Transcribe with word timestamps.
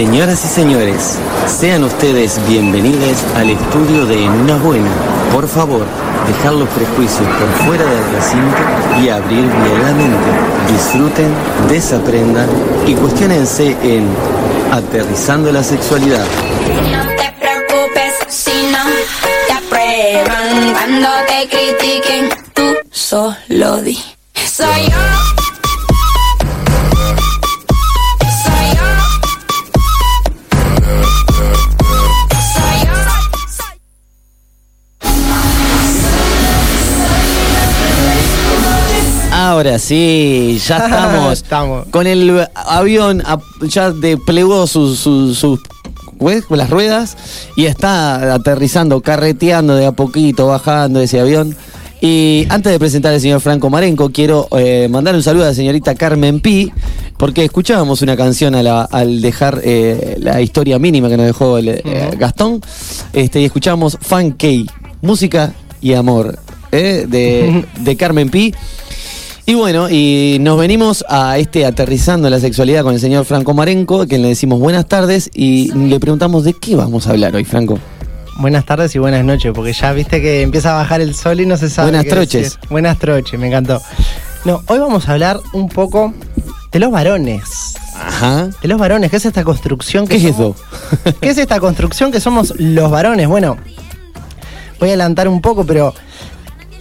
Señoras 0.00 0.42
y 0.46 0.48
señores, 0.48 1.18
sean 1.46 1.84
ustedes 1.84 2.40
bienvenidos 2.48 3.18
al 3.36 3.50
estudio 3.50 4.06
de 4.06 4.30
una 4.30 4.56
Buena. 4.56 4.88
Por 5.30 5.46
favor, 5.46 5.84
dejar 6.26 6.54
los 6.54 6.70
prejuicios 6.70 7.28
por 7.28 7.66
fuera 7.66 7.84
del 7.84 8.10
recinto 8.14 8.56
y 9.02 9.10
abrir 9.10 9.42
bien 9.42 9.82
la 9.82 9.92
mente. 9.92 10.72
Disfruten, 10.72 11.30
desaprendan 11.68 12.48
y 12.86 12.94
cuestionense 12.94 13.76
en 13.82 14.08
Aterrizando 14.72 15.52
la 15.52 15.62
Sexualidad. 15.62 16.24
No 16.90 17.06
te 17.16 17.34
preocupes 17.38 18.14
si 18.28 18.72
no 18.72 18.78
te 19.46 19.52
aprueban 19.52 20.72
cuando 20.72 21.08
te 21.28 21.46
critiquen. 21.46 22.30
Tú 22.54 22.74
solo 22.90 23.82
di. 23.82 24.02
Soy 24.32 24.88
yo. 24.88 25.29
Ahora 39.60 39.78
sí, 39.78 40.58
ya 40.66 40.78
estamos, 40.86 41.32
Estamos. 41.34 41.86
con 41.90 42.06
el 42.06 42.46
avión 42.54 43.22
a- 43.26 43.38
ya 43.68 43.90
desplegó 43.90 44.66
sus 44.66 45.06
las 46.48 46.70
ruedas 46.70 47.14
y 47.56 47.66
está 47.66 48.32
aterrizando, 48.32 49.02
carreteando 49.02 49.74
de 49.76 49.84
a 49.84 49.92
poquito, 49.92 50.46
bajando 50.46 50.98
ese 51.02 51.20
avión. 51.20 51.54
Y 52.00 52.46
antes 52.48 52.72
de 52.72 52.78
presentar 52.78 53.12
al 53.12 53.20
señor 53.20 53.42
Franco 53.42 53.68
Marenco, 53.68 54.08
quiero 54.10 54.48
eh, 54.56 54.88
mandar 54.90 55.14
un 55.14 55.22
saludo 55.22 55.44
a 55.44 55.48
la 55.48 55.54
señorita 55.54 55.94
Carmen 55.94 56.40
Pi, 56.40 56.72
porque 57.18 57.44
escuchábamos 57.44 58.00
una 58.00 58.16
canción 58.16 58.54
a 58.54 58.62
la- 58.62 58.84
al 58.90 59.20
dejar 59.20 59.60
eh, 59.62 60.16
la 60.20 60.40
historia 60.40 60.78
mínima 60.78 61.10
que 61.10 61.18
nos 61.18 61.26
dejó 61.26 61.58
el, 61.58 61.68
eh, 61.68 62.10
Gastón, 62.18 62.62
este, 63.12 63.42
y 63.42 63.44
escuchamos 63.44 63.98
Fan 64.00 64.30
K, 64.30 64.46
música 65.02 65.52
y 65.82 65.92
amor, 65.92 66.38
de, 66.72 67.66
de 67.78 67.96
Carmen 67.96 68.30
Pi. 68.30 68.54
Y 69.50 69.54
bueno, 69.56 69.90
y 69.90 70.36
nos 70.40 70.56
venimos 70.56 71.04
a 71.08 71.36
este 71.36 71.66
aterrizando 71.66 72.30
la 72.30 72.38
sexualidad 72.38 72.84
con 72.84 72.94
el 72.94 73.00
señor 73.00 73.24
Franco 73.24 73.52
Marenco, 73.52 74.06
que 74.06 74.16
le 74.16 74.28
decimos 74.28 74.60
buenas 74.60 74.86
tardes 74.86 75.28
y 75.34 75.72
le 75.72 75.98
preguntamos 75.98 76.44
de 76.44 76.52
qué 76.52 76.76
vamos 76.76 77.08
a 77.08 77.10
hablar 77.10 77.34
hoy, 77.34 77.44
Franco. 77.44 77.76
Buenas 78.36 78.64
tardes 78.64 78.94
y 78.94 79.00
buenas 79.00 79.24
noches, 79.24 79.50
porque 79.52 79.72
ya 79.72 79.92
viste 79.92 80.22
que 80.22 80.42
empieza 80.42 80.70
a 80.70 80.74
bajar 80.76 81.00
el 81.00 81.16
sol 81.16 81.40
y 81.40 81.46
no 81.46 81.56
se 81.56 81.68
sabe. 81.68 81.86
Buenas 81.90 82.04
qué 82.04 82.10
troches. 82.10 82.42
decir. 82.42 82.60
Buenas 82.70 82.98
troches, 83.00 83.40
me 83.40 83.48
encantó. 83.48 83.82
No, 84.44 84.62
hoy 84.68 84.78
vamos 84.78 85.08
a 85.08 85.14
hablar 85.14 85.40
un 85.52 85.68
poco 85.68 86.14
de 86.70 86.78
los 86.78 86.92
varones. 86.92 87.74
Ajá. 87.96 88.50
De 88.62 88.68
los 88.68 88.78
varones, 88.78 89.10
¿qué 89.10 89.16
es 89.16 89.26
esta 89.26 89.42
construcción 89.42 90.06
que 90.06 90.20
¿Qué 90.20 90.28
es 90.28 90.34
eso? 90.36 90.54
¿Qué 91.20 91.28
es 91.28 91.38
esta 91.38 91.58
construcción 91.58 92.12
que 92.12 92.20
somos 92.20 92.54
los 92.56 92.88
varones? 92.88 93.26
Bueno, 93.26 93.56
voy 94.78 94.90
a 94.90 94.92
adelantar 94.92 95.26
un 95.26 95.40
poco, 95.40 95.66
pero 95.66 95.92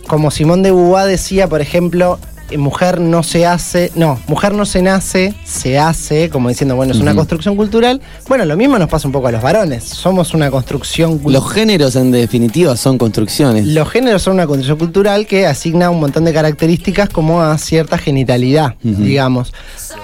como 0.05 0.29
Simón 0.29 0.61
de 0.61 0.69
Beauvoir 0.69 1.07
decía, 1.07 1.47
por 1.47 1.61
ejemplo, 1.61 2.19
mujer 2.57 2.99
no 2.99 3.23
se 3.23 3.45
hace, 3.45 3.91
no, 3.95 4.19
mujer 4.27 4.53
no 4.53 4.65
se 4.65 4.81
nace, 4.81 5.33
se 5.43 5.77
hace, 5.77 6.29
como 6.29 6.49
diciendo, 6.49 6.75
bueno, 6.75 6.93
es 6.93 6.99
una 6.99 7.15
construcción 7.15 7.55
cultural. 7.55 8.01
Bueno, 8.27 8.45
lo 8.45 8.57
mismo 8.57 8.77
nos 8.79 8.89
pasa 8.89 9.07
un 9.07 9.11
poco 9.11 9.27
a 9.27 9.31
los 9.31 9.41
varones. 9.41 9.83
Somos 9.83 10.33
una 10.33 10.49
construcción 10.49 11.19
cultural. 11.19 11.33
Los 11.33 11.51
géneros 11.51 11.95
en 11.95 12.11
definitiva 12.11 12.75
son 12.77 12.97
construcciones. 12.97 13.65
Los 13.67 13.89
géneros 13.89 14.21
son 14.21 14.33
una 14.33 14.47
condición 14.47 14.77
cultural 14.77 15.27
que 15.27 15.45
asigna 15.45 15.89
un 15.89 15.99
montón 15.99 16.25
de 16.25 16.33
características 16.33 17.09
como 17.09 17.41
a 17.41 17.57
cierta 17.57 17.97
genitalidad, 17.97 18.75
digamos. 18.81 19.53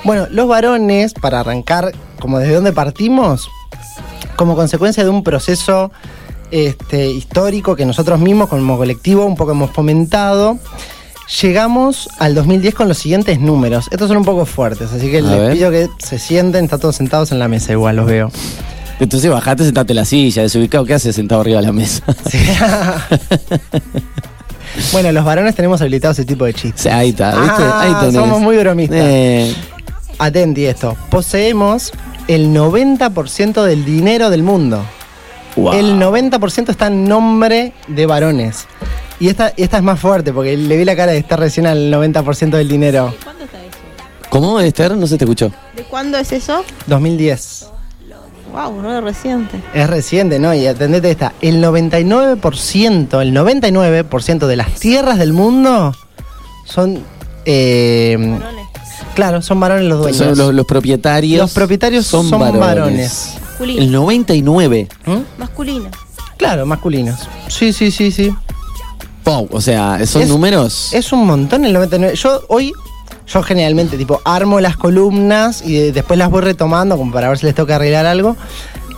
Bueno, 0.03 0.27
los 0.29 0.47
varones, 0.47 1.13
para 1.13 1.39
arrancar, 1.39 1.91
como 2.19 2.39
desde 2.39 2.55
dónde 2.55 2.73
partimos, 2.73 3.49
como 4.35 4.55
consecuencia 4.55 5.03
de 5.03 5.09
un 5.09 5.23
proceso 5.23 5.91
este, 6.51 7.09
histórico 7.09 7.75
que 7.75 7.85
nosotros 7.85 8.19
mismos 8.19 8.49
como 8.49 8.77
colectivo 8.77 9.25
un 9.25 9.35
poco 9.35 9.51
hemos 9.51 9.71
fomentado, 9.71 10.57
llegamos 11.41 12.09
al 12.19 12.35
2010 12.35 12.73
con 12.75 12.87
los 12.87 12.97
siguientes 12.97 13.39
números. 13.39 13.87
Estos 13.91 14.07
son 14.07 14.17
un 14.17 14.25
poco 14.25 14.45
fuertes, 14.45 14.91
así 14.91 15.09
que 15.09 15.19
A 15.19 15.21
les 15.21 15.31
ver. 15.39 15.53
pido 15.53 15.71
que 15.71 15.87
se 15.99 16.19
sienten, 16.19 16.65
están 16.65 16.79
todos 16.79 16.95
sentados 16.95 17.31
en 17.31 17.39
la 17.39 17.47
mesa 17.47 17.71
igual, 17.71 17.95
los 17.97 18.05
veo. 18.05 18.31
Entonces 18.99 19.29
bajate, 19.29 19.65
sentate 19.65 19.91
en 19.93 19.97
la 19.97 20.05
silla, 20.05 20.41
desubicado, 20.43 20.85
¿qué 20.85 20.93
haces 20.93 21.15
sentado 21.15 21.41
arriba 21.41 21.59
de 21.59 21.65
la 21.67 21.73
mesa? 21.73 22.03
Sí. 22.29 22.37
bueno, 24.93 25.11
los 25.11 25.25
varones 25.25 25.55
tenemos 25.55 25.81
habilitado 25.81 26.13
ese 26.13 26.25
tipo 26.25 26.45
de 26.45 26.53
chistes. 26.53 26.83
Sí, 26.83 26.89
Ahí 26.89 27.09
está, 27.09 27.31
¿viste? 27.31 27.63
Ah, 27.63 27.81
Ahí 27.81 27.93
tenés. 28.07 28.15
somos 28.15 28.39
muy 28.41 28.57
bromistas. 28.57 28.99
Eh, 29.01 29.53
Atenti 30.17 30.65
esto. 30.65 30.95
Poseemos 31.09 31.91
el 32.27 32.53
90% 32.53 33.63
del 33.63 33.83
dinero 33.83 34.29
del 34.29 34.43
mundo. 34.43 34.83
wow. 35.57 35.73
El 35.73 35.99
90% 35.99 36.69
está 36.69 36.87
en 36.87 37.03
nombre 37.05 37.73
de 37.87 38.05
varones. 38.05 38.67
Y 39.19 39.29
esta, 39.29 39.53
esta 39.55 39.77
es 39.77 39.83
más 39.83 39.99
fuerte 39.99 40.33
porque 40.33 40.57
le 40.57 40.77
vi 40.77 40.85
la 40.85 40.95
cara 40.95 41.11
de 41.13 41.17
estar 41.19 41.39
recién 41.39 41.65
al 41.67 41.91
90% 41.91 42.49
del 42.51 42.67
dinero. 42.67 43.13
¿Cuándo 43.23 43.43
está 43.45 43.59
eso? 43.63 43.77
¿Cómo, 44.29 44.59
Esther? 44.59 44.97
No 44.97 45.07
se 45.07 45.17
te 45.17 45.23
escuchó. 45.23 45.51
¿De 45.75 45.83
cuándo 45.83 46.17
es 46.17 46.31
eso? 46.33 46.63
2010. 46.87 47.67
Wow, 48.51 48.81
no 48.81 48.97
es 48.97 49.03
reciente. 49.03 49.61
Es 49.73 49.89
reciente, 49.89 50.39
¿no? 50.39 50.53
Y 50.53 50.65
atendete 50.65 51.11
esta. 51.11 51.33
El 51.41 51.61
99%, 51.63 53.21
el 53.21 53.33
99% 53.33 54.47
de 54.47 54.55
las 54.55 54.71
tierras 54.79 55.17
del 55.17 55.33
mundo 55.33 55.93
son... 56.65 56.99
eh, 57.45 58.15
Varones. 58.17 58.65
claro, 59.13 59.41
son 59.41 59.59
varones 59.59 59.85
los 59.85 59.99
dueños. 59.99 60.17
Son 60.17 60.37
los, 60.37 60.53
los 60.53 60.65
propietarios. 60.65 61.41
Los 61.41 61.53
propietarios 61.53 62.05
son, 62.05 62.29
varones. 62.31 63.35
Masculino. 63.41 63.81
El 63.81 63.91
99. 63.91 64.87
¿Mm? 65.05 65.17
Masculino. 65.37 65.89
Claro, 66.37 66.65
masculinos. 66.65 67.27
Sí, 67.47 67.73
sí, 67.73 67.91
sí, 67.91 68.11
sí. 68.11 68.33
Wow, 69.25 69.47
o 69.51 69.59
sea, 69.61 70.05
son 70.05 70.21
Es- 70.21 70.29
números. 70.29 70.93
Es 70.93 71.11
un 71.11 71.25
montón 71.25 71.65
el 71.65 71.73
99. 71.73 72.15
Yo 72.15 72.41
hoy, 72.47 72.71
yo 73.27 73.41
generalmente, 73.43 73.97
tipo, 73.97 74.21
armo 74.23 74.59
las 74.59 74.77
columnas 74.77 75.63
y 75.65 75.73
de- 75.75 75.91
después 75.91 76.17
las 76.19 76.29
voy 76.29 76.41
retomando 76.41 76.95
como 76.97 77.11
para 77.11 77.29
ver 77.29 77.37
si 77.39 77.45
les 77.47 77.55
toca 77.55 77.75
arreglar 77.77 78.05
algo. 78.05 78.37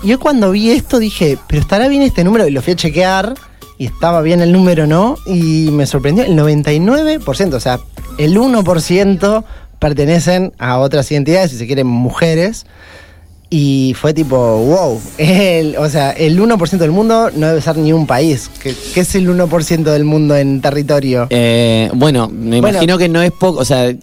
Y 0.04 0.12
hoy 0.12 0.18
cuando 0.18 0.52
vi 0.52 0.72
esto 0.72 1.00
dije, 1.00 1.38
pero 1.48 1.62
estará 1.62 1.88
bien 1.88 2.02
este 2.02 2.24
número 2.24 2.48
y 2.48 2.52
lo 2.52 2.62
fui 2.62 2.74
a 2.74 2.76
chequear 2.76 3.34
y 3.78 3.86
estaba 3.86 4.22
bien 4.22 4.42
el 4.42 4.52
número, 4.52 4.86
¿no? 4.86 5.18
Y 5.26 5.70
me 5.72 5.86
sorprendió, 5.88 6.24
el 6.26 6.36
99%, 6.36 7.56
o 7.56 7.60
sea, 7.60 7.80
el 8.18 8.38
1% 8.38 9.44
pertenecen 9.80 10.54
a 10.60 10.78
otras 10.80 11.10
identidades, 11.12 11.52
si 11.52 11.58
se 11.58 11.68
quieren, 11.68 11.88
mujeres. 11.88 12.66
Y 13.50 13.94
fue 13.98 14.14
tipo, 14.14 14.36
wow, 14.38 15.00
el- 15.18 15.78
o 15.78 15.90
sea, 15.90 16.12
el 16.12 16.38
1% 16.40 16.78
del 16.80 16.92
mundo 16.92 17.30
no 17.34 17.48
debe 17.48 17.62
ser 17.62 17.78
ni 17.78 17.94
un 17.94 18.06
país. 18.06 18.50
¿Qué, 18.62 18.76
qué 18.94 19.00
es 19.02 19.16
el 19.16 19.30
1% 19.30 19.84
del 19.84 20.04
mundo 20.04 20.36
en 20.36 20.60
territorio? 20.60 21.28
Eh, 21.30 21.90
bueno, 21.94 22.28
me 22.28 22.60
Bueno. 22.60 22.70
imagino 22.70 22.98
que 22.98 23.08
no 23.08 23.22
es 23.22 23.32
poco, 23.32 23.60
o 23.60 23.66
sea, 23.66 23.94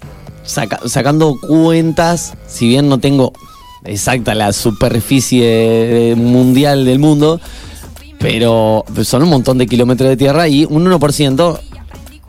saca- 0.44 0.80
sacando 0.88 1.36
cuentas, 1.46 2.32
si 2.46 2.68
bien 2.68 2.88
no 2.88 2.98
tengo 2.98 3.32
exacta 3.84 4.34
la 4.34 4.52
superficie 4.54 6.14
mundial 6.16 6.86
del 6.86 6.98
mundo, 6.98 7.38
pero 8.18 8.84
son 9.02 9.24
un 9.24 9.28
montón 9.28 9.58
de 9.58 9.66
kilómetros 9.66 10.08
de 10.08 10.16
tierra 10.16 10.48
y 10.48 10.64
un 10.64 10.84
1% 10.90 11.60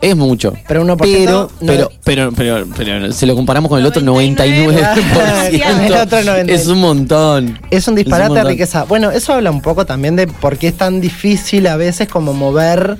es 0.09 0.15
mucho. 0.15 0.53
Pero 0.67 0.83
1% 0.85 0.97
Pero, 0.97 1.31
no- 1.59 1.67
pero, 1.67 1.91
pero, 2.03 2.31
pero, 2.31 2.65
pero, 2.75 3.11
se 3.11 3.25
lo 3.25 3.35
comparamos 3.35 3.69
con 3.69 3.79
el 3.79 3.85
otro 3.85 4.01
99, 4.01 4.81
99%. 4.81 5.85
el 5.85 5.93
otro 5.93 6.21
99. 6.23 6.45
Es 6.53 6.67
un 6.67 6.79
montón. 6.79 7.59
Es 7.71 7.87
un 7.87 7.95
disparate 7.95 8.33
de 8.35 8.43
riqueza. 8.43 8.83
Bueno, 8.83 9.11
eso 9.11 9.33
habla 9.33 9.51
un 9.51 9.61
poco 9.61 9.85
también 9.85 10.15
de 10.15 10.27
por 10.27 10.57
qué 10.57 10.67
es 10.67 10.77
tan 10.77 11.01
difícil 11.01 11.65
a 11.67 11.75
veces 11.75 12.07
como 12.07 12.33
mover 12.33 12.97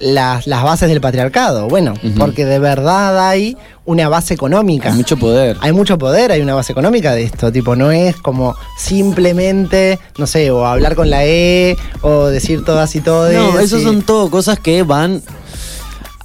las, 0.00 0.46
las 0.46 0.62
bases 0.62 0.88
del 0.88 1.00
patriarcado. 1.00 1.68
Bueno, 1.68 1.94
porque 2.16 2.44
de 2.44 2.58
verdad 2.58 3.28
hay 3.28 3.56
una 3.84 4.08
base 4.08 4.34
económica. 4.34 4.90
Hay 4.90 4.96
mucho 4.96 5.16
poder. 5.16 5.56
Hay 5.60 5.72
mucho 5.72 5.96
poder, 5.96 6.30
hay 6.32 6.40
una 6.40 6.54
base 6.54 6.72
económica 6.72 7.14
de 7.14 7.22
esto, 7.22 7.50
tipo, 7.50 7.74
no 7.74 7.90
es 7.90 8.16
como 8.16 8.54
simplemente, 8.76 9.98
no 10.18 10.26
sé, 10.26 10.50
o 10.50 10.66
hablar 10.66 10.94
con 10.94 11.08
la 11.08 11.24
E, 11.24 11.76
o 12.02 12.26
decir 12.26 12.64
todas 12.64 12.94
y 12.96 13.00
todas. 13.00 13.32
No, 13.32 13.58
eso 13.58 13.80
son 13.80 14.02
todo 14.02 14.30
cosas 14.30 14.58
que 14.58 14.82
van 14.82 15.22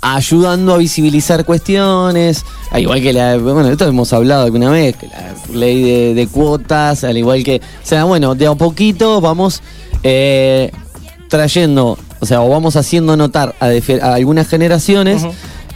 ayudando 0.04 0.74
a 0.74 0.78
visibilizar 0.78 1.46
cuestiones, 1.46 2.46
al 2.72 2.82
igual 2.82 3.02
que 3.02 3.14
la, 3.14 3.38
bueno, 3.38 3.70
esto 3.70 3.88
hemos 3.88 4.12
hablado 4.12 4.44
alguna 4.44 4.70
vez, 4.70 4.98
que 4.98 5.08
la 5.08 5.34
ley 5.54 6.14
de, 6.14 6.28
cuotas, 6.28 7.06
al 7.06 7.18
igual 7.18 7.42
que, 7.44 7.58
o 7.58 7.86
sea, 7.86 8.04
bueno, 8.04 8.36
de 8.36 8.46
a 8.48 8.54
poquito 8.54 9.22
vamos 9.22 9.62
eh, 10.04 10.72
trayendo, 11.30 11.98
o 12.20 12.26
sea, 12.26 12.42
o 12.42 12.50
vamos 12.50 12.76
haciendo 12.76 13.16
notar 13.16 13.56
a, 13.62 13.68
a 13.68 14.14
algunas 14.14 14.48
generaciones. 14.50 15.24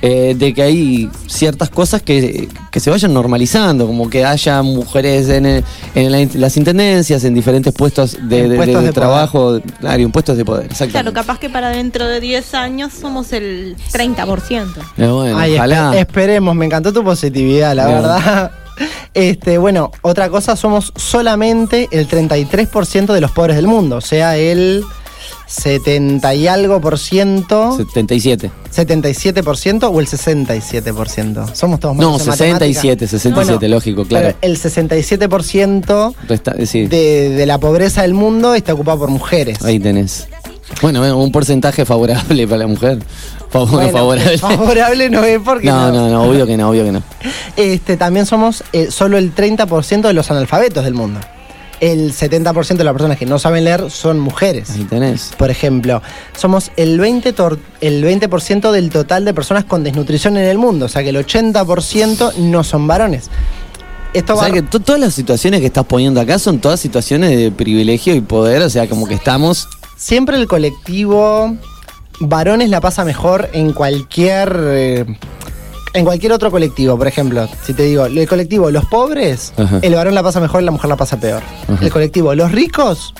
Eh, 0.02 0.36
de 0.38 0.54
que 0.54 0.62
hay 0.62 1.10
ciertas 1.28 1.70
cosas 1.70 2.02
que, 2.02 2.48
que 2.72 2.80
se 2.80 2.90
vayan 2.90 3.14
normalizando, 3.14 3.88
como 3.88 4.10
que 4.10 4.24
haya 4.26 4.62
mujeres 4.62 5.28
en, 5.30 5.46
el- 5.46 5.64
en 5.96 6.12
la- 6.12 6.28
las 6.36 6.56
intendencias, 6.58 7.24
en 7.24 7.34
diferentes 7.34 7.74
puestos 7.74 8.18
de, 8.22 8.48
de- 8.50 8.56
puestos 8.58 8.82
de 8.82 8.88
de 8.88 8.94
trabajo, 8.94 9.60
claro, 9.80 10.00
y 10.00 10.04
en 10.04 10.12
puestos 10.12 10.38
de 10.38 10.46
poder, 10.46 10.68
Claro, 10.92 11.14
capaz 11.14 11.40
que 11.40 11.50
para 11.50 11.70
dentro 11.70 12.08
de 12.08 12.20
10 12.20 12.54
años 12.54 12.94
somos 12.94 13.34
el 13.34 13.76
30%. 13.92 14.68
Pero 14.96 15.16
bueno, 15.16 15.38
Ay, 15.38 15.56
ojalá. 15.56 15.92
espe- 15.94 16.00
esperemos, 16.02 16.56
me 16.56 16.66
encantó 16.66 16.94
tu 16.94 17.04
positividad, 17.04 17.76
la 17.76 17.88
Bien. 17.88 17.98
verdad. 18.02 18.52
Este, 19.16 19.58
bueno, 19.58 19.92
otra 20.04 20.30
cosa, 20.30 20.56
somos 20.56 20.94
solamente 20.96 21.90
el 21.92 22.08
33% 22.08 23.12
de 23.14 23.22
los 23.22 23.32
pobres 23.32 23.56
del 23.56 23.66
mundo, 23.66 23.96
o 23.98 24.02
sea, 24.02 24.38
el 24.38 24.84
70 25.48 26.34
y 26.36 26.48
algo 26.48 26.80
por 26.82 27.00
ciento, 27.00 27.76
77. 27.78 28.52
77% 28.76 29.90
o 29.92 30.00
el 30.00 30.08
67%. 30.08 31.54
Somos 31.56 31.80
todos 31.80 31.96
No, 31.96 32.12
malos 32.12 32.28
en 32.28 32.34
67, 32.34 33.06
matemática. 33.06 33.08
67, 33.08 33.68
lógico, 33.70 34.06
claro. 34.06 34.34
el 34.42 34.58
67% 34.58 36.14
Resta- 36.28 36.56
eh, 36.58 36.66
sí, 36.66 36.86
de, 36.88 37.30
de 37.30 37.46
la 37.46 37.58
pobreza 37.60 38.02
del 38.02 38.14
mundo 38.14 38.54
está 38.54 38.74
ocupado 38.74 39.00
por 39.00 39.10
mujeres. 39.10 39.64
ahí 39.64 39.80
tenés. 39.80 40.28
Bueno, 40.82 41.00
bueno, 41.00 41.18
un 41.18 41.32
porcentaje 41.32 41.86
favorable 41.86 42.46
para 42.46 42.58
la 42.60 42.68
mujer. 42.68 43.00
Favor- 43.50 43.70
Bueno, 43.72 43.90
favorable. 43.94 44.38
favorable 44.38 45.10
no 45.10 45.24
es 45.24 45.40
porque 45.40 45.68
No, 45.68 45.92
no, 45.92 46.10
no, 46.10 46.24
obvio 46.24 46.46
que 46.46 46.58
no, 46.58 46.70
obvio 46.70 46.84
que 46.84 46.92
no. 46.92 47.04
Este, 47.56 47.96
también 47.96 48.26
somos 48.26 48.64
eh, 48.74 48.90
solo 48.92 49.18
el 49.18 49.34
30% 49.34 50.02
de 50.02 50.14
los 50.14 50.30
analfabetos 50.30 50.84
del 50.84 50.94
mundo. 50.94 51.22
El 51.80 52.12
70% 52.12 52.76
de 52.78 52.84
las 52.84 52.94
personas 52.94 53.18
que 53.18 53.26
no 53.28 53.38
saben 53.38 53.64
leer 53.64 53.92
son 53.92 54.20
mujeres. 54.20 54.72
Ahí 54.72 54.84
tenés. 54.86 55.34
Por 55.38 55.52
ejemplo, 55.52 56.02
somos 56.36 56.72
el 56.76 57.00
20%, 57.00 57.34
tor- 57.36 57.60
el 57.82 58.04
20 58.04 58.72
del 58.72 58.90
total 58.90 59.26
de 59.26 59.34
personas 59.34 59.64
con 59.66 59.84
desnutrición 59.84 60.38
en 60.38 60.46
el 60.46 60.58
mundo, 60.58 60.86
o 60.88 60.90
sea 60.90 61.04
que 61.04 61.10
el 61.10 61.18
80% 61.18 62.34
no 62.38 62.64
son 62.64 62.88
varones. 62.88 63.30
Esto 64.14 64.34
O 64.34 64.38
va 64.38 64.46
sea 64.46 64.54
que 64.54 64.62
to- 64.64 64.80
todas 64.80 65.00
las 65.02 65.14
situaciones 65.14 65.60
que 65.60 65.68
estás 65.68 65.86
poniendo 65.86 66.20
acá 66.20 66.40
son 66.40 66.60
todas 66.60 66.80
situaciones 66.80 67.38
de 67.38 67.52
privilegio 67.52 68.16
y 68.16 68.22
poder, 68.22 68.62
o 68.64 68.70
sea, 68.70 68.88
como 68.90 69.06
que 69.06 69.14
estamos. 69.14 69.68
siempre 69.96 70.38
el 70.38 70.48
colectivo 70.48 71.56
varones 72.20 72.70
la 72.70 72.82
pasa 72.82 73.06
mejor 73.06 73.50
en 73.54 73.74
cualquier 73.74 74.58
eh, 74.64 75.06
en 75.98 76.06
cualquier 76.06 76.32
otro 76.32 76.52
colectivo, 76.52 76.98
por 76.98 77.08
ejemplo, 77.08 77.48
si 77.64 77.74
te 77.74 77.84
digo, 77.84 78.06
el 78.06 78.28
colectivo 78.28 78.70
los 78.72 78.86
pobres, 78.86 79.54
Ajá. 79.58 79.80
el 79.82 79.96
varón 79.96 80.16
la 80.16 80.24
pasa 80.24 80.40
mejor 80.40 80.62
y 80.62 80.66
la 80.66 80.72
mujer 80.72 80.90
la 80.90 80.96
pasa 80.98 81.20
peor. 81.20 81.42
Ajá. 81.68 81.78
El 81.84 81.92
colectivo 81.92 82.34
los 82.36 82.52
ricos, 82.52 83.14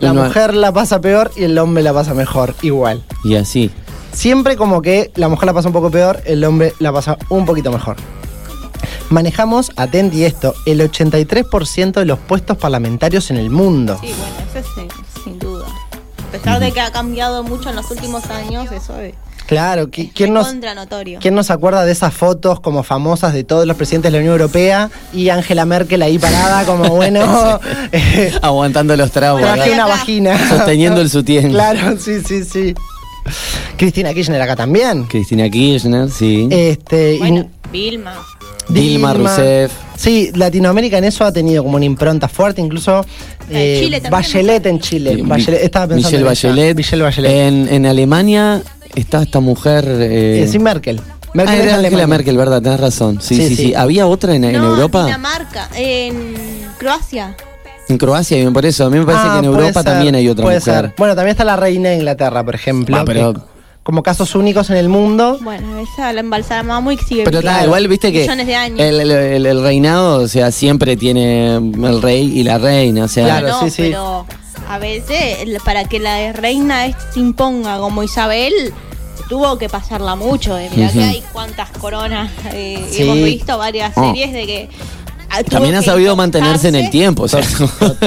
la 0.00 0.12
No, 0.12 0.24
mujer 0.24 0.54
la 0.54 0.72
pasa 0.72 1.00
peor 1.00 1.30
y 1.36 1.44
el 1.44 1.58
hombre 1.58 1.82
la 1.82 1.92
pasa 1.92 2.14
mejor, 2.14 2.54
igual. 2.62 3.04
Y 3.24 3.36
así. 3.36 3.70
Siempre 4.12 4.56
como 4.56 4.82
que 4.82 5.10
la 5.14 5.28
mujer 5.28 5.46
la 5.46 5.52
pasa 5.54 5.68
un 5.68 5.72
poco 5.74 5.90
peor, 5.90 6.20
el 6.26 6.42
hombre 6.44 6.74
la 6.80 6.92
pasa 6.92 7.16
un 7.28 7.44
poquito 7.46 7.70
mejor. 7.72 7.96
Manejamos, 9.10 9.72
atenti 9.76 10.24
esto, 10.24 10.54
el 10.66 10.80
83% 10.80 11.92
de 11.92 12.04
los 12.06 12.18
puestos 12.18 12.56
parlamentarios 12.56 13.30
en 13.30 13.36
el 13.36 13.50
mundo. 13.50 13.98
Sí, 14.00 14.12
bueno, 14.18 14.34
eso 14.50 14.58
es 14.58 14.66
sin, 14.74 15.22
sin 15.24 15.38
duda. 15.38 15.66
A 16.28 16.32
pesar 16.32 16.60
de 16.60 16.72
que 16.72 16.80
ha 16.80 16.90
cambiado 16.90 17.42
mucho 17.42 17.68
en 17.70 17.76
los 17.76 17.90
últimos 17.90 18.24
años, 18.30 18.72
eso 18.72 18.98
es 18.98 19.14
Claro, 19.52 19.88
¿qui- 19.90 20.10
¿quién 20.14 20.32
nos. 20.32 20.48
¿Quién 21.20 21.34
no 21.34 21.42
se 21.42 21.52
acuerda 21.52 21.84
de 21.84 21.92
esas 21.92 22.12
fotos 22.14 22.60
como 22.60 22.82
famosas 22.82 23.32
de 23.34 23.44
todos 23.44 23.66
los 23.66 23.76
presidentes 23.76 24.10
de 24.10 24.18
la 24.18 24.22
Unión 24.22 24.32
Europea 24.32 24.90
y 25.12 25.28
Angela 25.28 25.64
Merkel 25.64 26.02
ahí 26.02 26.18
parada 26.18 26.64
como 26.64 26.88
bueno, 26.96 27.60
eh, 27.92 28.32
Aguantando 28.42 28.96
los 28.96 29.10
tragos. 29.10 29.42
traje 29.42 29.72
una 29.72 29.86
vagina. 29.86 30.48
Sosteniendo 30.48 31.00
el 31.00 31.10
sutién. 31.10 31.50
Claro, 31.50 31.98
sí, 31.98 32.20
sí, 32.26 32.44
sí. 32.44 32.74
Cristina 33.76 34.12
Kirchner 34.12 34.40
acá 34.40 34.56
también. 34.56 35.04
Cristina 35.04 35.48
Kirchner, 35.48 36.10
sí. 36.10 36.48
Este, 36.50 37.14
y- 37.14 37.18
Bueno, 37.18 37.48
Vilma. 37.70 38.14
Dilma 38.68 39.12
Rousseff. 39.12 39.72
Sí, 39.96 40.30
Latinoamérica 40.34 40.98
en 40.98 41.04
eso 41.04 41.24
ha 41.24 41.32
tenido 41.32 41.62
como 41.62 41.76
una 41.76 41.84
impronta 41.84 42.28
fuerte, 42.28 42.60
incluso 42.60 43.04
En 43.50 43.80
Chile 43.84 44.00
también. 44.00 44.10
Bachelet 44.10 44.66
en 44.66 44.80
Chile. 44.80 45.20
Bachelet, 45.24 45.62
estaba 45.62 45.88
pensando 45.88 46.08
Michelle 46.08 46.22
en. 46.22 46.26
Bachelet. 46.26 46.76
Michelle 46.76 47.02
Bachelet. 47.02 47.30
En, 47.32 47.68
en 47.68 47.86
Alemania 47.86 48.62
está 48.94 49.22
esta 49.22 49.40
mujer. 49.40 49.84
Eh, 49.88 50.46
sí, 50.50 50.58
Merkel. 50.58 51.00
ah, 51.00 51.26
Merkel 51.34 51.54
es 51.60 51.66
era 51.66 51.76
Angela. 51.76 52.06
Merkel, 52.06 52.36
¿verdad? 52.36 52.62
Tenés 52.62 52.80
razón. 52.80 53.20
Sí, 53.20 53.36
Sí, 53.36 53.48
sí, 53.48 53.56
sí. 53.56 53.62
sí. 53.68 53.74
Había 53.74 54.06
otra 54.06 54.34
en, 54.34 54.44
en 54.44 54.52
no, 54.54 54.70
Europa. 54.74 55.04
Dinamarca, 55.06 55.68
en 55.74 56.34
Croacia. 56.78 57.36
En 57.88 57.98
Croacia, 57.98 58.38
y 58.40 58.46
por 58.48 58.64
eso. 58.64 58.86
A 58.86 58.90
mí 58.90 58.98
me 58.98 59.04
parece 59.06 59.24
Ah, 59.26 59.32
que 59.34 59.38
en 59.40 59.44
Europa 59.46 59.82
ser, 59.82 59.92
también 59.92 60.14
hay 60.14 60.28
otra 60.28 60.44
puede 60.44 60.58
mujer. 60.60 60.74
ser. 60.86 60.94
Bueno, 60.96 61.14
también 61.14 61.32
está 61.32 61.44
la 61.44 61.56
reina 61.56 61.90
de 61.90 61.96
Inglaterra, 61.96 62.44
por 62.44 62.54
ejemplo. 62.54 62.96
Ah, 62.96 63.02
pero- 63.04 63.34
que 63.34 63.40
como 63.82 64.04
casos 64.04 64.36
únicos 64.36 64.70
en 64.70 64.76
el 64.76 64.88
mundo. 64.88 65.38
Bueno, 65.42 65.80
esa 65.80 66.12
la 66.12 66.20
embalsamamos 66.20 66.94
y 66.94 66.98
sigue 66.98 67.24
Pero 67.24 67.40
claro, 67.40 67.64
igual 67.64 67.88
viste 67.88 68.12
que 68.12 68.20
Millones 68.20 68.46
de 68.46 68.54
años. 68.54 68.78
el, 68.78 69.00
el- 69.00 69.10
el- 69.10 69.46
el 69.46 69.60
reinado, 69.60 70.22
o 70.22 70.28
sea, 70.28 70.52
siempre 70.52 70.96
tiene 70.96 71.56
el 71.56 72.00
rey 72.00 72.38
y 72.38 72.44
la 72.44 72.58
reina, 72.58 73.06
o 73.06 73.08
sea, 73.08 73.24
Claro, 73.24 73.48
no, 73.48 73.60
sí, 73.64 73.70
sí. 73.70 73.82
pero 73.90 74.24
a 74.72 74.78
veces 74.78 75.46
para 75.64 75.84
que 75.84 75.98
la 75.98 76.32
reina 76.32 76.86
se 77.12 77.20
imponga 77.20 77.78
como 77.78 78.02
Isabel 78.02 78.72
tuvo 79.28 79.58
que 79.58 79.68
pasarla 79.68 80.14
mucho. 80.16 80.56
Eh. 80.58 80.70
Mirá 80.74 80.90
que 80.90 81.04
hay 81.04 81.22
cuantas 81.32 81.70
coronas 81.72 82.30
eh, 82.52 82.82
Sí. 82.90 83.02
hemos 83.02 83.16
visto 83.18 83.58
varias 83.58 83.92
Oh. 83.96 84.02
series 84.06 84.32
de 84.32 84.46
que 84.46 84.68
también 85.48 85.74
ha 85.74 85.82
sabido 85.82 86.14
mantenerse 86.16 86.68
en 86.68 86.74
el 86.76 86.90
tiempo, 86.90 87.24
o 87.24 87.28
sea, 87.28 87.40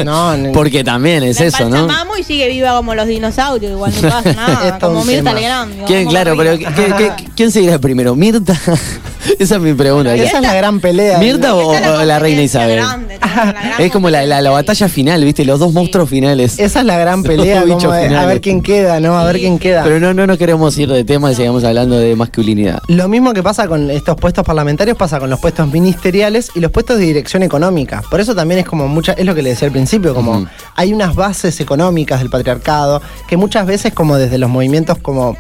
No, 0.04 0.38
no. 0.38 0.52
porque 0.54 0.84
también 0.84 1.24
es 1.24 1.40
La 1.40 1.46
eso, 1.48 1.70
¿no? 1.70 1.88
y 2.18 2.24
sigue 2.24 2.48
viva 2.48 2.76
como 2.78 2.96
los 2.96 3.08
dinosaurios, 3.08 3.72
igual 3.74 3.94
no 4.02 4.10
pasa 4.10 4.34
nada, 4.36 4.80
como 4.80 5.04
Mirta. 5.04 5.34
Legrand. 5.34 5.86
¿Quién, 5.86 6.08
claro, 6.08 6.34
pero. 6.38 6.58
¿qué- 6.58 6.66
qué- 6.66 6.94
qué- 6.98 7.12
¿quién 7.36 7.52
seguirá 7.52 7.78
primero? 7.80 8.16
¿Mirta? 8.16 8.54
Esa 9.40 9.56
es 9.56 9.62
mi 9.62 9.74
pregunta. 9.74 10.14
Esa 10.16 10.38
es 10.38 10.42
la 10.44 10.54
gran 10.54 10.80
pelea. 10.80 11.18
¿Mirta 11.18 11.56
o, 11.56 11.74
la 12.06 12.20
reina 12.20 12.42
Isabel? 12.44 12.78
grande, 12.78 13.18
la 13.20 13.76
Es 13.80 13.92
como 13.92 14.10
la, 14.10 14.24
la, 14.26 14.50
batalla 14.52 14.88
final, 14.88 15.24
¿viste? 15.26 15.44
Los 15.44 15.60
dos 15.60 15.74
monstruos 15.74 16.10
finales. 16.10 16.60
Esa 16.60 16.80
es 16.82 16.86
la 16.86 16.98
gran 16.98 17.24
pelea, 17.24 17.64
como 17.64 17.92
de- 17.92 18.16
a 18.16 18.26
ver 18.28 18.40
quién 18.40 18.62
queda, 18.62 19.00
¿no? 19.00 19.18
A 19.18 19.26
ver 19.26 19.40
quién 19.40 19.58
queda. 19.60 19.84
Pero 19.84 20.00
no, 20.00 20.14
no 20.14 20.26
nos 20.28 20.38
queremos 20.38 20.78
ir 20.78 20.90
de 20.90 21.04
tema 21.04 21.32
y 21.32 21.36
sigamos 21.36 21.64
hablando 21.64 21.98
de 21.98 22.16
masculinidad. 22.16 22.82
Lo 22.88 23.08
mismo 23.10 23.34
que 23.34 23.42
pasa 23.44 23.68
con 23.68 23.90
estos 23.90 24.16
puestos 24.16 24.46
parlamentarios 24.46 24.96
pasa 24.96 25.20
con 25.20 25.30
los 25.30 25.40
puestos 25.40 25.68
ministeriales 25.70 26.52
y 26.56 26.60
los 26.60 26.72
puestos 26.72 26.98
de 27.00 27.06
dirección 27.16 27.44
económica. 27.44 28.04
Por 28.10 28.20
eso 28.20 28.36
también 28.36 28.60
es 28.60 28.66
como 28.66 28.88
mucha, 28.88 29.14
es 29.14 29.26
lo 29.26 29.34
que 29.34 29.42
le 29.42 29.52
decía 29.52 29.68
al 29.68 29.72
principio, 29.72 30.14
como 30.14 30.48
hay 30.76 30.94
unas 30.94 31.16
bases 31.16 31.60
económicas 31.60 32.20
del 32.20 32.30
patriarcado 32.30 33.02
que 33.28 33.38
muchas 33.38 33.66
veces 33.66 33.94
como 33.94 34.18
desde 34.18 34.38
los 34.38 34.50
movimientos 34.50 34.98
como 34.98 35.38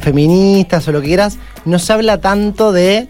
feministas 0.00 0.86
o 0.88 0.92
lo 0.92 1.00
que 1.00 1.08
quieras, 1.08 1.38
no 1.64 1.78
se 1.78 1.92
habla 1.92 2.20
tanto 2.20 2.72
de 2.72 3.06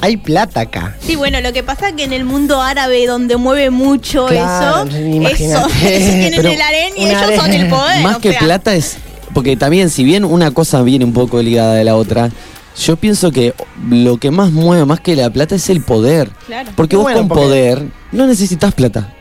hay 0.00 0.16
plata 0.16 0.62
acá. 0.62 0.96
Sí, 1.00 1.14
bueno, 1.14 1.40
lo 1.40 1.52
que 1.52 1.62
pasa 1.62 1.90
es 1.90 1.94
que 1.94 2.02
en 2.02 2.12
el 2.12 2.24
mundo 2.24 2.60
árabe, 2.60 3.06
donde 3.06 3.36
mueve 3.36 3.70
mucho 3.70 4.26
Claro, 4.26 4.88
eso, 4.88 4.98
imagínate. 4.98 5.66
eso, 5.96 6.10
tienen 6.10 6.32
Pero 6.34 6.48
el 6.50 6.60
harén 6.60 6.92
y 6.96 7.06
ellos 7.06 7.36
son 7.36 7.52
el 7.52 7.68
poder. 7.68 8.02
Más 8.02 8.16
o 8.16 8.20
que 8.20 8.30
sea, 8.32 8.40
plata 8.40 8.74
es. 8.74 8.96
Porque 9.32 9.56
también, 9.56 9.90
si 9.90 10.02
bien 10.02 10.24
una 10.24 10.50
cosa 10.50 10.82
viene 10.82 11.04
un 11.04 11.12
poco 11.12 11.40
ligada 11.40 11.74
de 11.74 11.84
la 11.84 11.94
otra, 11.94 12.30
yo 12.76 12.96
pienso 12.96 13.30
que 13.30 13.54
lo 13.90 14.16
que 14.18 14.30
más 14.30 14.50
mueve 14.52 14.84
más 14.84 15.00
que 15.00 15.14
la 15.16 15.30
plata 15.30 15.54
es 15.54 15.68
el 15.70 15.82
poder. 15.82 16.30
Claro. 16.46 16.70
Porque 16.76 16.96
vos 16.96 17.04
Bueno, 17.04 17.18
con 17.20 17.28
porque- 17.28 17.44
poder 17.44 17.82
no 18.12 18.26
necesitas 18.26 18.74
plata. 18.74 19.12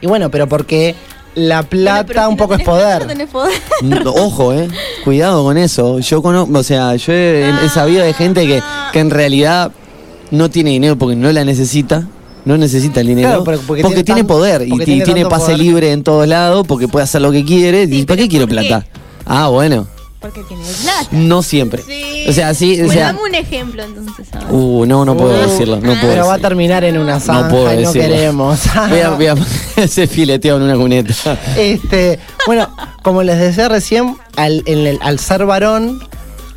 Y 0.00 0.06
bueno, 0.06 0.30
pero 0.30 0.48
porque 0.48 0.94
la 1.34 1.62
plata 1.62 2.24
si 2.24 2.28
un 2.28 2.30
no 2.30 2.36
poco 2.36 2.54
es 2.54 2.58
tenés 2.64 2.64
plata, 2.74 2.98
poder. 2.98 3.02
no 3.02 3.06
tenés 3.08 3.28
poder. 3.28 4.04
No, 4.04 4.10
Ojo, 4.12 4.52
eh. 4.54 4.68
Cuidado 5.04 5.44
con 5.44 5.56
eso. 5.58 5.98
Yo 6.00 6.22
conozco, 6.22 6.58
o 6.58 6.62
sea, 6.62 6.96
yo 6.96 7.12
he, 7.12 7.48
he 7.64 7.68
sabido 7.68 8.04
de 8.04 8.12
gente 8.14 8.46
que, 8.46 8.62
que 8.92 9.00
en 9.00 9.10
realidad 9.10 9.70
no 10.30 10.50
tiene 10.50 10.70
dinero 10.70 10.96
porque 10.96 11.16
no 11.16 11.30
la 11.32 11.44
necesita. 11.44 12.06
No 12.44 12.56
necesita 12.56 13.00
el 13.00 13.08
dinero. 13.08 13.28
Claro, 13.28 13.44
pero 13.44 13.60
porque 13.66 13.82
porque, 13.82 14.04
tiene 14.04 14.20
tan- 14.20 14.28
poder 14.28 14.62
y, 14.62 14.70
porque 14.70 14.84
y 14.94 15.02
tiene 15.02 15.26
pase 15.26 15.46
poder. 15.46 15.58
libre 15.58 15.90
en 15.92 16.04
todos 16.04 16.28
lados 16.28 16.64
porque 16.66 16.86
puede 16.86 17.02
hacer 17.04 17.20
lo 17.20 17.32
que 17.32 17.44
quiere. 17.44 17.86
Sí, 17.88 18.00
¿Y 18.00 18.04
para 18.04 18.18
qué 18.18 18.28
quiero 18.28 18.46
plata? 18.46 18.86
Ah, 19.24 19.48
bueno. 19.48 19.88
Porque 20.20 20.42
tiene 20.44 20.62
plata. 20.64 21.08
No 21.12 21.42
siempre. 21.42 21.82
Sí. 21.82 22.24
O 22.28 22.32
sea, 22.32 22.54
sí, 22.54 22.74
o 22.74 22.86
Bueno, 22.86 22.92
sea. 22.92 23.06
dame 23.08 23.20
un 23.22 23.34
ejemplo 23.34 23.82
entonces. 23.82 24.28
a 24.34 24.38
ver. 24.38 24.46
Uh, 24.50 24.86
no, 24.86 25.04
no 25.04 25.16
puedo 25.16 25.34
Uh, 25.38 25.50
decirlo. 25.50 25.76
No 25.76 25.92
puedo 26.00 26.08
Pero 26.14 26.26
va 26.26 26.34
a 26.34 26.38
terminar 26.38 26.84
en 26.84 26.96
una 26.98 27.20
zanja 27.20 27.48
puedo 27.50 27.72
y 27.72 27.76
no 27.84 27.92
decirlo. 27.92 28.16
queremos. 28.16 28.60
Voy 28.90 29.00
a, 29.00 29.10
voy 29.10 29.26
a 29.26 29.34
ese 29.76 30.06
fileteo 30.06 30.56
en 30.56 30.62
una 30.62 30.76
cuneta. 30.76 31.12
Este, 31.56 32.18
bueno, 32.46 32.74
como 33.02 33.22
les 33.22 33.38
decía 33.38 33.68
recién, 33.68 34.16
al, 34.36 34.62
en 34.66 34.86
el- 34.86 34.98
al 35.02 35.18
ser 35.18 35.44
varón 35.46 36.00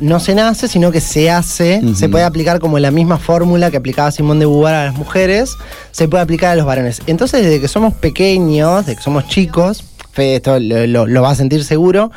no 0.00 0.18
se 0.18 0.34
nace, 0.34 0.66
sino 0.66 0.90
que 0.90 1.02
se 1.02 1.30
hace. 1.30 1.82
Se 1.94 2.08
puede 2.08 2.24
aplicar 2.24 2.58
como 2.60 2.78
la 2.78 2.90
misma 2.90 3.18
fórmula 3.18 3.70
que 3.70 3.76
aplicaba 3.76 4.10
Simón 4.10 4.38
de 4.38 4.46
Beauvoir 4.46 4.74
a 4.74 4.84
las 4.86 4.94
mujeres, 4.94 5.56
se 5.90 6.08
puede 6.08 6.22
aplicar 6.22 6.52
a 6.52 6.56
los 6.56 6.64
varones. 6.64 7.02
Entonces, 7.06 7.44
desde 7.44 7.60
que 7.60 7.68
somos 7.68 7.92
pequeños, 7.92 8.86
desde 8.86 8.96
que 8.96 9.02
somos 9.02 9.28
chicos, 9.28 9.84
Fede 10.12 10.36
esto 10.36 10.58
lo, 10.58 10.86
lo- 10.86 11.06
lo 11.06 11.22
va 11.22 11.30
a 11.30 11.34
sentir 11.36 11.62
seguro, 11.64 12.10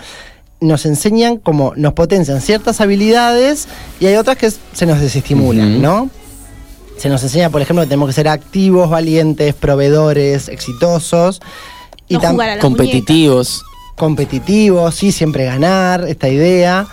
nos 0.63 0.85
enseñan 0.85 1.37
como 1.37 1.73
nos 1.75 1.93
potencian 1.93 2.41
ciertas 2.41 2.81
habilidades 2.81 3.67
y 3.99 4.07
hay 4.07 4.15
otras 4.15 4.37
que 4.37 4.51
se 4.51 4.85
nos 4.85 4.99
desestimulan. 4.99 5.81
¿no? 5.81 6.09
Se 6.97 7.09
nos 7.09 7.21
enseña, 7.23 7.49
por 7.49 7.61
ejemplo, 7.61 7.83
que 7.83 7.89
tenemos 7.89 8.07
que 8.07 8.13
ser 8.13 8.27
activos, 8.27 8.89
valientes, 8.89 9.53
proveedores, 9.53 10.47
exitosos. 10.47 11.41
No 12.09 12.19
jugar 12.19 12.49
a 12.49 12.55
la 12.55 12.61
Competitivos. 12.61 13.63
competitivos, 13.95 14.95
sí, 14.95 15.11
siempre 15.11 15.45
ganar, 15.45 16.05
esta 16.07 16.29
idea. 16.29 16.87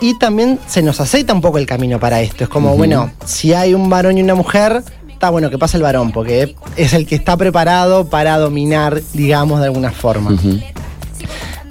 Y 0.00 0.18
también 0.18 0.58
se 0.66 0.82
nos 0.82 1.00
aceita 1.00 1.34
un 1.34 1.40
poco 1.40 1.58
el 1.58 1.66
camino 1.66 2.00
para 2.00 2.20
esto. 2.22 2.44
Es 2.44 2.50
como, 2.50 2.76
bueno, 2.76 3.10
si 3.26 3.52
hay 3.52 3.74
un 3.74 3.90
varón 3.90 4.16
y 4.16 4.22
una 4.22 4.34
mujer, 4.34 4.82
está 5.10 5.28
bueno 5.28 5.50
que 5.50 5.58
pase 5.58 5.76
el 5.76 5.82
varón, 5.82 6.12
porque 6.12 6.56
es 6.76 6.94
el 6.94 7.06
que 7.06 7.16
está 7.16 7.36
preparado 7.36 8.08
para 8.08 8.38
dominar, 8.38 9.02
digamos, 9.12 9.60
de 9.60 9.66
alguna 9.66 9.90
forma. 9.90 10.38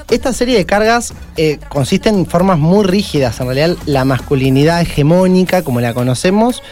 Esta 0.09 0.33
serie 0.33 0.57
de 0.57 0.65
cargas 0.65 1.13
eh, 1.37 1.59
consiste 1.69 2.09
en 2.09 2.25
formas 2.25 2.57
muy 2.57 2.83
rígidas. 2.83 3.39
En 3.39 3.45
realidad, 3.47 3.77
la 3.85 4.05
masculinidad 4.05 4.81
hegemónica, 4.81 5.61
como 5.61 5.81
la 5.81 5.93
conocemos, 5.93 6.63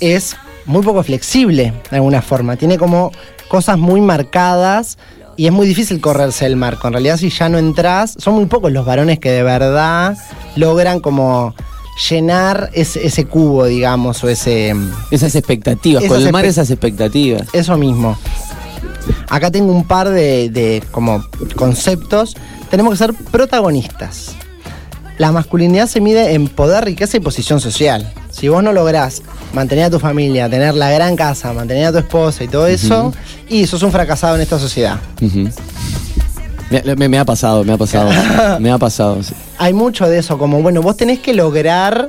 es 0.00 0.36
muy 0.64 0.82
poco 0.82 1.02
flexible 1.02 1.74
de 1.90 1.96
alguna 1.96 2.22
forma. 2.22 2.56
Tiene 2.56 2.78
como 2.78 3.12
cosas 3.48 3.76
muy 3.78 4.00
marcadas 4.00 4.96
y 5.36 5.46
es 5.46 5.52
muy 5.52 5.66
difícil 5.66 6.00
correrse 6.00 6.46
el 6.46 6.56
marco. 6.56 6.86
En 6.86 6.94
realidad, 6.94 7.18
si 7.18 7.28
ya 7.28 7.48
no 7.50 7.58
entras, 7.58 8.14
son 8.18 8.34
muy 8.34 8.46
pocos 8.46 8.72
los 8.72 8.86
varones 8.86 9.18
que 9.18 9.30
de 9.32 9.42
verdad 9.42 10.16
logran 10.56 11.00
como 11.00 11.54
llenar 12.08 12.70
ese, 12.72 13.06
ese 13.06 13.26
cubo, 13.26 13.66
digamos, 13.66 14.24
o 14.24 14.28
ese. 14.30 14.74
Esas 15.10 15.34
expectativas, 15.34 16.02
Esas 16.04 16.22
colmar 16.22 16.44
espe- 16.44 16.48
esas 16.48 16.70
expectativas. 16.70 17.42
Eso 17.52 17.76
mismo. 17.76 18.16
Acá 19.28 19.50
tengo 19.50 19.72
un 19.72 19.84
par 19.84 20.08
de, 20.08 20.48
de 20.48 20.82
como 20.90 21.22
conceptos. 21.54 22.34
Tenemos 22.70 22.92
que 22.92 22.98
ser 22.98 23.14
protagonistas. 23.14 24.36
La 25.18 25.32
masculinidad 25.32 25.88
se 25.88 26.00
mide 26.00 26.34
en 26.34 26.48
poder, 26.48 26.84
riqueza 26.84 27.16
y 27.16 27.20
posición 27.20 27.60
social. 27.60 28.12
Si 28.30 28.46
vos 28.48 28.62
no 28.62 28.72
lográs 28.72 29.22
mantener 29.52 29.86
a 29.86 29.90
tu 29.90 29.98
familia, 29.98 30.48
tener 30.48 30.74
la 30.74 30.90
gran 30.90 31.16
casa, 31.16 31.52
mantener 31.52 31.86
a 31.86 31.92
tu 31.92 31.98
esposa 31.98 32.44
y 32.44 32.48
todo 32.48 32.66
eso, 32.68 33.12
y 33.48 33.66
sos 33.66 33.82
un 33.82 33.90
fracasado 33.90 34.36
en 34.36 34.42
esta 34.42 34.58
sociedad. 34.60 34.98
Me, 36.70 36.94
me- 36.96 37.08
me 37.08 37.18
ha 37.18 37.24
pasado, 37.24 37.64
me 37.64 37.72
ha 37.72 37.76
pasado. 37.78 38.10
me 38.60 38.70
ha 38.70 38.78
pasado. 38.78 39.22
sí. 39.22 39.34
Hay 39.56 39.72
mucho 39.72 40.06
de 40.08 40.18
eso, 40.18 40.38
como 40.38 40.62
bueno, 40.62 40.82
vos 40.82 40.96
tenés 40.96 41.18
que 41.18 41.32
lograr 41.34 42.08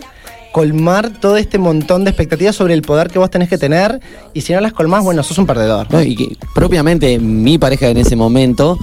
colmar 0.52 1.12
todo 1.20 1.38
este 1.38 1.58
montón 1.58 2.04
de 2.04 2.10
expectativas 2.10 2.56
sobre 2.56 2.74
el 2.74 2.82
poder 2.82 3.10
que 3.10 3.18
vos 3.20 3.30
tenés 3.32 3.50
que 3.50 3.58
tener, 3.58 4.00
y 4.34 4.42
si 4.42 4.52
no 4.54 4.60
las 4.62 4.74
colmás, 4.74 5.04
bueno, 5.04 5.24
sos 5.24 5.38
un 5.38 5.46
perdedor. 5.48 5.88
No, 5.92 6.02
y 6.02 6.16
que 6.16 6.38
propiamente 6.54 7.18
mi 7.20 7.58
pareja 7.58 7.88
en 7.88 7.98
ese 7.98 8.16
momento, 8.16 8.78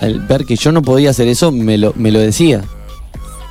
al 0.00 0.20
ver 0.20 0.44
que 0.44 0.56
yo 0.56 0.72
no 0.72 0.82
podía 0.82 1.10
hacer 1.10 1.28
eso, 1.28 1.52
me 1.52 1.78
lo, 1.78 1.92
me 1.96 2.10
lo 2.10 2.18
decía. 2.20 2.62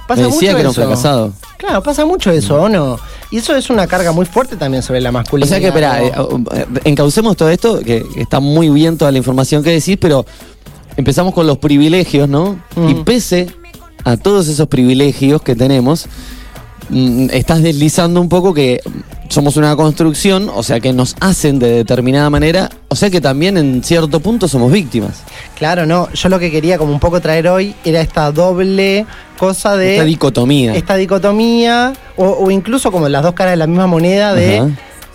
Pasa 0.08 0.22
me 0.22 0.28
decía 0.28 0.52
mucho 0.52 0.56
que 0.56 0.60
era 0.60 0.70
un 0.70 0.76
fracasado. 0.76 1.34
Claro, 1.58 1.82
pasa 1.82 2.06
mucho 2.06 2.32
eso, 2.32 2.62
¿o 2.62 2.70
no? 2.70 3.00
Y 3.32 3.38
eso 3.38 3.56
es 3.56 3.70
una 3.70 3.88
carga 3.88 4.12
muy 4.12 4.26
fuerte 4.26 4.56
también 4.56 4.84
sobre 4.84 5.02
la 5.02 5.10
O 5.10 5.14
masculinidad. 5.14 5.50
sea 5.50 5.60
que, 5.60 5.68
espera, 5.68 6.00
¿no? 6.16 6.44
eh, 6.54 6.66
encaucemos 6.84 7.36
todo 7.36 7.50
esto, 7.50 7.80
que 7.80 8.06
está 8.18 8.40
muy 8.40 8.70
bien 8.70 8.98
toda 8.98 9.12
la 9.12 9.18
información 9.18 9.64
que 9.64 9.72
decís, 9.72 9.98
pero 10.00 10.26
empezamos 10.96 11.34
con 11.34 11.48
los 11.48 11.58
privilegios, 11.58 12.30
¿no? 12.30 12.60
Mm. 12.76 12.90
Y 12.90 12.94
pese 13.04 13.48
a 14.04 14.18
todos 14.18 14.48
esos 14.48 14.68
privilegios 14.68 15.42
que 15.42 15.56
tenemos, 15.56 16.06
mm, 16.06 16.10
estás 17.32 17.62
deslizando 17.62 18.22
un 18.22 18.30
poco 18.30 18.54
que 18.54 18.80
somos 19.28 19.58
una 19.58 19.76
construcción, 19.76 20.50
o 20.54 20.62
sea 20.64 20.80
que 20.80 20.94
nos 20.94 21.16
hacen 21.20 21.58
de 21.60 21.70
determinada 21.72 22.30
manera, 22.30 22.70
o 22.90 22.96
sea 22.96 23.10
que 23.10 23.20
también 23.22 23.58
en 23.58 23.84
cierto 23.84 24.20
punto 24.20 24.48
somos 24.48 24.72
víctimas. 24.72 25.24
Claro, 25.58 25.86
no. 25.86 26.12
Yo 26.14 26.30
lo 26.30 26.40
que 26.40 26.52
quería 26.52 26.78
como 26.78 26.94
un 26.94 27.00
poco 27.00 27.20
traer 27.22 27.48
hoy 27.48 27.76
era 27.84 28.02
esta 28.02 28.32
doble 28.32 29.06
cosa 29.38 29.76
de... 29.76 29.96
Esta 29.96 30.06
dicotomía. 30.06 30.76
esta 30.76 30.96
dicotomía, 30.96 31.94
o, 32.18 32.26
o 32.28 32.52
incluso 32.52 32.92
como 32.92 33.10
las 33.10 33.24
dos 33.24 33.34
caras 33.34 33.54
de 33.54 33.58
la 33.58 33.68
misma 33.68 33.88
moneda 33.88 34.34
de... 34.34 34.60
Ajá. 34.60 34.70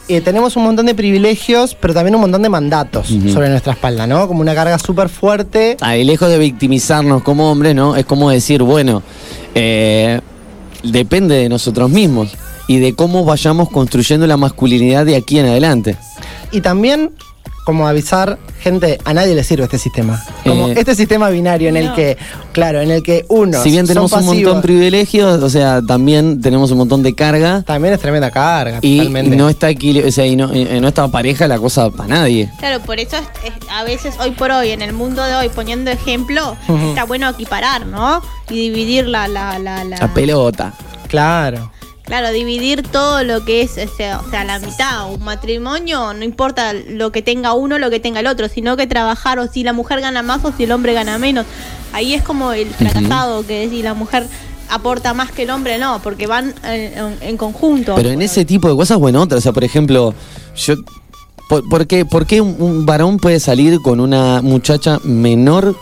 eh, 0.08 0.20
tenemos 0.20 0.56
un 0.56 0.64
montón 0.64 0.86
de 0.86 0.94
privilegios, 0.94 1.76
pero 1.80 1.94
también 1.94 2.16
un 2.16 2.22
montón 2.22 2.42
de 2.42 2.48
mandatos 2.48 3.06
sobre 3.32 3.48
nuestra 3.48 3.74
espalda, 3.74 4.08
¿no? 4.08 4.26
Como 4.26 4.40
una 4.40 4.56
carga 4.56 4.76
súper 4.78 5.08
fuerte. 5.08 5.76
Ah, 5.80 5.96
y 5.96 6.02
lejos 6.02 6.28
de 6.28 6.36
victimizarnos 6.38 7.22
como 7.22 7.48
hombres, 7.50 7.76
¿no? 7.76 7.94
Es 7.94 8.04
como 8.06 8.28
decir, 8.28 8.62
bueno, 8.64 9.04
eh, 9.54 10.20
depende 10.82 11.36
de 11.36 11.48
nosotros 11.48 11.90
mismos 11.90 12.30
y 12.66 12.78
de 12.78 12.94
cómo 12.94 13.24
vayamos 13.24 13.70
construyendo 13.70 14.26
la 14.26 14.36
masculinidad 14.36 15.04
de 15.04 15.16
aquí 15.16 15.38
en 15.38 15.46
adelante. 15.46 15.96
Y 16.52 16.60
también 16.60 17.10
como 17.64 17.86
avisar, 17.86 18.38
gente, 18.60 18.98
a 19.04 19.14
nadie 19.14 19.34
le 19.34 19.44
sirve 19.44 19.64
este 19.64 19.78
sistema. 19.78 20.20
Como 20.44 20.68
Eh, 20.68 20.74
este 20.78 20.94
sistema 20.94 21.28
binario 21.28 21.68
en 21.68 21.76
el 21.76 21.92
que, 21.94 22.16
claro, 22.52 22.80
en 22.80 22.90
el 22.90 23.02
que 23.02 23.24
uno... 23.28 23.62
si 23.62 23.70
bien 23.70 23.86
tenemos 23.86 24.10
un 24.12 24.24
montón 24.24 24.56
de 24.56 24.62
privilegios, 24.62 25.40
o 25.42 25.48
sea, 25.50 25.80
también 25.86 26.40
tenemos 26.40 26.70
un 26.72 26.78
montón 26.78 27.02
de 27.04 27.14
carga 27.14 27.62
También 27.62 27.94
es 27.94 28.00
tremenda 28.00 28.30
carga, 28.30 28.78
y 28.82 28.96
totalmente. 28.98 29.36
no 29.36 29.48
está 29.48 29.70
equili- 29.70 30.04
o 30.04 30.10
sea, 30.10 30.26
y 30.26 30.34
no, 30.36 30.52
y 30.56 30.64
no 30.80 30.88
está 30.88 31.06
pareja 31.08 31.46
la 31.46 31.58
cosa 31.58 31.90
para 31.90 32.08
nadie. 32.08 32.50
Claro, 32.58 32.80
por 32.80 32.98
eso 32.98 33.16
es- 33.16 33.52
es- 33.52 33.68
a 33.70 33.84
veces 33.84 34.14
hoy 34.18 34.30
por 34.32 34.50
hoy, 34.50 34.70
en 34.70 34.82
el 34.82 34.92
mundo 34.94 35.22
de 35.22 35.34
hoy, 35.36 35.48
poniendo 35.50 35.90
ejemplo, 35.92 36.56
está 36.88 37.04
bueno 37.04 37.28
equiparar, 37.28 37.86
¿no? 37.86 38.20
Y 38.48 38.54
dividir 38.70 39.06
la, 39.06 39.28
la, 39.28 39.58
la, 39.60 39.84
la- 39.84 39.98
La 39.98 40.14
pelota. 40.14 40.72
Claro. 41.08 41.70
Claro, 42.10 42.32
dividir 42.32 42.82
todo 42.82 43.22
lo 43.22 43.44
que 43.44 43.62
es, 43.62 43.78
o 43.78 43.96
sea, 43.96 44.18
o 44.18 44.28
sea, 44.30 44.42
la 44.42 44.58
mitad, 44.58 45.12
un 45.12 45.22
matrimonio, 45.22 46.12
no 46.12 46.24
importa 46.24 46.72
lo 46.72 47.12
que 47.12 47.22
tenga 47.22 47.52
uno, 47.52 47.78
lo 47.78 47.88
que 47.88 48.00
tenga 48.00 48.18
el 48.18 48.26
otro, 48.26 48.48
sino 48.48 48.76
que 48.76 48.88
trabajar 48.88 49.38
o 49.38 49.46
si 49.46 49.62
la 49.62 49.72
mujer 49.72 50.00
gana 50.00 50.20
más 50.20 50.44
o 50.44 50.50
si 50.50 50.64
el 50.64 50.72
hombre 50.72 50.92
gana 50.92 51.18
menos. 51.18 51.46
Ahí 51.92 52.12
es 52.14 52.24
como 52.24 52.52
el 52.52 52.66
fracasado, 52.70 53.46
que 53.46 53.68
si 53.70 53.84
la 53.84 53.94
mujer 53.94 54.26
aporta 54.70 55.14
más 55.14 55.30
que 55.30 55.44
el 55.44 55.50
hombre, 55.50 55.78
no, 55.78 56.02
porque 56.02 56.26
van 56.26 56.52
eh, 56.64 56.94
en, 56.96 57.28
en 57.28 57.36
conjunto. 57.36 57.94
Pero 57.94 58.10
en 58.10 58.22
ese 58.22 58.44
tipo 58.44 58.68
de 58.68 58.74
cosas, 58.74 58.98
bueno, 58.98 59.22
otras. 59.22 59.38
O 59.38 59.42
sea, 59.42 59.52
por 59.52 59.62
ejemplo, 59.62 60.12
yo. 60.56 60.74
¿Por, 61.48 61.68
por 61.68 61.86
qué, 61.86 62.04
por 62.04 62.26
qué 62.26 62.40
un, 62.40 62.56
un 62.58 62.86
varón 62.86 63.18
puede 63.18 63.38
salir 63.38 63.80
con 63.82 64.00
una 64.00 64.42
muchacha 64.42 64.98
menor 65.04 65.76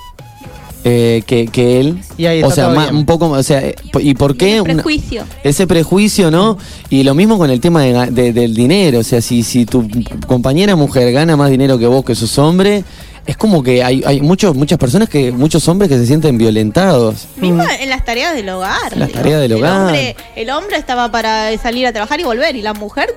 eh, 0.84 1.22
que, 1.26 1.46
que 1.48 1.80
él? 1.80 1.98
Y 2.16 2.26
ahí 2.26 2.42
o 2.42 2.50
sea, 2.50 2.66
todo 2.66 2.76
ma- 2.76 2.84
bien. 2.84 2.96
un 2.96 3.06
poco. 3.06 3.30
O 3.30 3.42
sea, 3.42 3.60
eh, 3.60 3.74
¿y 4.00 4.14
por 4.14 4.36
qué? 4.36 4.52
Ese 4.54 4.60
una- 4.62 4.74
prejuicio. 4.74 5.24
ese 5.44 5.66
prejuicio, 5.66 6.30
¿no? 6.30 6.56
Y 6.90 7.02
lo 7.02 7.14
mismo 7.14 7.36
con 7.38 7.50
el 7.50 7.60
tema 7.60 7.82
de 7.82 8.32
del 8.32 8.54
dinero. 8.54 9.00
O 9.00 9.02
sea, 9.04 9.20
si, 9.20 9.42
si 9.42 9.66
tu 9.66 9.88
compañera 10.26 10.76
mujer 10.76 11.12
gana 11.12 11.36
más 11.36 11.50
dinero 11.50 11.78
que 11.78 11.86
vos, 11.86 12.04
que 12.04 12.14
sos 12.14 12.38
hombre. 12.38 12.84
Es 13.26 13.36
como 13.36 13.62
que 13.62 13.84
hay, 13.84 14.02
hay 14.06 14.22
muchos, 14.22 14.56
muchas 14.56 14.78
personas 14.78 15.06
que, 15.10 15.32
muchos 15.32 15.68
hombres 15.68 15.90
que 15.90 15.98
se 15.98 16.06
sienten 16.06 16.38
violentados. 16.38 17.26
Mismo 17.36 17.62
en 17.78 17.90
las 17.90 18.02
tareas 18.02 18.34
del 18.34 18.48
hogar. 18.48 18.96
Las 18.96 19.12
tareas 19.12 19.42
del 19.42 19.52
el 19.52 19.58
hogar. 19.58 19.82
Hombre, 19.82 20.16
el 20.34 20.48
hombre 20.48 20.78
estaba 20.78 21.10
para 21.10 21.54
salir 21.58 21.86
a 21.86 21.92
trabajar 21.92 22.18
y 22.20 22.24
volver, 22.24 22.56
y 22.56 22.62
la 22.62 22.72
mujer. 22.72 23.14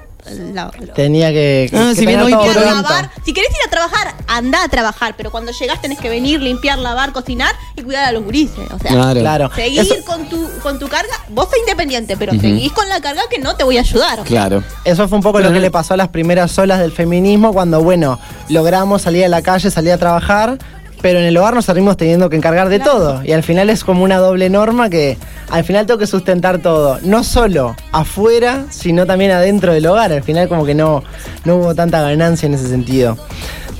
La- 0.54 0.72
Tenía 0.94 1.30
que... 1.30 1.68
que- 1.70 1.78
Ah, 1.78 1.90
que 1.90 1.96
si 2.00 2.06
bien 2.06 2.22
hoy 2.22 2.32
todo 2.32 2.54
lavar. 2.66 3.10
Si 3.26 3.34
querés 3.34 3.50
ir 3.52 3.68
a 3.68 3.70
trabajar, 3.70 4.16
anda 4.28 4.64
a 4.64 4.68
trabajar, 4.70 5.16
pero 5.18 5.32
cuando 5.32 5.52
llegás 5.52 5.82
tenés 5.82 6.00
que 6.00 6.10
venir, 6.10 6.42
limpiar, 6.42 6.78
lavar, 6.80 7.12
cocinar 7.12 7.54
y 7.76 7.82
cuidar 7.82 8.06
a 8.06 8.12
los 8.12 8.24
gurises. 8.24 8.60
O 8.72 8.80
sea, 8.80 8.92
Claro. 8.92 9.20
Claro. 9.20 9.52
seguir 9.56 9.82
Eso- 9.82 9.96
con 10.06 10.26
tu 10.30 10.48
con 10.64 10.80
tu 10.80 10.88
carga. 10.88 11.14
Vos 11.30 11.46
sos 11.50 11.60
independiente, 11.60 12.18
pero 12.18 12.32
seguís 12.34 12.72
con 12.72 12.88
la 12.90 13.02
carga 13.02 13.22
que 13.30 13.40
no 13.40 13.56
te 13.56 13.64
voy 13.64 13.78
a 13.78 13.82
ayudar. 13.82 14.14
o 14.20 14.24
sea. 14.24 14.26
Claro. 14.26 14.64
Eso 14.86 15.08
fue 15.08 15.18
un 15.18 15.24
poco 15.24 15.40
lo 15.40 15.52
que 15.52 15.60
le 15.60 15.72
pasó 15.72 15.94
a 15.94 15.98
las 15.98 16.10
primeras 16.10 16.58
olas 16.58 16.80
del 16.80 16.92
feminismo 16.92 17.54
cuando, 17.54 17.82
bueno, 17.82 18.20
logramos 18.50 19.02
salir 19.04 19.26
a 19.26 19.28
la 19.30 19.42
calle, 19.42 19.70
salir 19.72 19.92
a 19.94 19.98
trabajar, 19.98 20.58
pero 21.02 21.20
en 21.20 21.26
el 21.26 21.36
hogar 21.38 21.54
nos 21.56 21.66
salimos 21.66 21.98
teniendo 21.98 22.30
que 22.30 22.36
encargar 22.36 22.70
de 22.70 22.78
Claro. 22.80 22.92
todo. 22.92 23.24
Y 23.24 23.32
al 23.32 23.44
final 23.44 23.70
es 23.70 23.84
como 23.84 24.04
una 24.04 24.18
doble 24.18 24.50
norma 24.50 24.90
que 24.90 25.18
al 25.50 25.64
final 25.64 25.86
tengo 25.86 25.98
que 26.00 26.08
sustentar 26.08 26.60
todo, 26.60 27.00
no 27.04 27.24
solo 27.24 27.76
afuera, 27.92 28.66
sino 28.70 29.06
también 29.06 29.32
adentro 29.32 29.74
del 29.74 29.86
hogar. 29.88 30.12
Al 30.14 30.24
final 30.24 30.48
como 30.48 30.66
que 30.66 30.76
no, 30.76 31.04
no 31.46 31.56
hubo 31.58 31.76
tanta 31.76 32.02
ganancia 32.02 32.46
en 32.48 32.54
ese 32.54 32.68
sentido. 32.68 33.18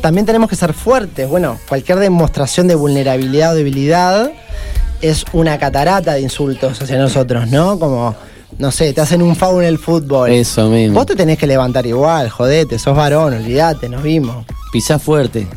También 0.02 0.26
tenemos 0.26 0.50
que 0.50 0.56
ser 0.56 0.74
fuertes. 0.74 1.30
Bueno, 1.30 1.58
cualquier 1.70 2.00
demostración 2.00 2.68
de 2.68 2.74
vulnerabilidad 2.76 3.52
o 3.52 3.56
debilidad 3.56 4.32
es 5.02 5.26
una 5.34 5.60
catarata 5.60 6.14
de 6.14 6.22
insultos 6.22 6.82
hacia 6.82 6.98
nosotros, 6.98 7.48
¿no? 7.50 7.78
Como, 7.78 8.16
no 8.58 8.72
sé, 8.72 8.94
te 8.94 9.02
hacen 9.02 9.22
un 9.22 9.36
foul 9.36 9.62
en 9.64 9.68
el 9.70 9.78
fútbol. 9.78 10.32
Eso 10.32 10.70
mismo. 10.70 10.96
Vos 10.96 11.06
te 11.06 11.16
tenés 11.16 11.38
que 11.38 11.46
levantar 11.46 11.86
igual, 11.86 12.30
jodete, 12.30 12.80
sos 12.80 12.96
varón, 12.98 13.34
olvídate, 13.36 13.90
nos 13.90 14.02
vimos. 14.02 14.44
Pisá 14.72 14.98
fuerte. 14.98 15.48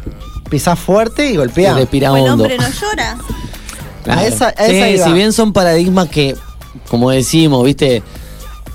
Pisás 0.55 0.79
fuerte 0.79 1.29
y 1.31 1.33
Y 1.33 1.37
golpeá. 1.37 1.75
respira 1.75 2.13
O 2.13 2.17
el 2.17 2.31
hombre 2.31 2.57
no 2.57 2.63
llora. 2.81 3.17
Claro. 4.05 4.21
A 4.21 4.25
esa- 4.25 4.55
a 4.57 4.67
esa 4.67 5.05
si 5.07 5.13
bien 5.13 5.33
son 5.33 5.53
paradigmas 5.53 6.09
que, 6.09 6.37
como 6.89 7.11
decimos, 7.11 7.65
viste, 7.65 8.05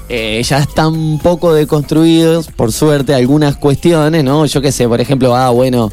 eh, 0.09 0.41
ya 0.43 0.57
están 0.59 1.19
poco 1.19 1.53
deconstruidos, 1.53 2.48
por 2.48 2.74
suerte, 2.74 3.13
algunas 3.13 3.55
cuestiones, 3.55 4.25
¿no? 4.25 4.45
Yo 4.45 4.62
qué 4.62 4.74
sé, 4.74 4.89
por 4.89 5.00
ejemplo, 5.00 5.33
ah, 5.38 5.51
bueno, 5.51 5.89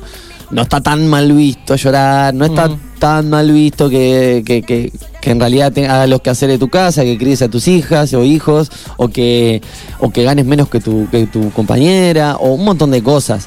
no 0.51 0.63
está 0.63 0.81
tan 0.81 1.07
mal 1.07 1.31
visto 1.33 1.77
llorar, 1.77 2.35
no 2.35 2.47
está 2.47 2.67
Ujú. 2.67 2.79
tan 2.99 3.31
mal 3.31 3.53
visto 3.53 3.89
que, 3.89 4.43
que, 4.45 4.63
que- 4.63 4.91
que 5.21 5.31
en 5.31 5.39
realidad 5.39 5.71
te 5.73 5.87
hagas 5.87 6.09
los 6.09 6.21
quehaceres 6.21 6.55
de 6.55 6.59
tu 6.59 6.69
casa, 6.69 7.03
que 7.05 7.17
críes 7.17 7.43
a 7.43 7.49
tus 7.49 7.69
hijas 7.69 8.13
o 8.15 8.25
hijos, 8.25 8.73
o 8.97 9.07
que, 9.07 9.63
o 10.01 10.11
que 10.11 10.25
ganes 10.25 10.47
menos 10.47 10.69
que 10.69 10.81
tu, 10.81 11.07
que 11.11 11.27
tu 11.27 11.53
compañera, 11.53 12.37
o 12.39 12.55
un 12.55 12.65
montón 12.65 12.91
de 12.91 13.03
cosas. 13.05 13.47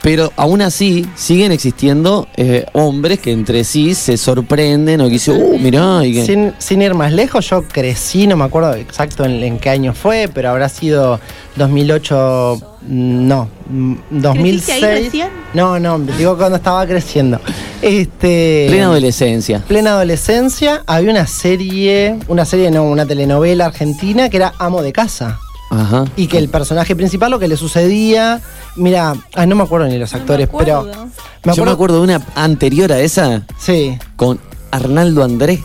Pero 0.00 0.32
aún 0.36 0.62
así 0.62 1.06
siguen 1.16 1.50
existiendo 1.50 2.28
eh, 2.36 2.64
hombres 2.72 3.18
que 3.18 3.32
entre 3.32 3.64
sí 3.64 3.94
se 3.94 4.16
sorprenden 4.16 5.00
o 5.00 5.06
que 5.06 5.10
dicen, 5.10 5.42
uh, 5.42 5.58
mirá, 5.58 6.04
y 6.06 6.14
que... 6.14 6.24
Sin, 6.24 6.54
sin 6.58 6.82
ir 6.82 6.94
más 6.94 7.12
lejos, 7.12 7.48
yo 7.50 7.62
crecí, 7.64 8.26
no 8.26 8.36
me 8.36 8.44
acuerdo 8.44 8.74
exacto 8.74 9.24
en, 9.24 9.42
en 9.42 9.58
qué 9.58 9.70
año 9.70 9.94
fue, 9.94 10.30
pero 10.32 10.50
habrá 10.50 10.68
sido 10.68 11.18
2008, 11.56 12.60
mm, 12.82 13.28
no, 13.28 13.48
mm, 13.68 13.94
2006. 14.10 14.82
ahí 14.84 15.04
recién? 15.04 15.28
No, 15.52 15.80
no, 15.80 15.98
digo 15.98 16.36
cuando 16.36 16.56
estaba 16.56 16.86
creciendo. 16.86 17.40
Este, 17.82 18.66
Plena 18.68 18.86
adolescencia. 18.86 19.64
plena 19.66 19.90
adolescencia, 19.90 20.82
había 20.86 21.10
una 21.10 21.26
serie, 21.26 22.16
una 22.28 22.44
serie, 22.44 22.70
no, 22.70 22.84
una 22.84 23.04
telenovela 23.04 23.66
argentina 23.66 24.28
que 24.30 24.36
era 24.36 24.52
Amo 24.58 24.82
de 24.82 24.92
Casa. 24.92 25.40
Ajá. 25.70 26.04
Y 26.16 26.26
que 26.28 26.38
el 26.38 26.48
personaje 26.48 26.96
principal, 26.96 27.30
lo 27.30 27.38
que 27.38 27.48
le 27.48 27.56
sucedía, 27.56 28.40
mira, 28.76 29.14
ah, 29.34 29.46
no 29.46 29.54
me 29.56 29.62
acuerdo 29.64 29.86
ni 29.86 29.98
los 29.98 30.10
No 30.12 30.18
me 30.18 30.22
actores, 30.22 30.48
pero 30.48 30.78
acuerdo. 30.80 31.06
me 31.44 31.54
Yo 31.54 31.64
me 31.64 31.70
acuerdo 31.70 31.96
de 31.98 32.02
una 32.04 32.22
anterior 32.34 32.90
a 32.92 33.00
esa 33.00 33.42
Sí. 33.58 33.98
con 34.16 34.40
Arnaldo 34.70 35.22
Andrés, 35.24 35.60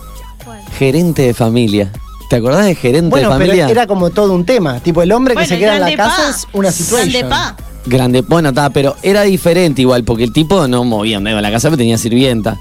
gerente 0.77 1.22
de 1.24 1.33
familia. 1.33 1.91
¿Te 2.29 2.38
acordás 2.38 2.65
de 2.65 2.75
gerente 2.75 3.10
Bueno, 3.12 3.29
de 3.29 3.38
pero 3.38 3.51
familia? 3.51 3.69
era 3.69 3.86
como 3.88 4.10
todo 4.10 4.33
un 4.33 4.45
tema. 4.45 4.79
Tipo, 4.79 5.01
el 5.03 5.12
hombre 5.12 5.36
que 5.36 5.45
se 5.45 5.57
queda 5.60 5.75
en 5.75 5.81
la 5.81 5.89
Grande 5.91 5.98
casa 5.98 6.24
Pa. 6.24 6.29
es 6.29 6.48
una 6.53 6.69
Grande 6.69 6.72
situación. 6.83 7.29
Pa. 7.29 7.55
Grande, 7.86 8.22
bueno, 8.22 8.50
está, 8.50 8.69
pero 8.72 8.95
era 9.03 9.22
diferente 9.24 9.81
igual, 9.81 10.03
porque 10.03 10.24
el 10.24 10.31
tipo 10.33 10.67
no 10.67 10.83
movía 10.83 11.17
un 11.17 11.25
dedo 11.25 11.38
en 11.38 11.43
la 11.43 11.51
casa, 11.51 11.67
pero 11.69 11.77
tenía 11.77 11.98
sirvienta. 11.98 12.57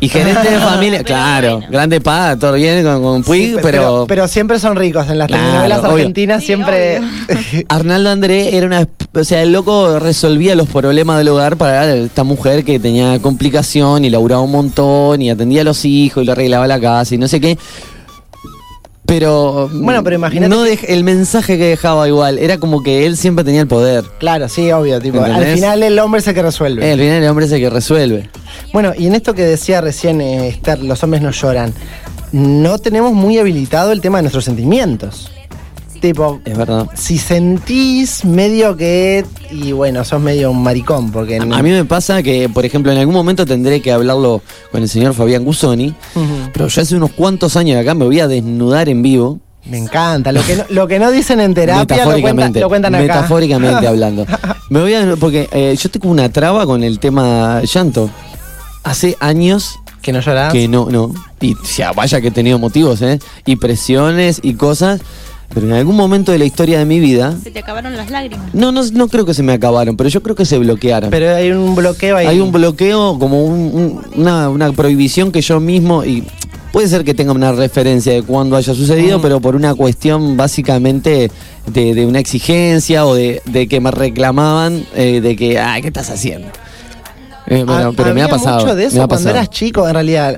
Y 0.00 0.08
gerente 0.08 0.50
de 0.50 0.58
familia, 0.60 1.02
claro, 1.02 1.56
bueno. 1.58 1.72
grande 1.72 2.00
pa, 2.00 2.36
todo 2.36 2.52
bien 2.52 2.84
con, 2.84 3.02
con 3.02 3.22
Puig, 3.22 3.54
Sí, 3.54 3.56
pero, 3.62 4.04
pero 4.06 4.28
siempre 4.28 4.58
son 4.58 4.76
ricos 4.76 5.08
en 5.08 5.18
las 5.18 5.28
Claro, 5.28 5.42
telenovelas 5.44 5.84
argentinas, 5.84 6.40
Sí, 6.40 6.46
siempre. 6.46 7.00
Arnaldo 7.68 8.10
André 8.10 8.56
era 8.56 8.66
una. 8.66 8.86
O 9.14 9.24
sea, 9.24 9.42
el 9.42 9.52
loco 9.52 9.98
resolvía 9.98 10.54
los 10.54 10.68
problemas 10.68 11.16
del 11.18 11.28
hogar 11.28 11.56
para 11.56 11.94
esta 11.94 12.22
mujer 12.24 12.64
que 12.64 12.78
tenía 12.78 13.18
complicación 13.20 14.04
y 14.04 14.10
laburaba 14.10 14.42
un 14.42 14.52
montón 14.52 15.22
y 15.22 15.30
atendía 15.30 15.62
a 15.62 15.64
los 15.64 15.84
hijos 15.86 16.22
y 16.22 16.26
le 16.26 16.32
arreglaba 16.32 16.66
la 16.66 16.78
casa 16.78 17.14
y 17.14 17.18
no 17.18 17.26
sé 17.26 17.40
qué. 17.40 17.56
Pero. 19.06 19.70
Bueno, 19.72 20.02
pero 20.02 20.16
imagínate 20.16 20.48
No 20.48 20.64
el 20.64 21.04
mensaje 21.04 21.56
que 21.56 21.64
dejaba 21.64 22.06
igual. 22.08 22.38
Era 22.38 22.58
como 22.58 22.82
que 22.82 23.06
él 23.06 23.16
siempre 23.16 23.44
tenía 23.44 23.60
el 23.62 23.68
poder. 23.68 24.04
claro, 24.18 24.48
sí, 24.48 24.70
obvio. 24.72 25.00
Tipo, 25.00 25.22
al 25.22 25.44
final 25.44 25.82
el 25.82 25.98
hombre 25.98 26.20
es 26.20 26.26
el 26.26 26.34
que 26.34 26.42
resuelve. 26.42 26.86
Eh, 26.86 26.92
al 26.92 26.98
final 26.98 27.22
el 27.22 27.28
hombre 27.28 27.46
es 27.46 27.52
el 27.52 27.60
que 27.60 27.70
resuelve. 27.70 28.28
Bueno, 28.72 28.92
y 28.96 29.06
en 29.06 29.14
esto 29.14 29.34
que 29.34 29.42
decía 29.42 29.80
recién 29.80 30.20
eh, 30.20 30.48
Esther, 30.48 30.82
los 30.82 31.02
hombres 31.02 31.22
no 31.22 31.30
lloran, 31.30 31.72
no 32.32 32.78
tenemos 32.78 33.12
muy 33.12 33.38
habilitado 33.38 33.92
el 33.92 34.00
tema 34.00 34.18
de 34.18 34.22
nuestros 34.22 34.44
sentimientos. 34.44 35.30
Tipo, 36.00 36.40
Es 36.44 36.56
verdad. 36.56 36.86
si 36.94 37.18
sentís 37.18 38.24
medio 38.24 38.76
que. 38.76 39.24
Y 39.50 39.72
bueno, 39.72 40.04
sos 40.04 40.20
medio 40.20 40.50
un 40.50 40.62
maricón, 40.62 41.10
porque. 41.10 41.36
A, 41.38 41.44
no- 41.44 41.54
a 41.56 41.62
mí 41.62 41.70
me 41.70 41.84
pasa 41.84 42.22
que, 42.22 42.48
por 42.48 42.64
ejemplo, 42.64 42.92
en 42.92 42.98
algún 42.98 43.14
momento 43.14 43.44
tendré 43.46 43.80
que 43.80 43.92
hablarlo 43.92 44.42
con 44.72 44.82
el 44.82 44.88
señor 44.88 45.14
Fabián 45.14 45.44
Gusoni, 45.44 45.94
pero 46.52 46.68
yo 46.68 46.82
hace 46.82 46.96
unos 46.96 47.10
cuantos 47.12 47.56
años 47.56 47.80
acá 47.80 47.94
me 47.94 48.04
voy 48.04 48.20
a 48.20 48.28
desnudar 48.28 48.88
en 48.88 49.02
vivo. 49.02 49.40
Me 49.64 49.78
encanta. 49.78 50.30
Lo 50.30 50.42
que 50.44 50.54
no, 50.56 50.64
lo 50.68 50.86
que 50.86 50.98
no 51.00 51.10
dicen 51.10 51.40
en 51.40 51.52
terapia 51.52 52.04
lo, 52.06 52.20
cuenta- 52.20 52.60
lo 52.60 52.68
cuentan 52.68 52.94
acá. 52.94 53.02
metafóricamente 53.02 53.86
hablando. 53.88 54.24
Me 54.70 54.80
voy 54.80 54.94
a, 54.94 55.16
porque 55.18 55.48
eh, 55.50 55.76
yo 55.80 55.90
tengo 55.90 56.08
una 56.08 56.28
traba 56.28 56.66
con 56.66 56.84
el 56.84 56.98
tema 57.00 57.62
llanto. 57.62 58.08
Hace 58.84 59.16
años 59.18 59.80
Que 60.02 60.12
no 60.12 60.20
llorás. 60.20 60.52
que 60.52 60.68
no, 60.68 60.88
no. 60.90 61.12
Y 61.40 61.56
vaya 61.96 62.20
que 62.20 62.28
he 62.28 62.30
tenido 62.30 62.58
motivos, 62.60 63.02
¿eh? 63.02 63.18
Y 63.44 63.56
presiones 63.56 64.38
y 64.42 64.54
cosas. 64.54 65.00
Pero 65.54 65.66
en 65.68 65.72
algún 65.72 65.96
momento 65.96 66.32
de 66.32 66.38
la 66.38 66.44
historia 66.44 66.78
de 66.78 66.84
mi 66.84 67.00
vida, 67.00 67.34
Se 67.42 67.50
te 67.50 67.60
acabaron 67.60 67.96
las 67.96 68.10
lágrimas. 68.10 68.52
no, 68.52 68.72
no, 68.72 68.82
no 68.92 69.08
creo 69.08 69.24
que 69.24 69.32
se 69.34 69.42
me 69.42 69.52
acabaron, 69.52 69.96
pero 69.96 70.08
yo 70.10 70.22
creo 70.22 70.36
que 70.36 70.44
se 70.44 70.58
bloquearon. 70.58 71.10
Pero 71.10 71.34
hay 71.34 71.50
un 71.50 71.74
bloqueo 71.74 72.16
ahí. 72.16 72.26
Hay 72.26 72.40
un 72.40 72.52
bloqueo, 72.52 73.18
como 73.18 73.42
un- 73.44 73.70
un- 73.74 74.02
una, 74.20 74.48
una 74.50 74.72
prohibición 74.72 75.32
que 75.32 75.40
yo 75.40 75.58
mismo, 75.60 76.04
y 76.04 76.24
puede 76.72 76.88
ser 76.88 77.04
que 77.04 77.14
tenga 77.14 77.32
una 77.32 77.52
referencia 77.52 78.12
de 78.12 78.22
cuándo 78.22 78.56
haya 78.56 78.74
sucedido, 78.74 79.22
pero 79.22 79.40
por 79.40 79.56
una 79.56 79.74
cuestión 79.74 80.36
básicamente 80.36 81.30
de, 81.66 81.94
de 81.94 82.04
una 82.06 82.18
exigencia 82.18 83.06
o 83.06 83.14
de, 83.14 83.40
de 83.46 83.66
que 83.66 83.80
me 83.80 83.90
reclamaban 83.90 84.84
eh, 84.94 85.20
de 85.22 85.36
que, 85.36 85.58
ay, 85.58 85.80
¿qué 85.80 85.88
estás 85.88 86.10
haciendo? 86.10 86.48
Eh, 87.46 87.62
bueno, 87.64 87.88
Ha- 87.90 87.92
pero 87.92 88.12
me 88.12 88.20
ha 88.20 88.24
había 88.24 88.36
pasado. 88.36 88.60
mucho 88.60 88.74
de 88.74 88.82
me 88.82 88.88
eso 88.88 88.96
ha 89.02 89.06
cuando 89.06 89.24
pasado. 89.24 89.36
eras 89.36 89.50
chico, 89.50 89.86
en 89.88 89.94
realidad. 89.94 90.36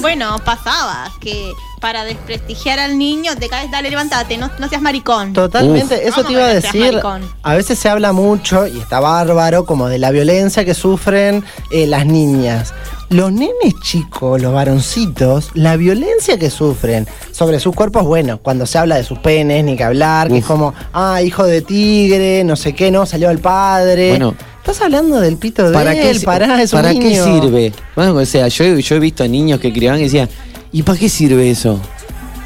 Bueno, 0.00 0.36
pasaba 0.44 1.10
que 1.20 1.34
para 1.80 2.04
desprestigiar 2.04 2.78
al 2.78 2.98
niño 2.98 3.32
te 3.36 3.48
caes, 3.48 3.70
dale, 3.70 3.90
levántate, 3.90 4.36
no, 4.36 4.50
no 4.58 4.68
seas 4.68 4.82
maricón. 4.82 5.32
Totalmente, 5.32 5.94
Uf. 5.94 6.00
eso 6.02 6.14
¿Cómo 6.16 6.26
te 6.26 6.32
iba 6.34 6.44
a 6.44 6.54
decir. 6.54 7.00
A 7.42 7.54
veces 7.54 7.78
se 7.78 7.88
habla 7.88 8.12
mucho, 8.12 8.66
y 8.66 8.78
está 8.78 9.00
bárbaro, 9.00 9.64
como 9.64 9.88
de 9.88 9.98
la 9.98 10.10
violencia 10.10 10.64
que 10.64 10.74
sufren 10.74 11.42
eh, 11.70 11.86
las 11.86 12.04
niñas. 12.06 12.74
Los 13.08 13.32
nenes 13.32 13.74
chicos, 13.82 14.40
los 14.40 14.52
varoncitos, 14.52 15.50
la 15.54 15.76
violencia 15.76 16.38
que 16.38 16.48
sufren 16.48 17.08
sobre 17.32 17.58
sus 17.58 17.74
cuerpos, 17.74 18.04
bueno, 18.04 18.38
cuando 18.40 18.66
se 18.66 18.78
habla 18.78 18.96
de 18.96 19.02
sus 19.02 19.18
penes, 19.18 19.64
ni 19.64 19.76
que 19.76 19.82
hablar, 19.82 20.28
que 20.28 20.38
es 20.38 20.44
como, 20.44 20.74
ah, 20.92 21.20
hijo 21.22 21.44
de 21.44 21.62
tigre, 21.62 22.44
no 22.44 22.54
sé 22.54 22.72
qué, 22.74 22.90
no, 22.92 23.06
salió 23.06 23.30
el 23.30 23.38
padre. 23.38 24.10
Bueno. 24.10 24.34
Estás 24.58 24.82
hablando 24.82 25.18
del 25.20 25.38
pito 25.38 25.66
de 25.66 25.72
¿Para 25.72 25.94
qué, 25.94 26.10
él, 26.10 26.18
si- 26.20 26.26
pará, 26.26 26.62
es 26.62 26.72
un 26.72 26.82
¿para 26.82 26.92
qué 26.92 27.20
sirve? 27.20 27.72
Bueno, 27.96 28.14
o 28.14 28.24
sea, 28.26 28.46
yo, 28.48 28.78
yo 28.78 28.96
he 28.96 29.00
visto 29.00 29.26
niños 29.26 29.58
que 29.58 29.72
criaban 29.72 29.98
y 29.98 30.04
decían, 30.04 30.28
¿y 30.72 30.82
para 30.82 30.98
qué 30.98 31.08
sirve 31.08 31.50
eso? 31.50 31.80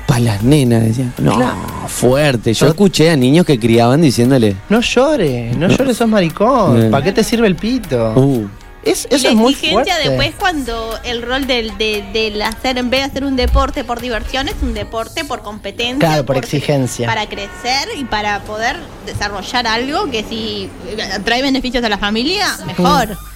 Para 0.06 0.20
las 0.20 0.42
nenas, 0.42 0.82
decían. 0.82 1.12
No, 1.18 1.36
Claro. 1.36 1.56
fuerte. 1.88 2.52
Yo 2.54 2.66
escuché 2.68 3.10
a 3.10 3.16
niños 3.16 3.46
que 3.46 3.58
criaban 3.58 4.00
diciéndole, 4.02 4.54
No 4.68 4.80
llores, 4.80 5.56
no 5.56 5.68
llores, 5.68 5.96
sos 5.96 6.08
maricón. 6.08 6.82
Eh. 6.86 6.90
¿Para 6.90 7.04
qué 7.04 7.12
te 7.12 7.24
sirve 7.24 7.46
el 7.46 7.56
pito? 7.56 8.12
uh, 8.14 8.46
Es, 8.84 9.06
eso 9.10 9.24
la 9.24 9.30
es 9.30 9.34
muy 9.34 9.52
exigencia 9.54 9.94
fuerte. 9.94 10.08
después 10.10 10.34
cuando 10.38 10.98
el 11.04 11.22
rol 11.22 11.46
del, 11.46 11.76
de, 11.78 12.04
del 12.12 12.42
hacer, 12.42 12.76
en 12.76 12.90
vez 12.90 13.00
de 13.00 13.04
hacer 13.06 13.24
un 13.24 13.34
deporte 13.34 13.82
por 13.82 14.00
diversión, 14.02 14.46
es 14.48 14.56
un 14.60 14.74
deporte 14.74 15.24
por 15.24 15.40
competencia. 15.40 15.98
Claro, 16.06 16.26
por 16.26 16.36
exigencia. 16.36 17.06
Para 17.06 17.26
crecer 17.26 17.88
y 17.98 18.04
para 18.04 18.40
poder 18.44 18.76
desarrollar 19.06 19.66
algo 19.66 20.10
que 20.10 20.22
si 20.22 20.68
trae 21.24 21.40
beneficios 21.40 21.82
a 21.82 21.88
la 21.88 21.96
familia, 21.98 22.46
mejor. 22.66 23.08
Mm. 23.08 23.33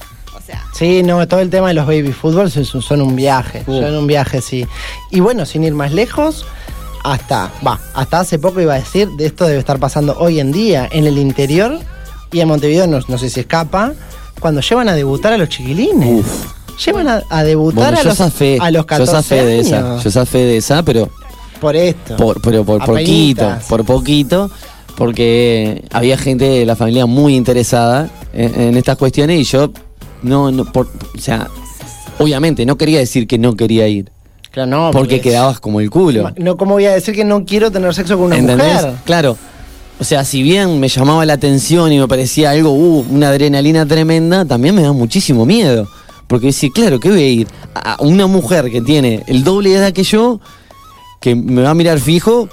Sea, 0.48 0.64
Sí, 0.72 1.02
no, 1.02 1.26
todo 1.28 1.40
el 1.40 1.50
tema 1.50 1.68
de 1.68 1.74
los 1.74 1.86
baby 1.86 2.12
fútbol 2.12 2.50
son, 2.50 3.02
un 3.02 3.14
viaje, 3.14 3.64
Uh. 3.66 3.80
son 3.82 3.94
un 3.96 4.06
viaje, 4.06 4.40
sí. 4.40 4.66
Y 5.10 5.20
bueno, 5.20 5.44
sin 5.44 5.62
ir 5.64 5.74
más 5.74 5.92
lejos, 5.92 6.46
hasta, 7.04 7.50
va, 7.66 7.78
hasta 7.94 8.20
hace 8.20 8.38
poco 8.38 8.60
iba 8.60 8.72
a 8.74 8.78
decir, 8.78 9.08
de 9.10 9.26
esto 9.26 9.44
debe 9.46 9.58
estar 9.58 9.78
pasando 9.78 10.16
hoy 10.18 10.40
en 10.40 10.50
día 10.50 10.88
en 10.90 11.06
el 11.06 11.18
interior 11.18 11.78
y 12.32 12.40
en 12.40 12.48
Montevideo, 12.48 12.86
no, 12.86 12.98
no 13.08 13.18
sé 13.18 13.28
si 13.30 13.40
escapa, 13.40 13.92
cuando 14.40 14.60
llevan 14.62 14.88
a 14.88 14.94
debutar 14.94 15.32
a 15.34 15.36
los 15.38 15.48
chiquilines. 15.50 16.24
Llevan 16.84 17.08
a, 17.08 17.22
a 17.28 17.42
debutar 17.44 17.92
bueno, 17.92 17.98
a, 17.98 18.02
yo 18.02 18.08
los, 18.10 18.18
zafé, 18.18 18.58
a 18.60 18.70
los 18.70 18.82
yo 18.82 18.86
14 18.86 19.12
zafé 19.12 19.44
de 19.44 19.58
esa, 19.60 19.78
años. 19.78 20.04
yo 20.04 20.10
zafé 20.10 20.38
de 20.38 20.56
esa, 20.58 20.82
pero 20.82 21.10
por 21.60 21.74
esto. 21.76 22.16
por, 22.16 22.40
pero 22.40 22.64
por 22.64 22.78
poquito, 22.84 23.44
Apenitas. 23.44 23.64
por 23.64 23.84
poquito, 23.84 24.50
porque 24.96 25.84
había 25.92 26.16
gente 26.16 26.44
de 26.44 26.64
la 26.66 26.76
familia 26.76 27.04
muy 27.06 27.34
interesada 27.36 28.08
en, 28.32 28.60
en 28.60 28.76
estas 28.76 28.96
cuestiones 28.96 29.40
y 29.40 29.44
yo 29.44 29.70
no, 30.22 30.50
no 30.50 30.64
por, 30.64 30.88
o 31.16 31.20
sea, 31.20 31.48
obviamente 32.18 32.66
no 32.66 32.76
quería 32.76 32.98
decir 32.98 33.26
que 33.26 33.38
no 33.38 33.56
quería 33.56 33.88
ir, 33.88 34.10
Claro, 34.50 34.70
no, 34.70 34.90
porque 34.92 35.20
quedabas 35.20 35.60
como 35.60 35.80
el 35.80 35.90
culo. 35.90 36.32
No, 36.36 36.56
¿cómo 36.56 36.72
voy 36.74 36.86
a 36.86 36.92
decir 36.92 37.14
que 37.14 37.24
no 37.24 37.44
quiero 37.44 37.70
tener 37.70 37.94
sexo 37.94 38.16
con 38.16 38.26
una 38.26 38.38
¿Entendés? 38.38 38.74
mujer? 38.74 38.94
Claro. 39.04 39.36
O 40.00 40.04
sea, 40.04 40.24
si 40.24 40.42
bien 40.42 40.80
me 40.80 40.88
llamaba 40.88 41.26
la 41.26 41.34
atención 41.34 41.92
y 41.92 41.98
me 41.98 42.06
parecía 42.06 42.50
algo, 42.50 42.70
uh, 42.70 43.04
una 43.10 43.28
adrenalina 43.28 43.84
tremenda, 43.84 44.44
también 44.44 44.74
me 44.74 44.82
da 44.82 44.92
muchísimo 44.92 45.44
miedo. 45.44 45.88
Porque 46.26 46.46
decir, 46.46 46.70
claro, 46.72 47.00
¿qué 47.00 47.08
voy 47.10 47.22
a 47.22 47.28
ir? 47.28 47.48
A 47.74 47.96
una 48.00 48.26
mujer 48.26 48.70
que 48.70 48.80
tiene 48.80 49.24
el 49.26 49.44
doble 49.44 49.70
de 49.70 49.76
edad 49.76 49.92
que 49.92 50.04
yo, 50.04 50.40
que 51.20 51.34
me 51.34 51.62
va 51.62 51.70
a 51.70 51.74
mirar 51.74 51.98
fijo 51.98 52.48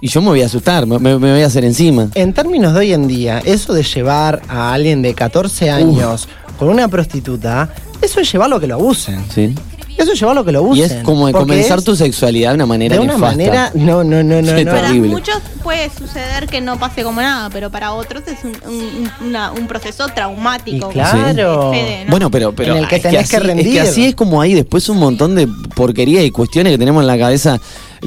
y 0.00 0.08
yo 0.08 0.20
me 0.22 0.28
voy 0.28 0.42
a 0.42 0.46
asustar, 0.46 0.86
me, 0.86 1.14
voy 1.16 1.42
a 1.42 1.46
hacer 1.46 1.64
encima. 1.64 2.08
En 2.14 2.32
términos 2.32 2.72
de 2.74 2.78
hoy 2.80 2.92
en 2.92 3.08
día, 3.08 3.40
eso 3.44 3.72
de 3.72 3.82
llevar 3.82 4.42
a 4.48 4.72
alguien 4.72 5.02
de 5.02 5.14
14 5.14 5.70
años 5.70 6.28
con 6.58 6.68
una 6.68 6.88
prostituta, 6.88 7.68
eso 8.00 8.20
es 8.20 8.30
llevarlo 8.32 8.56
a 8.56 8.60
que 8.60 8.66
lo 8.66 8.74
abusen. 8.74 9.24
¿sí? 9.34 9.54
Eso 9.96 10.12
es 10.12 10.20
llevarlo 10.20 10.42
a 10.42 10.44
que 10.44 10.52
lo 10.52 10.60
Y 10.60 10.64
abusen. 10.82 10.98
es 10.98 11.02
como 11.04 11.26
de 11.26 11.32
comenzar 11.32 11.82
tu 11.82 11.96
sexualidad 11.96 12.50
de 12.50 12.54
una 12.54 12.66
manera 12.66 12.94
De 12.94 13.00
una 13.00 13.14
nefasta. 13.14 13.36
manera. 13.36 13.70
No, 13.74 14.04
no, 14.04 14.22
no, 14.22 14.40
no. 14.40 14.52
No. 14.52 14.64
para 14.70 14.82
terrible. 14.82 15.08
muchos 15.08 15.38
puede 15.64 15.90
suceder 15.90 16.46
que 16.46 16.60
no 16.60 16.78
pase 16.78 17.02
como 17.02 17.20
nada, 17.20 17.50
pero 17.50 17.68
para 17.70 17.92
otros 17.92 18.22
es 18.28 18.38
un, 18.44 18.52
un- 18.72 19.10
una- 19.28 19.50
un 19.50 19.66
proceso 19.66 20.06
traumático. 20.14 20.90
Y 20.90 20.92
claro. 20.92 21.72
Fede, 21.72 22.04
¿no? 22.04 22.10
Bueno, 22.12 22.30
pero, 22.30 22.52
pero 22.52 22.76
En 22.76 22.84
el 22.84 22.88
que 22.88 22.96
es 22.96 23.02
tenés 23.02 23.28
que 23.28 23.36
así- 23.38 23.46
rendir. 23.46 23.66
Es 23.66 23.72
que 23.72 23.80
así 23.80 24.04
es 24.06 24.14
como 24.14 24.40
hay 24.40 24.54
después 24.54 24.88
un 24.88 24.98
montón 24.98 25.34
de 25.34 25.48
porquerías 25.74 26.24
y 26.24 26.30
cuestiones 26.30 26.72
que 26.72 26.78
tenemos 26.78 27.02
en 27.02 27.08
la 27.08 27.18
cabeza 27.18 27.60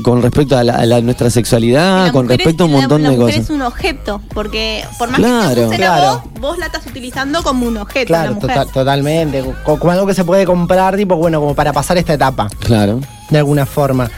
con 0.04 0.22
respecto 0.22 0.58
a, 0.58 0.64
la- 0.64 0.76
a 0.76 0.86
la- 0.86 1.02
nuestra 1.02 1.30
sexualidad, 1.30 2.08
La 2.08 2.12
con 2.12 2.28
respecto 2.30 2.64
a 2.64 2.68
un 2.68 2.74
montón 2.74 3.04
la 3.04 3.10
de 3.12 3.18
mujer 3.18 3.34
cosas. 3.36 3.50
es 3.50 3.56
un 3.56 3.62
objeto, 3.62 4.22
porque 4.34 4.84
por 4.98 5.10
más 5.10 5.20
Claro. 5.20 5.70
que 5.70 5.76
Claro. 5.78 6.24
vos, 6.34 6.42
vos 6.42 6.58
la 6.58 6.68
estás 6.68 6.86
utilizando 6.88 7.44
como 7.44 7.66
un 7.68 7.78
objeto, 7.78 8.08
Claro, 8.08 8.30
la 8.30 8.36
mujer. 8.36 8.50
total- 8.50 8.68
totalmente. 8.74 9.44
Co- 9.66 9.78
Como 9.80 9.92
algo 9.92 10.06
que 10.08 10.14
se 10.14 10.24
puede 10.24 10.46
comprar, 10.46 10.96
tipo, 10.96 11.16
bueno, 11.16 11.40
como 11.40 11.54
para 11.56 11.74
pasar 11.74 11.98
esta 11.98 12.14
etapa, 12.14 12.48
Claro. 12.60 13.00
de 13.30 13.38
alguna 13.38 13.66
forma. 13.66 14.10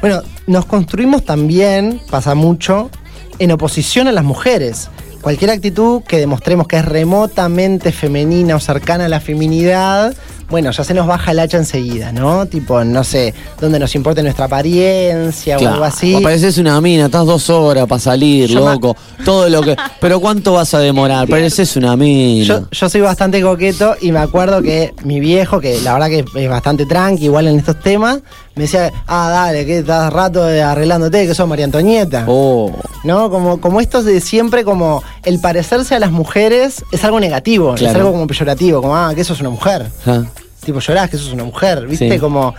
Bueno, 0.00 0.22
nos 0.46 0.64
construimos 0.64 1.24
también, 1.24 2.00
pasa 2.10 2.34
mucho, 2.34 2.90
en 3.38 3.52
oposición 3.52 4.08
a 4.08 4.12
las 4.12 4.24
mujeres. 4.24 4.88
Cualquier 5.20 5.50
actitud 5.50 6.02
que 6.04 6.16
demostremos 6.18 6.66
que 6.66 6.78
es 6.78 6.84
remotamente 6.84 7.92
femenina 7.92 8.56
o 8.56 8.60
cercana 8.60 9.04
a 9.04 9.08
la 9.08 9.20
feminidad, 9.20 10.14
bueno, 10.50 10.70
ya 10.72 10.82
se 10.82 10.94
nos 10.94 11.06
baja 11.06 11.30
el 11.30 11.38
hacha 11.38 11.56
enseguida, 11.58 12.12
¿no? 12.12 12.46
Tipo, 12.46 12.82
no 12.84 13.04
sé, 13.04 13.32
donde 13.60 13.78
nos 13.78 13.94
importe 13.94 14.22
nuestra 14.22 14.46
apariencia 14.46 15.56
o 15.56 15.68
algo 15.68 15.84
así. 15.84 16.18
Pareces 16.22 16.58
una 16.58 16.80
mina, 16.80 17.06
estás 17.06 17.24
dos 17.24 17.48
horas 17.50 17.86
para 17.86 18.00
salir, 18.00 18.48
Yo 18.48 18.60
loco. 18.68 18.96
Todo 19.24 19.48
lo 19.48 19.62
que. 19.62 19.76
Pero 20.00 20.20
¿cuánto 20.20 20.52
vas 20.52 20.74
a 20.74 20.80
demorar? 20.80 21.28
Pareces 21.28 21.76
una 21.76 21.96
mina. 21.96 22.44
Yo, 22.44 22.68
yo 22.70 22.88
soy 22.88 23.00
bastante 23.00 23.40
coqueto 23.40 23.96
y 24.00 24.10
me 24.12 24.18
acuerdo 24.18 24.60
que 24.60 24.92
mi 25.04 25.20
viejo, 25.20 25.60
que 25.60 25.80
la 25.80 25.92
verdad 25.92 26.08
que 26.08 26.24
es 26.34 26.48
bastante 26.48 26.84
tranqui, 26.84 27.26
igual 27.26 27.46
en 27.46 27.58
estos 27.58 27.78
temas, 27.80 28.18
me 28.54 28.62
decía, 28.62 28.92
ah, 29.06 29.28
dale, 29.30 29.64
que 29.64 29.78
estás 29.78 30.12
rato 30.12 30.42
arreglándote, 30.42 31.26
que 31.26 31.34
sos 31.34 31.48
María 31.48 31.64
Antonieta. 31.64 32.24
Oh. 32.26 32.72
¿No? 33.04 33.30
Como, 33.30 33.60
como 33.60 33.80
esto 33.80 34.02
de 34.02 34.20
siempre, 34.20 34.64
como 34.64 35.02
el 35.24 35.40
parecerse 35.40 35.94
a 35.94 35.98
las 35.98 36.10
mujeres 36.10 36.84
es 36.92 37.04
algo 37.04 37.20
negativo, 37.20 37.74
es 37.74 37.94
algo 37.94 38.12
como 38.12 38.26
peyorativo, 38.26 38.82
como, 38.82 38.96
ah, 38.96 39.12
que 39.14 39.20
eso 39.22 39.32
es 39.32 39.40
una 39.40 39.50
mujer. 39.50 39.86
Ah. 40.06 40.24
Tipo, 40.64 40.80
llorás, 40.80 41.08
que 41.08 41.16
eso 41.16 41.26
es 41.26 41.32
una 41.32 41.44
mujer, 41.44 41.86
¿viste? 41.86 42.10
Sí. 42.10 42.18
Como. 42.18 42.54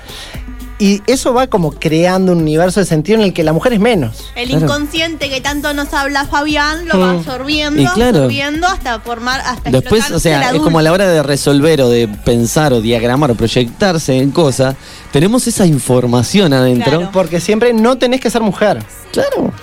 Y 0.81 1.03
eso 1.05 1.31
va 1.31 1.45
como 1.45 1.73
creando 1.73 2.31
un 2.31 2.39
universo 2.39 2.79
de 2.79 2.87
sentido 2.87 3.19
en 3.19 3.25
el 3.25 3.33
que 3.33 3.43
la 3.43 3.53
mujer 3.53 3.73
es 3.73 3.79
menos. 3.79 4.25
El 4.35 4.49
Claro. 4.49 4.65
inconsciente 4.65 5.29
que 5.29 5.39
tanto 5.39 5.73
nos 5.75 5.93
habla 5.93 6.25
Fabián 6.25 6.87
lo 6.87 6.99
va 6.99 7.13
Mm. 7.13 7.17
absorbiendo, 7.19 7.93
claro. 7.93 8.17
absorbiendo 8.17 8.65
hasta 8.65 8.99
formar, 8.99 9.41
hasta 9.45 9.69
Después, 9.69 10.09
o 10.09 10.19
sea, 10.19 10.49
es 10.51 10.59
como 10.59 10.79
a 10.79 10.81
la 10.81 10.91
hora 10.91 11.07
de 11.07 11.21
resolver 11.21 11.81
o 11.83 11.89
de 11.89 12.07
pensar 12.07 12.73
o 12.73 12.81
diagramar 12.81 13.29
o 13.29 13.35
proyectarse 13.35 14.17
en 14.17 14.31
cosas, 14.31 14.75
tenemos 15.11 15.45
esa 15.45 15.67
información 15.67 16.51
adentro. 16.51 16.97
Claro. 16.97 17.09
Porque 17.13 17.39
siempre 17.39 17.73
no 17.73 17.99
tenés 17.99 18.19
que 18.19 18.31
ser 18.31 18.41
mujer. 18.41 18.83
Claro. 19.11 19.53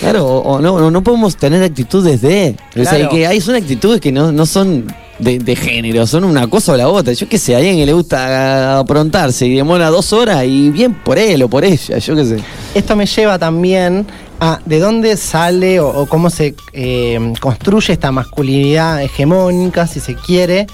Claro, 0.00 0.26
o, 0.26 0.54
o 0.54 0.60
no, 0.60 0.74
o 0.74 0.90
no 0.90 1.04
podemos 1.04 1.36
tener 1.36 1.62
actitudes 1.62 2.20
de. 2.20 2.56
O 2.76 2.82
sea, 2.82 3.08
que 3.08 3.28
hay 3.28 3.40
son 3.40 3.54
actitudes 3.54 4.00
que 4.00 4.10
no, 4.10 4.32
no 4.32 4.44
son 4.44 4.92
de, 5.18 5.38
de 5.38 5.56
género, 5.56 6.06
son 6.06 6.24
una 6.24 6.48
cosa 6.48 6.72
o 6.72 6.76
la 6.76 6.88
otra. 6.88 7.12
Yo 7.12 7.28
qué 7.28 7.38
sé, 7.38 7.54
a 7.54 7.58
alguien 7.58 7.76
que 7.76 7.86
le 7.86 7.92
gusta 7.92 8.78
aprontarse 8.78 9.46
y 9.46 9.56
demora 9.56 9.90
dos 9.90 10.12
horas 10.12 10.44
y 10.44 10.70
bien 10.70 10.94
por 10.94 11.18
él 11.18 11.42
o 11.42 11.48
por 11.48 11.64
ella, 11.64 11.98
yo 11.98 12.16
qué 12.16 12.24
sé. 12.24 12.38
Esto 12.74 12.96
me 12.96 13.06
lleva 13.06 13.38
también 13.38 14.06
a 14.40 14.60
de 14.64 14.78
dónde 14.78 15.16
sale 15.16 15.80
o, 15.80 16.06
cómo 16.06 16.30
se 16.30 16.54
eh, 16.72 17.32
construye 17.40 17.92
esta 17.92 18.12
masculinidad 18.12 19.02
hegemónica, 19.02 19.86
si 19.86 20.00
se 20.00 20.14
quiere. 20.14 20.66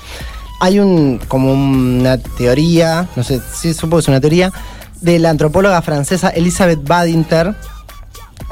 Hay 0.60 0.78
un 0.78 1.18
como 1.28 1.52
una 1.52 2.18
teoría, 2.18 3.08
no 3.16 3.22
sé 3.24 3.40
si 3.54 3.72
supongo 3.72 3.96
que 3.96 4.02
es 4.02 4.08
una 4.08 4.20
teoría, 4.20 4.52
de 5.00 5.18
la 5.18 5.30
antropóloga 5.30 5.80
francesa 5.82 6.28
Elizabeth 6.28 6.86
Badinter, 6.86 7.54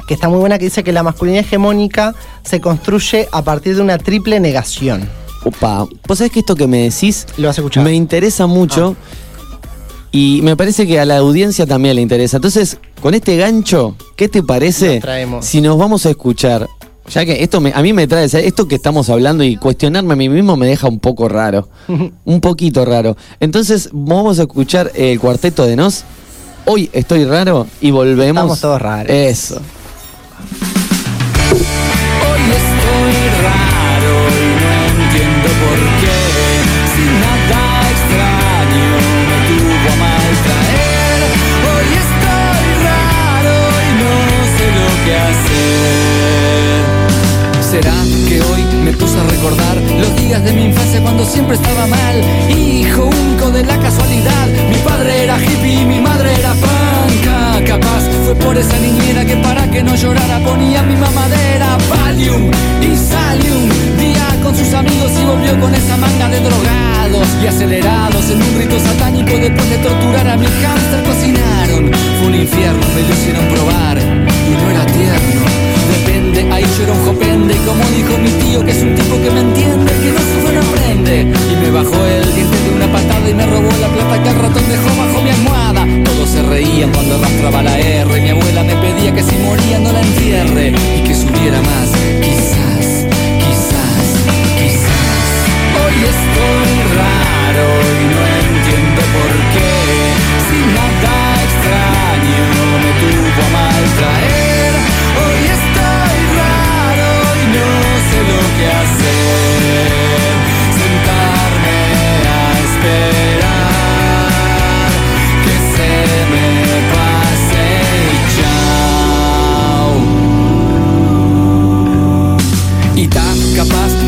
que 0.07 0.15
está 0.15 0.27
muy 0.27 0.39
buena, 0.39 0.57
que 0.57 0.65
dice 0.65 0.83
que 0.83 0.91
la 0.91 1.03
masculinidad 1.03 1.45
hegemónica 1.45 2.15
se 2.43 2.59
construye 2.59 3.27
a 3.31 3.43
partir 3.43 3.75
de 3.75 3.81
una 3.81 3.99
triple 3.99 4.39
negación. 4.39 5.07
Opa, 5.45 5.87
vos 6.07 6.17
sabés 6.17 6.31
que 6.31 6.39
esto 6.39 6.55
que 6.55 6.67
me 6.67 6.83
decís 6.89 7.25
Lo 7.37 7.47
vas 7.47 7.57
a 7.57 7.61
escuchar. 7.61 7.83
me 7.83 7.93
interesa 7.93 8.45
mucho 8.47 8.95
y 10.11 10.41
me 10.43 10.57
parece 10.57 10.85
que 10.87 10.99
a 10.99 11.05
la 11.05 11.17
audiencia 11.17 11.65
también 11.65 11.95
le 11.95 12.01
interesa. 12.01 12.37
Entonces, 12.37 12.77
con 13.01 13.13
este 13.13 13.37
gancho, 13.37 13.95
¿qué 14.15 14.27
te 14.27 14.41
parece 14.43 14.95
Nos 14.95 15.01
traemos. 15.01 15.45
si 15.45 15.61
nos 15.61 15.77
vamos 15.77 16.05
a 16.05 16.09
escuchar? 16.09 16.67
Ya 17.09 17.25
que 17.25 17.41
esto 17.43 17.59
me- 17.61 17.71
a 17.73 17.81
mí 17.81 17.91
me 17.93 18.05
trae, 18.07 18.25
o 18.25 18.29
sea, 18.29 18.39
esto 18.39 18.67
que 18.67 18.75
estamos 18.75 19.09
hablando 19.09 19.43
y 19.43 19.55
cuestionarme 19.55 20.13
a 20.13 20.15
mí 20.15 20.29
mismo 20.29 20.55
me 20.57 20.67
deja 20.67 20.87
un 20.87 20.99
poco 20.99 21.27
raro. 21.29 21.69
un 22.25 22.41
poquito 22.41 22.85
raro. 22.85 23.15
Entonces, 23.39 23.89
vamos 23.91 24.37
a 24.39 24.43
escuchar 24.43 24.91
el 24.95 25.19
cuarteto 25.19 25.65
de 25.65 25.75
Nos. 25.75 26.03
Hoy 26.65 26.89
estoy 26.93 27.25
raro 27.25 27.65
y 27.81 27.89
volvemos. 27.91 28.41
Estamos 28.43 28.61
todos 28.61 28.81
raros. 28.81 29.11
Eso. 29.11 29.59
¿Será 47.79 47.95
que 48.27 48.41
hoy 48.41 48.61
me 48.83 48.91
puse 48.91 49.17
a 49.17 49.23
recordar 49.23 49.77
los 49.77 50.13
días 50.17 50.43
de 50.43 50.51
mi 50.51 50.65
infancia 50.65 51.01
cuando 51.01 51.23
siempre 51.23 51.55
estaba 51.55 51.87
mal? 51.87 52.15
Hijo 52.49 53.05
único 53.05 53.51
de 53.51 53.63
la 53.63 53.79
casualidad, 53.79 54.47
mi 54.69 54.75
padre 54.79 55.23
era 55.23 55.41
hippie 55.41 55.83
y 55.83 55.85
mi 55.85 56.01
madre 56.01 56.29
era 56.37 56.53
panca. 56.55 57.63
Capaz 57.65 58.03
fue 58.25 58.35
por 58.35 58.57
esa 58.57 58.77
niñera 58.79 59.23
que 59.23 59.37
para 59.37 59.65
que 59.71 59.81
no 59.81 59.95
llorara 59.95 60.39
ponía 60.39 60.83
mi 60.83 60.97
mamadera 60.97 61.77
Valium 61.89 62.51
y 62.81 62.97
Salium. 62.97 63.69
Día 63.97 64.27
con 64.43 64.53
sus 64.57 64.73
amigos 64.73 65.11
y 65.17 65.23
volvió 65.23 65.57
con 65.61 65.73
esa 65.73 65.95
manga 65.95 66.27
de 66.27 66.39
drogados 66.41 67.27
y 67.41 67.47
acelerados 67.47 68.29
en 68.29 68.41
un 68.41 68.57
rito 68.59 68.77
satánico 68.77 69.37
después 69.37 69.69
de 69.69 69.77
torturar 69.77 70.27
a 70.27 70.35
mi 70.35 70.47
hámster 70.47 71.03
cocinaron. 71.05 71.91
Fue 72.19 72.27
un 72.27 72.35
infierno, 72.35 72.85
me 72.93 73.01
lo 73.07 73.13
hicieron 73.13 73.45
probar 73.47 73.97
y 73.97 74.51
no 74.51 74.69
era 74.69 74.85
tierno. 74.85 75.58
Depende, 76.19 76.53
ahí 76.53 76.65
era 76.83 76.91
un 76.91 77.05
jopende 77.05 77.53
Y 77.55 77.59
como 77.59 77.83
dijo 77.95 78.17
mi 78.17 78.29
tío 78.43 78.65
que 78.65 78.71
es 78.71 78.81
un 78.83 78.93
tipo 78.93 79.15
que 79.23 79.31
me 79.31 79.39
entiende 79.39 79.91
Que 80.03 80.11
no 80.11 80.19
sufre 80.19 80.53
no 80.53 80.61
aprende. 80.67 81.21
Y 81.21 81.55
me 81.55 81.71
bajó 81.71 82.05
el 82.05 82.35
diente 82.35 82.57
de 82.59 82.69
una 82.75 82.91
patada 82.91 83.29
Y 83.29 83.33
me 83.33 83.45
robó 83.45 83.71
la 83.79 83.87
plata 83.87 84.23
que 84.23 84.29
el 84.29 84.35
ratón 84.35 84.63
dejó 84.67 84.89
bajo 84.99 85.21
mi 85.21 85.29
almohada. 85.29 85.87
Todos 86.03 86.29
se 86.29 86.41
reían 86.43 86.91
cuando 86.91 87.15
arrastraba 87.15 87.63
la 87.63 87.79
R. 87.79 88.21
Mi 88.21 88.29
abuela 88.29 88.63
me 88.63 88.75
pedía 88.75 89.13
que 89.15 89.23
si 89.23 89.35
moría 89.37 89.79
no 89.79 89.93
la 89.93 90.01
entierre 90.01 90.73
Y 90.97 91.03
que 91.07 91.15
subiera 91.15 91.61
más. 91.61 91.87
Quizás, 92.19 93.07
quizás, 93.39 94.07
quizás. 94.59 95.27
Hoy 95.79 95.97
estoy 96.03 96.71
raro 96.99 97.65
y 97.95 98.05
no 98.11 98.21
entiendo 98.43 99.01
por 99.15 99.28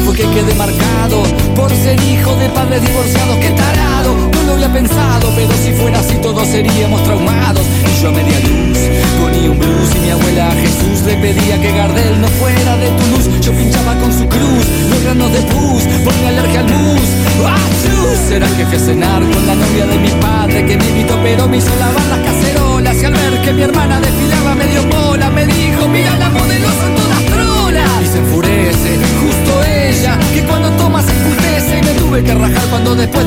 fue 0.06 0.16
que 0.16 0.24
quedé 0.24 0.54
marcado 0.56 1.24
por 1.56 1.70
ser 1.72 2.02
hijo 2.04 2.36
de 2.36 2.50
padres 2.50 2.82
divorciados. 2.82 3.38
¡Qué 3.38 3.50
tarado! 3.50 4.16
No 4.34 4.44
lo 4.44 4.54
había 4.54 4.72
pensado, 4.72 5.32
pero 5.36 5.52
si 5.64 5.72
fuera 5.74 6.00
así 6.00 6.16
todos 6.16 6.48
seríamos 6.48 7.04
traumados. 7.04 7.66
Y 7.86 8.02
yo 8.02 8.10
a 8.10 8.12
media 8.12 8.40
luz 8.40 8.78
ponía 9.22 9.52
un 9.52 9.60
blues 9.60 9.90
y 9.96 10.00
mi 10.00 10.10
abuela 10.10 10.52
Jesús 10.52 11.06
le 11.06 11.16
pedía 11.16 11.60
que 11.62 11.72
Gardel 11.72 12.22
no 12.22 12.28
fuera 12.28 12.78
de 12.78 12.88
Toulouse. 12.90 13.30
Yo 13.42 13.52
pinchaba 13.52 13.96
con 13.96 14.12
su 14.12 14.28
cruz 14.28 14.66
los 14.90 15.04
granos 15.04 15.32
de 15.32 15.42
pus 15.42 15.84
por 16.04 16.14
mi 16.20 16.28
alergia 16.28 16.60
al 16.62 16.68
mus. 16.68 17.10
¡Achú! 17.46 18.28
¿Será 18.28 18.48
que 18.56 18.66
fui 18.66 18.78
a 18.78 18.80
cenar 18.80 19.22
con 19.22 19.48
la 19.48 19.56
novia 19.56 19.86
de 19.86 19.98
mi 19.98 20.10
padre 20.22 20.66
que 20.66 20.78
me 20.78 20.88
invitó 20.88 21.18
pero 21.24 21.48
me 21.48 21.58
hizo 21.58 21.74
lavar 21.80 22.06
las 22.06 22.20
cacerolas? 22.20 23.02
Y 23.02 23.06
al 23.06 23.14
ver 23.14 23.42
que 23.42 23.54
mi 23.54 23.62
hermana 23.64 24.00
desfilaba 24.00 24.56
medio 24.56 24.86
mola 24.88 25.30
me 25.30 25.46
dijo, 25.46 25.88
mira 25.88 26.18
la 26.18 26.30
modelo 26.30 26.61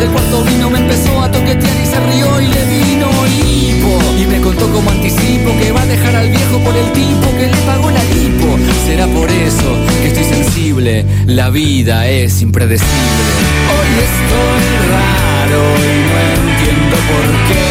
del 0.05 0.12
cuarto 0.12 0.45
vino 0.45 0.69
me 0.69 0.79
empezó 0.81 1.23
a 1.23 1.31
toquetear 1.31 1.77
y 1.83 1.87
se 1.87 1.99
rió 2.01 2.40
y 2.40 2.47
le 2.49 2.64
vino 2.67 3.09
hipo. 3.38 3.93
Y 4.21 4.27
me 4.27 4.40
contó 4.40 4.71
como 4.71 4.90
anticipo 4.90 5.51
que 5.59 5.73
va 5.73 5.81
a 5.81 5.87
dejar 5.87 6.14
al 6.14 6.29
viejo 6.29 6.59
por 6.59 6.77
el 6.77 6.93
tipo 6.93 7.27
que 7.38 7.47
le 7.47 7.57
pagó 7.67 7.90
la 7.90 8.05
lipo. 8.05 8.59
Será 8.87 9.07
por 9.07 9.31
eso 9.31 9.69
que 10.03 10.09
estoy 10.09 10.25
sensible, 10.25 11.07
la 11.27 11.49
vida 11.49 12.07
es 12.07 12.43
impredecible. 12.43 13.33
Hoy 13.75 13.90
estoy 14.09 14.67
raro 14.93 15.62
y 15.93 15.97
no 16.09 16.17
entiendo 16.37 16.97
por 17.11 17.27
qué. 17.49 17.69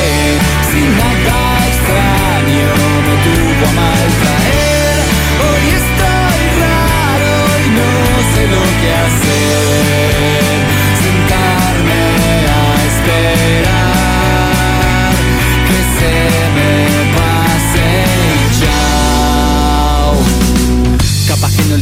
Sin 0.71 0.89
nada 1.01 1.37
extraño 1.71 2.71
me 3.07 3.15
tuvo 3.25 3.63
a 3.69 3.73
mal 3.79 4.07
traer. 4.23 4.97
Hoy 5.45 5.65
estoy 5.81 6.41
raro 6.65 7.33
y 7.63 7.69
no 7.79 7.89
sé 8.33 8.41
lo 8.53 8.63
que 8.81 8.89
hacer. 9.03 9.32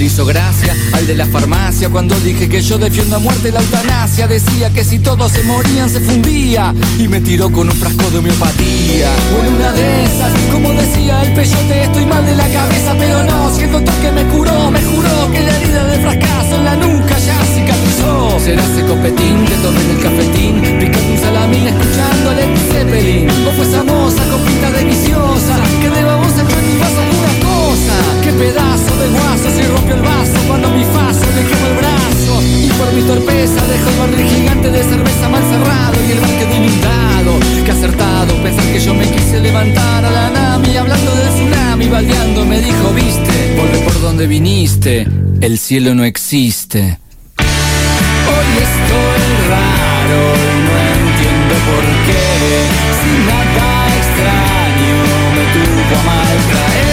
Hizo 0.01 0.25
gracia 0.25 0.75
al 0.93 1.05
de 1.05 1.15
la 1.15 1.25
farmacia 1.25 1.89
cuando 1.89 2.15
dije 2.21 2.49
que 2.49 2.61
yo 2.61 2.77
defiendo 2.77 3.17
a 3.17 3.19
muerte 3.19 3.51
la 3.51 3.59
eutanasia. 3.59 4.27
Decía 4.27 4.69
que 4.71 4.83
si 4.83 4.99
todos 4.99 5.31
se 5.31 5.43
morían 5.43 5.89
se 5.89 5.99
fundía 5.99 6.73
y 6.97 7.07
me 7.07 7.21
tiró 7.21 7.51
con 7.51 7.69
un 7.69 7.75
frasco 7.75 8.09
de 8.09 8.19
homeopatía. 8.19 9.09
O 9.35 9.55
una 9.55 9.71
de 9.73 10.05
esas, 10.05 10.31
como 10.51 10.69
decía 10.73 11.21
el 11.23 11.33
peyote, 11.33 11.83
estoy 11.83 12.05
mal 12.05 12.25
de 12.25 12.35
la 12.35 12.47
cabeza, 12.49 12.95
pero 12.97 13.23
no. 13.23 13.55
Si 13.55 13.63
el 13.63 13.71
doctor 13.71 13.95
que 13.95 14.11
me 14.11 14.23
curó 14.25 14.71
me 14.71 14.81
juró 14.81 15.31
que 15.31 15.39
la 15.41 15.55
herida 15.57 15.83
del 15.85 16.01
fracaso 16.01 16.55
en 16.55 16.65
la 16.65 16.75
nuca 16.75 17.17
ya 17.19 17.37
cicatrizó. 17.53 18.39
Será 18.39 18.63
ese 18.63 18.85
copetín 18.85 19.45
que 19.45 19.55
tomé 19.55 19.81
el 19.91 20.01
cafetín, 20.01 20.61
picando 20.79 21.11
un 21.13 21.19
salamín 21.19 21.67
escuchando 21.67 22.29
a 22.29 22.33
Led 22.33 22.57
Zeppelin. 22.71 23.29
O 23.29 23.51
fue 23.51 23.65
esa 23.65 23.83
moza 23.83 24.23
con 24.31 24.41
pinta 24.41 24.71
de 24.71 24.81
que 25.81 25.89
de 25.89 26.03
babosa 26.03 26.41
en 26.41 26.47
mi 26.47 26.81
alguna 26.81 27.33
cosa. 27.45 27.93
Qué 28.23 28.31
pedazo 28.33 28.70
de 29.01 29.09
guaso 29.09 29.49
si 29.55 29.61
rompió 29.63 29.95
el 29.95 30.01
vaso 30.01 30.37
cuando 30.47 30.69
mi 30.69 30.83
faso 30.85 31.25
le 31.35 31.43
quemó 31.49 31.67
el 31.67 31.77
brazo. 31.81 32.33
Y 32.65 32.69
por 32.77 32.93
mi 32.93 33.01
torpeza 33.01 33.61
dejó 33.67 33.89
el 33.89 33.97
barril 33.99 34.27
gigante 34.27 34.69
de 34.69 34.83
cerveza 34.83 35.29
mal 35.29 35.43
cerrado 35.43 35.97
y 36.07 36.11
el 36.11 36.19
bar 36.19 36.29
quedó 36.39 36.55
inundado. 36.55 37.31
Qué 37.65 37.71
acertado 37.71 38.35
pensar 38.43 38.65
que 38.71 38.79
yo 38.79 38.93
me 38.93 39.05
quise 39.09 39.39
levantar 39.39 40.05
a 40.05 40.11
la 40.11 40.29
nami 40.29 40.77
hablando 40.77 41.11
del 41.15 41.29
tsunami, 41.29 41.87
baldeando 41.87 42.45
me 42.45 42.59
dijo, 42.59 42.93
viste, 42.93 43.55
vuelve 43.57 43.79
por 43.79 44.01
donde 44.01 44.27
viniste, 44.27 45.07
el 45.41 45.57
cielo 45.57 45.95
no 45.95 46.03
existe. 46.03 46.99
Hoy 47.39 48.49
estoy 48.69 49.23
raro 49.49 50.21
y 50.45 50.57
no 50.65 50.73
entiendo 50.95 51.55
por 51.69 51.83
qué. 52.05 52.23
Sin 53.01 53.25
nada 53.25 53.87
extraño 53.97 54.51
Muy 55.33 55.45
bien. 55.53 55.71
Ontoro. 56.51 56.81
Chu, 56.81 56.90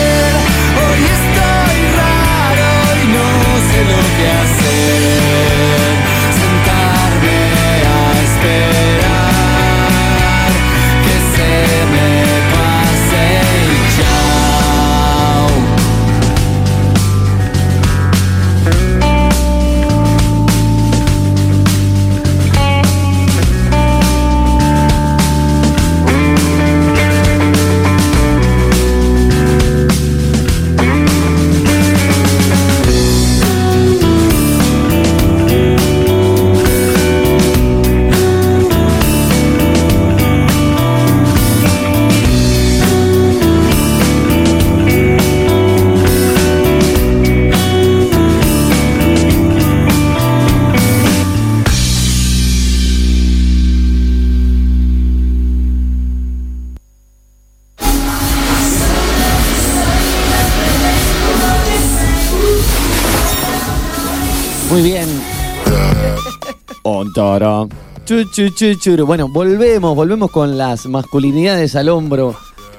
chu, 68.35 68.51
chu, 68.55 68.75
churu. 68.75 69.07
Bueno, 69.07 69.29
volvemos, 69.29 69.95
volvemos 69.95 70.31
con 70.31 70.57
las 70.59 70.87
masculinidades 70.87 71.75
al 71.77 71.89
hombro. 71.89 72.35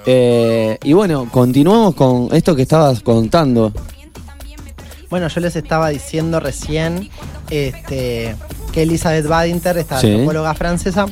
Eh, 0.05 0.77
y 0.83 0.93
bueno, 0.93 1.27
continuamos 1.31 1.95
con 1.95 2.29
esto 2.31 2.55
que 2.55 2.61
estabas 2.63 3.01
contando. 3.01 3.71
Bueno, 5.09 5.27
yo 5.27 5.41
les 5.41 5.55
estaba 5.55 5.89
diciendo 5.89 6.39
recién 6.39 7.09
este, 7.49 8.35
que 8.71 8.83
Elizabeth 8.83 9.27
Badinter, 9.27 9.77
esta 9.77 9.99
Sí. 9.99 10.07
antropóloga 10.11 10.53
francesa, 10.53 11.07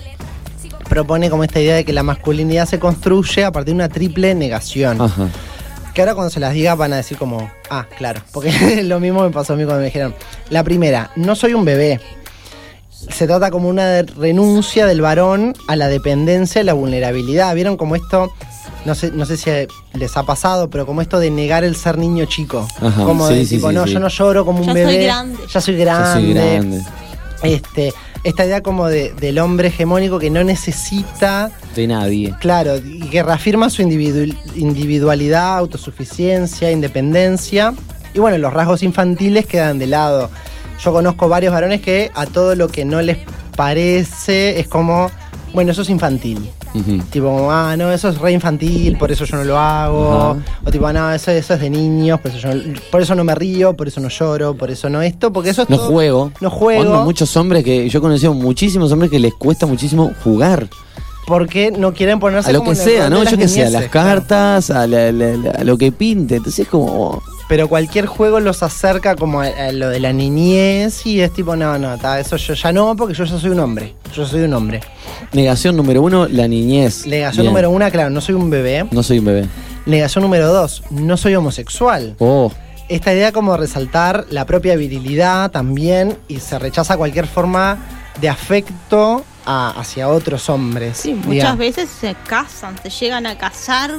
propone 0.88 1.30
como 1.30 1.44
esta 1.44 1.60
idea 1.60 1.76
de 1.76 1.86
que 1.86 1.94
la 1.94 2.04
masculinidad 2.04 2.68
se 2.68 2.80
construye 2.80 3.44
a 3.44 3.52
partir 3.52 3.74
de 3.74 3.76
una 3.76 3.90
triple 3.90 4.36
negación. 4.36 5.02
Ajá. 5.02 5.28
Que 5.98 6.04
ahora 6.04 6.14
cuando 6.14 6.30
se 6.30 6.40
las 6.40 6.54
diga 6.54 6.76
van 6.76 6.94
a 6.94 6.98
decir 6.98 7.18
como, 7.18 7.50
ah, 7.72 7.88
claro, 7.98 8.22
porque 8.32 8.52
lo 8.84 9.00
mismo 9.00 9.24
me 9.24 9.32
pasó 9.32 9.54
a 9.54 9.56
mí 9.56 9.64
cuando 9.64 9.80
me 9.80 9.86
dijeron. 9.86 10.14
La 10.52 10.64
primera, 10.64 11.10
no 11.16 11.36
soy 11.36 11.56
un 11.56 11.66
bebé. 11.66 12.00
Se 12.92 13.26
trata 13.26 13.50
como 13.50 13.68
una 13.68 14.04
renuncia 14.04 14.86
del 14.86 15.02
varón 15.02 15.56
a 15.68 15.76
la 15.76 15.88
dependencia 15.88 16.62
y 16.62 16.66
la 16.66 16.74
vulnerabilidad. 16.74 17.56
¿Vieron 17.56 17.78
como 17.78 17.96
esto? 17.96 18.32
No 18.86 18.94
sé, 18.94 19.10
no 19.10 19.26
sé 19.26 19.38
si 19.38 19.50
les 19.94 20.16
ha 20.18 20.22
pasado, 20.22 20.70
pero 20.70 20.86
como 20.86 21.02
esto 21.02 21.18
de 21.18 21.32
negar 21.32 21.64
el 21.64 21.76
ser 21.76 21.98
niño 21.98 22.26
chico. 22.26 22.68
Ajá, 22.80 23.04
como 23.04 23.28
sí, 23.28 23.34
de 23.34 23.46
sí, 23.48 23.56
tipo, 23.56 23.70
sí, 23.70 23.74
no, 23.76 23.88
sí. 23.88 23.94
yo 23.94 24.00
no 24.00 24.10
lloro 24.10 24.46
como 24.46 24.60
un 24.60 24.68
Ya 24.68 24.74
soy 24.74 24.82
bebé. 24.84 25.04
grande. 25.04 25.40
Ya 25.52 25.62
soy 25.62 25.78
grande. 25.78 26.14
soy 26.14 26.34
grande. 26.36 26.82
Este, 27.42 27.94
esta 28.28 28.46
idea 28.46 28.62
como 28.62 28.88
de- 28.88 29.14
del 29.14 29.40
hombre 29.40 29.70
hegemónico 29.70 30.20
que 30.20 30.30
no 30.30 30.44
necesita 30.44 31.52
De 31.76 31.88
nadie. 31.88 32.34
Claro, 32.40 32.78
y 32.78 33.00
que 33.10 33.24
reafirma 33.24 33.70
su 33.70 33.82
individu- 33.82 34.36
individualidad, 34.56 35.58
autosuficiencia, 35.58 36.72
independencia. 36.72 37.74
Y 38.14 38.20
bueno, 38.20 38.38
los 38.38 38.54
rasgos 38.54 38.84
infantiles 38.84 39.46
quedan 39.46 39.80
de 39.80 39.88
lado. 39.88 40.30
Yo 40.84 40.92
conozco 40.92 41.28
varios 41.30 41.54
varones 41.54 41.82
que 41.82 42.12
a 42.14 42.26
todo 42.26 42.56
lo 42.56 42.68
que 42.68 42.86
no 42.86 43.02
les 43.02 43.18
parece 43.56 44.60
es 44.60 44.68
como, 44.68 45.10
bueno, 45.54 45.72
eso 45.72 45.82
es 45.82 45.90
infantil. 45.90 46.50
Tipo, 47.12 47.50
ah, 47.52 47.76
no, 47.78 47.92
eso 47.92 48.10
es 48.10 48.18
re 48.20 48.32
infantil, 48.34 48.98
por 48.98 49.12
eso 49.12 49.26
yo 49.26 49.38
no 49.38 49.44
lo 49.44 49.58
hago. 49.58 50.38
O 50.66 50.72
tipo, 50.72 50.92
no, 50.94 51.12
eso, 51.12 51.32
eso 51.32 51.54
es 51.56 51.60
de 51.60 51.70
niños, 51.70 52.20
por 52.20 52.32
eso, 52.32 52.40
yo 52.40 52.54
no, 52.54 52.74
por 52.92 53.02
eso 53.02 53.16
no 53.16 53.24
me 53.24 53.34
río, 53.36 53.74
por 53.76 53.88
eso 53.88 54.00
no 54.00 54.10
lloro, 54.10 54.54
por 54.56 54.70
eso 54.70 54.90
no 54.90 55.02
esto, 55.02 55.32
porque 55.34 55.50
eso 55.52 55.64
es 55.64 55.70
No 55.70 55.78
todo- 55.78 55.88
juego. 55.88 56.32
No 56.42 56.50
juego. 56.50 56.82
Onda, 56.82 57.04
muchos 57.04 57.36
hombres 57.38 57.64
que 57.64 57.90
yo 57.90 58.00
he 58.00 58.02
conocido 58.02 58.34
muchísimos 58.34 58.92
hombres 58.92 59.10
que 59.12 59.20
les 59.20 59.34
cuesta 59.34 59.66
muchísimo 59.66 60.12
jugar. 60.24 60.68
Porque 61.26 61.72
no 61.72 61.94
quieren 61.94 62.20
ponerse 62.22 62.50
A 62.50 62.54
lo 62.54 62.60
como 62.60 62.72
que 62.72 62.78
sea, 62.78 63.10
¿no? 63.10 63.24
Yo 63.24 63.38
que 63.38 63.48
sé, 63.50 63.62
a 63.62 63.64
las 63.66 63.72
niñeces, 63.74 63.90
claro. 63.92 64.10
cartas, 64.10 64.70
a, 64.70 64.88
la- 64.88 65.12
la- 65.12 65.36
la- 65.36 65.52
a 65.52 65.64
lo 65.66 65.78
que 65.78 65.92
pinte. 65.92 66.38
Entonces 66.38 66.60
es 66.60 66.68
como. 66.70 67.22
Pero 67.48 67.70
cualquier 67.70 68.08
juego 68.08 68.42
los 68.42 68.62
acerca 68.62 69.16
como 69.16 69.40
a, 69.42 69.46
a 69.48 69.72
lo 69.72 69.88
de 69.90 70.02
la 70.02 70.12
niñez 70.12 71.06
y 71.06 71.22
es 71.22 71.32
tipo, 71.32 71.56
no, 71.56 71.78
no, 71.80 71.98
ta, 71.98 72.20
eso 72.20 72.36
yo 72.36 72.54
ya 72.54 72.74
no, 72.74 72.96
porque 72.98 73.14
yo 73.14 73.24
ya 73.24 73.40
soy 73.40 73.52
un 73.52 73.60
hombre. 73.62 73.96
Yo 74.14 74.26
soy 74.26 74.42
un 74.42 74.54
hombre. 74.54 74.82
Negación 75.32 75.78
número 75.78 76.02
uno, 76.02 76.28
la 76.28 76.48
niñez. 76.48 77.06
Negación 77.08 77.44
Bien. 77.44 77.54
número 77.54 77.70
una, 77.72 77.90
claro, 77.90 78.10
no 78.10 78.20
soy 78.20 78.36
un 78.36 78.50
bebé. 78.50 78.86
No 78.92 79.02
soy 79.02 79.20
un 79.20 79.26
bebé. 79.26 79.48
Negación 79.86 80.24
número 80.24 80.48
dos, 80.52 80.84
no 80.90 81.16
soy 81.16 81.36
homosexual. 81.36 82.16
Oh, 82.20 82.52
Esta 82.90 83.14
idea 83.14 83.32
como 83.32 83.54
de 83.54 83.60
resaltar 83.60 84.26
la 84.30 84.46
propia 84.46 84.76
virilidad 84.76 85.50
también 85.52 86.18
y 86.28 86.40
se 86.40 86.60
rechaza 86.60 86.98
cualquier 86.98 87.28
forma 87.28 87.78
de 88.20 88.28
afecto 88.28 89.24
a- 89.46 89.70
hacia 89.80 90.10
otros 90.10 90.50
hombres. 90.50 90.98
Sí, 90.98 91.14
muchas 91.14 91.30
digamos. 91.32 91.58
veces 91.60 91.90
se 91.90 92.16
casan, 92.28 92.76
se 92.84 92.90
llegan 92.90 93.26
a 93.26 93.38
casar 93.38 93.92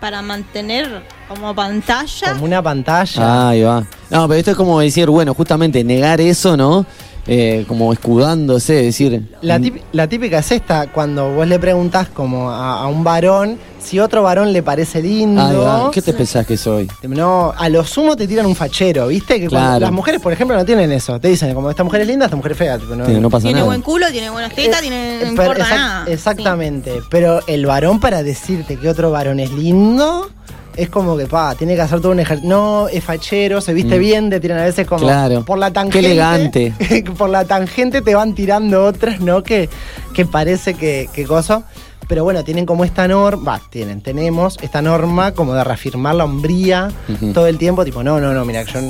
para 0.00 0.22
mantener 0.22 1.02
como 1.28 1.54
pantalla. 1.54 2.32
Como 2.32 2.44
una 2.44 2.62
pantalla. 2.62 3.48
ahí 3.50 3.62
va. 3.62 3.84
No, 4.10 4.28
pero 4.28 4.38
esto 4.38 4.50
es 4.52 4.56
como 4.56 4.80
decir, 4.80 5.08
bueno, 5.10 5.34
justamente 5.34 5.82
negar 5.84 6.20
eso, 6.20 6.56
¿no? 6.56 6.86
Eh, 7.30 7.66
como 7.68 7.92
escudándose, 7.92 8.72
decir. 8.72 9.22
La, 9.42 9.58
tip- 9.58 9.82
la 9.92 10.06
típica 10.08 10.38
es 10.38 10.50
esta, 10.50 10.86
cuando 10.86 11.30
vos 11.34 11.46
le 11.46 11.58
preguntás 11.58 12.08
como 12.08 12.50
a, 12.50 12.80
a 12.80 12.86
un 12.86 13.04
varón 13.04 13.58
si 13.78 14.00
otro 14.00 14.22
varón 14.22 14.52
le 14.52 14.62
parece 14.62 15.02
lindo. 15.02 15.90
¿Qué 15.92 16.00
te 16.02 16.12
pensás 16.14 16.46
que 16.46 16.56
soy? 16.56 16.88
No, 17.02 17.52
a 17.56 17.68
lo 17.68 17.84
sumo 17.84 18.16
te 18.16 18.26
tiran 18.26 18.46
un 18.46 18.56
fachero, 18.56 19.08
¿viste? 19.08 19.38
Que 19.40 19.46
Claro. 19.46 19.80
las 19.80 19.92
mujeres, 19.92 20.20
por 20.22 20.32
ejemplo, 20.32 20.56
no 20.56 20.64
tienen 20.64 20.90
eso. 20.90 21.20
Te 21.20 21.28
dicen, 21.28 21.54
como 21.54 21.68
esta 21.70 21.84
mujer 21.84 22.00
es 22.00 22.06
linda, 22.08 22.24
esta 22.26 22.36
mujer 22.36 22.52
es 22.52 22.58
fea. 22.58 22.78
tipo, 22.78 22.94
no, 22.96 23.04
Sí, 23.06 23.12
no 23.12 23.28
pasa 23.30 23.42
tiene 23.42 23.60
nada. 23.60 23.66
buen 23.66 23.82
culo, 23.82 24.06
tiene 24.10 24.30
buenas 24.30 24.54
tetas, 24.54 24.78
Eh, 24.78 24.82
tiene, 24.82 24.96
eh, 24.96 25.18
no 25.26 25.34
pero 25.36 25.50
importa 25.52 25.64
exact- 25.64 25.76
nada. 25.76 26.04
Exactamente. 26.10 26.92
Pero 27.10 27.40
el 27.46 27.66
varón 27.66 28.00
para 28.00 28.22
decirte 28.22 28.76
que 28.76 28.88
otro 28.88 29.10
varón 29.10 29.38
es 29.38 29.52
lindo, 29.52 30.30
es 30.78 30.88
como 30.88 31.16
que, 31.16 31.26
pa, 31.26 31.54
tiene 31.54 31.74
que 31.74 31.80
hacer 31.82 32.00
todo 32.00 32.12
un 32.12 32.20
ejercicio. 32.20 32.48
No, 32.48 32.88
es 32.88 33.02
fachero, 33.04 33.60
se 33.60 33.74
viste 33.74 33.96
Mm. 33.96 34.00
bien, 34.00 34.30
te 34.30 34.40
tiran 34.40 34.58
a 34.60 34.64
veces 34.64 34.86
como 34.86 35.00
Claro. 35.02 35.44
por 35.44 35.58
la 35.58 35.66
Qué 35.68 35.74
tangente. 35.74 35.98
elegante. 35.98 36.72
por 37.18 37.28
la 37.30 37.44
tangente 37.44 38.00
te 38.00 38.14
van 38.14 38.34
tirando 38.34 38.84
otras, 38.84 39.20
¿no? 39.20 39.42
Que, 39.42 39.68
que 40.14 40.24
parece 40.24 40.74
que, 40.74 41.08
que 41.12 41.24
cosa. 41.24 41.64
Pero 42.06 42.24
bueno, 42.24 42.42
tienen 42.42 42.64
como 42.64 42.84
esta 42.84 43.06
norma, 43.06 43.52
va, 43.56 43.60
tienen, 43.70 44.00
tenemos 44.00 44.56
esta 44.62 44.80
norma 44.80 45.32
como 45.32 45.52
de 45.52 45.62
reafirmar 45.62 46.14
la 46.14 46.24
hombría 46.24 46.90
todo 47.34 47.46
el 47.46 47.58
tiempo, 47.58 47.84
tipo, 47.84 48.02
no, 48.02 48.18
no, 48.18 48.32
no, 48.32 48.46
mira, 48.46 48.62
yo 48.62 48.80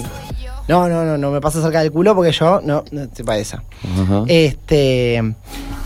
no, 0.68 0.88
no, 0.88 1.04
no, 1.04 1.18
no 1.18 1.30
me 1.32 1.40
pasa 1.40 1.60
cerca 1.60 1.80
del 1.80 1.90
culo 1.90 2.14
porque 2.14 2.30
yo 2.30 2.60
no, 2.62 2.84
no 2.92 3.08
sepa 3.12 3.36
esa. 3.38 3.64
Este, 4.28 5.34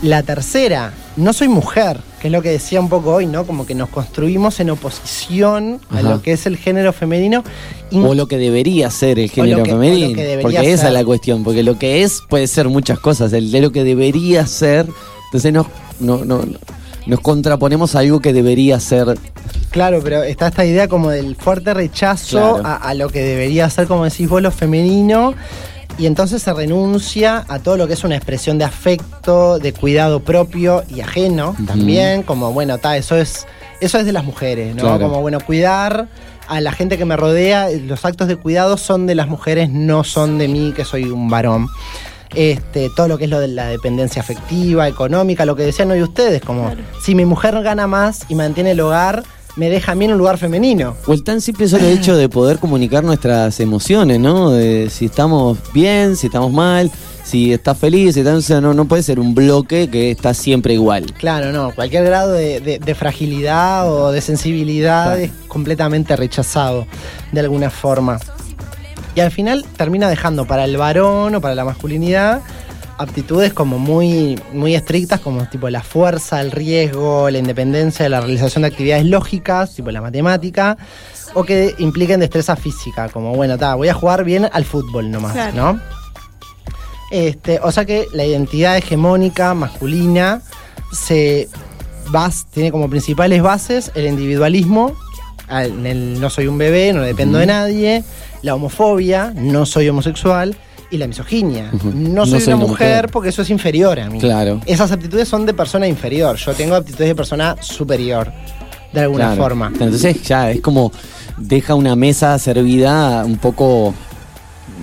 la 0.03 0.21
tercera, 0.21 0.91
no 1.15 1.33
soy 1.33 1.47
mujer, 1.47 1.97
que 2.23 2.29
es 2.29 2.31
lo 2.31 2.41
que 2.41 2.51
decía 2.51 2.79
un 2.79 2.87
poco 2.87 3.13
hoy, 3.15 3.25
¿no? 3.25 3.45
Como 3.45 3.65
que 3.65 3.75
nos 3.75 3.89
construimos 3.89 4.57
en 4.61 4.69
oposición 4.69 5.81
a 5.89 6.01
lo 6.01 6.21
que 6.21 6.31
es 6.31 6.45
el 6.45 6.55
género 6.55 6.93
femenino. 6.93 7.43
In- 7.91 8.05
O 8.05 8.15
lo 8.15 8.27
que 8.29 8.37
debería 8.37 8.89
ser 8.89 9.19
el 9.19 9.29
género 9.29 9.61
que- 9.63 9.71
femenino. 9.71 10.17
porque 10.41 10.71
esa 10.71 10.87
es 10.87 10.93
la 10.93 11.03
cuestión. 11.03 11.43
Porque 11.43 11.63
lo 11.63 11.77
que 11.77 12.01
es 12.03 12.21
puede 12.29 12.47
ser 12.47 12.69
muchas 12.69 12.97
cosas. 12.99 13.33
El 13.33 13.51
de 13.51 13.59
lo 13.59 13.73
que 13.73 13.83
debería 13.83 14.47
ser. 14.47 14.87
Entonces 15.25 15.51
nos, 15.51 15.67
no, 15.99 16.23
no, 16.23 16.45
no- 16.45 16.57
nos 17.07 17.19
contraponemos 17.19 17.93
a 17.93 17.99
algo 17.99 18.21
que 18.21 18.31
debería 18.31 18.79
ser. 18.79 19.19
Claro, 19.71 19.99
pero 20.01 20.23
está 20.23 20.47
esta 20.47 20.63
idea 20.65 20.87
como 20.87 21.09
del 21.09 21.35
fuerte 21.35 21.73
rechazo 21.73 22.37
Claro. 22.37 22.61
a, 22.65 22.75
a 22.77 22.93
lo 22.93 23.09
que 23.09 23.19
debería 23.21 23.69
ser, 23.69 23.85
como 23.87 24.05
decís 24.05 24.29
vos, 24.29 24.41
lo 24.41 24.51
femenino. 24.51 25.33
Y 25.97 26.07
entonces 26.07 26.41
se 26.41 26.53
renuncia 26.53 27.45
a 27.47 27.59
todo 27.59 27.77
lo 27.77 27.87
que 27.87 27.93
es 27.93 28.03
una 28.03 28.15
expresión 28.15 28.57
de 28.57 28.65
afecto, 28.65 29.59
de 29.59 29.73
cuidado 29.73 30.21
propio 30.21 30.83
y 30.89 31.01
ajeno 31.01 31.55
también, 31.67 32.23
como 32.23 32.51
bueno, 32.51 32.77
ta, 32.79 32.97
eso 32.97 33.15
es, 33.15 33.45
eso 33.79 33.99
es 33.99 34.05
de 34.05 34.11
las 34.11 34.25
mujeres, 34.25 34.75
¿no? 34.75 34.81
Claro. 34.81 35.07
Como 35.07 35.21
bueno, 35.21 35.39
cuidar 35.39 36.07
a 36.47 36.61
la 36.61 36.71
gente 36.71 36.97
que 36.97 37.05
me 37.05 37.15
rodea, 37.15 37.69
los 37.69 38.03
actos 38.05 38.27
de 38.27 38.35
cuidado 38.35 38.77
son 38.77 39.05
de 39.05 39.15
las 39.15 39.27
mujeres, 39.27 39.69
no 39.69 40.03
son 40.03 40.37
de 40.37 40.47
mí, 40.47 40.73
que 40.75 40.83
soy 40.83 41.05
un 41.05 41.29
varón. 41.29 41.67
Este, 42.35 42.89
todo 42.95 43.07
lo 43.07 43.19
que 43.19 43.25
es 43.25 43.29
lo 43.29 43.39
de 43.39 43.47
la 43.47 43.67
dependencia 43.67 44.21
afectiva, 44.21 44.87
económica, 44.87 45.45
lo 45.45 45.55
que 45.55 45.63
decían 45.63 45.91
hoy 45.91 46.01
ustedes, 46.01 46.41
como 46.41 46.73
si 47.01 47.13
mi 47.13 47.25
mujer 47.25 47.61
gana 47.61 47.85
más 47.85 48.25
y 48.27 48.35
mantiene 48.35 48.71
el 48.71 48.79
hogar, 48.79 49.23
me 49.55 49.69
deja 49.69 49.91
a 49.91 49.95
mí 49.95 50.05
en 50.05 50.11
un 50.11 50.17
lugar 50.17 50.37
femenino. 50.37 50.95
O 51.05 51.13
el 51.13 51.23
tan 51.23 51.39
simple 51.41 51.67
solo 51.67 51.85
hecho 51.87 52.15
de 52.15 52.27
poder 52.29 52.57
comunicar 52.59 53.03
nuestras 53.03 53.59
emociones, 53.59 54.19
¿no? 54.19 54.49
De 54.51 54.89
si 54.89 55.05
estamos 55.05 55.57
bien, 55.73 56.15
si 56.15 56.27
estamos 56.27 56.51
mal, 56.51 56.89
si 57.23 57.53
estás 57.53 57.77
feliz, 57.77 58.15
si 58.15 58.21
estás, 58.21 58.35
o 58.37 58.41
sea, 58.41 58.61
no, 58.61 58.73
no 58.73 58.85
puede 58.85 59.03
ser 59.03 59.19
un 59.19 59.33
bloque 59.35 59.89
que 59.89 60.11
está 60.11 60.33
siempre 60.33 60.73
igual. 60.73 61.13
Claro, 61.13 61.51
no, 61.51 61.73
cualquier 61.73 62.03
grado 62.05 62.31
de, 62.33 62.59
de- 62.61 62.79
de 62.79 62.95
fragilidad 62.95 63.91
o 63.91 64.11
de 64.11 64.21
sensibilidad 64.21 65.05
Claro. 65.15 65.21
es 65.21 65.31
completamente 65.47 66.15
rechazado 66.15 66.87
de 67.31 67.39
alguna 67.39 67.69
forma. 67.69 68.19
Y 69.15 69.19
al 69.19 69.29
final 69.31 69.63
termina 69.77 70.09
dejando 70.09 70.45
para 70.47 70.65
el 70.65 70.75
varón 70.77 71.35
o 71.35 71.41
para 71.41 71.53
la 71.53 71.63
masculinidad 71.63 72.41
aptitudes 72.97 73.53
como 73.53 73.79
muy, 73.79 74.39
muy 74.53 74.75
estrictas, 74.75 75.19
como 75.19 75.45
tipo 75.49 75.69
la 75.69 75.81
fuerza, 75.81 76.41
el 76.41 76.51
riesgo, 76.51 77.29
la 77.29 77.37
independencia, 77.39 78.07
la 78.09 78.21
realización 78.21 78.61
de 78.63 78.67
actividades 78.69 79.05
lógicas, 79.05 79.75
tipo 79.75 79.91
la 79.91 80.01
matemática, 80.01 80.77
o 81.33 81.43
que 81.43 81.73
impliquen 81.79 82.19
destreza 82.19 82.55
física, 82.55 83.09
como 83.09 83.33
bueno, 83.35 83.57
ta, 83.57 83.75
voy 83.75 83.89
a 83.89 83.93
jugar 83.93 84.23
bien 84.23 84.47
al 84.51 84.65
fútbol 84.65 85.09
nomás, 85.11 85.33
Claro. 85.33 85.55
¿no? 85.55 85.79
Este, 87.11 87.59
o 87.61 87.71
sea 87.71 87.85
que 87.85 88.07
la 88.13 88.25
identidad 88.25 88.77
hegemónica 88.77 89.53
masculina 89.53 90.41
se 90.91 91.47
bas- 92.11 92.45
tiene 92.51 92.71
como 92.71 92.89
principales 92.89 93.41
bases 93.43 93.91
el 93.95 94.07
individualismo, 94.07 94.93
al- 95.47 95.85
el 95.85 96.19
no 96.19 96.29
soy 96.29 96.47
un 96.47 96.57
bebé, 96.57 96.91
no 96.93 97.01
dependo 97.01 97.37
de 97.37 97.45
nadie, 97.47 98.03
la 98.41 98.55
homofobia, 98.55 99.31
no 99.35 99.65
soy 99.65 99.89
homosexual, 99.89 100.55
y 100.93 100.97
la 100.97 101.07
misoginia. 101.07 101.71
No 101.93 102.25
soy 102.25 102.43
una 102.45 102.55
mujer, 102.57 103.09
porque 103.11 103.29
eso 103.29 103.41
es 103.41 103.49
inferior 103.49 103.99
a 103.99 104.09
mí. 104.09 104.19
Claro. 104.19 104.61
Esas 104.65 104.91
aptitudes 104.91 105.27
son 105.27 105.45
de 105.45 105.53
persona 105.53 105.87
inferior. 105.87 106.35
Yo 106.37 106.53
tengo 106.53 106.75
aptitudes 106.75 107.07
de 107.07 107.15
persona 107.15 107.55
superior, 107.61 108.31
de 108.93 109.01
alguna 109.01 109.25
Claro. 109.29 109.41
forma. 109.41 109.67
Entonces 109.73 110.21
ya 110.23 110.51
es 110.51 110.61
como 110.61 110.91
deja 111.37 111.73
una 111.73 111.95
mesa 111.95 112.37
servida 112.37 113.25
un 113.25 113.37
poco 113.37 113.93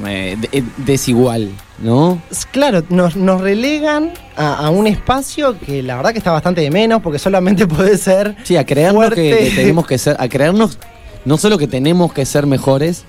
eh, 0.06 0.36
de- 0.50 0.64
desigual, 0.78 1.50
¿no? 1.78 2.20
Claro, 2.50 2.82
nos, 2.88 3.14
nos 3.16 3.40
relegan 3.40 4.10
a, 4.36 4.66
a 4.66 4.70
un 4.70 4.86
espacio 4.86 5.58
que 5.60 5.82
la 5.82 5.96
verdad 5.96 6.12
que 6.12 6.18
está 6.18 6.32
bastante 6.32 6.60
de 6.62 6.70
menos, 6.70 7.02
porque 7.02 7.18
solamente 7.20 7.66
puede 7.68 7.96
ser. 7.98 8.34
Sí, 8.42 8.56
a 8.56 8.64
creernos 8.66 9.04
Fuerte. 9.06 9.30
que, 9.30 9.48
que 9.50 9.56
tenemos 9.56 9.86
que 9.86 9.96
ser, 9.98 10.16
a 10.18 10.28
creernos 10.28 10.78
no 11.24 11.36
solo 11.38 11.56
que 11.58 11.66
tenemos 11.68 12.12
que 12.12 12.24
ser 12.26 12.46
mejores, 12.46 13.04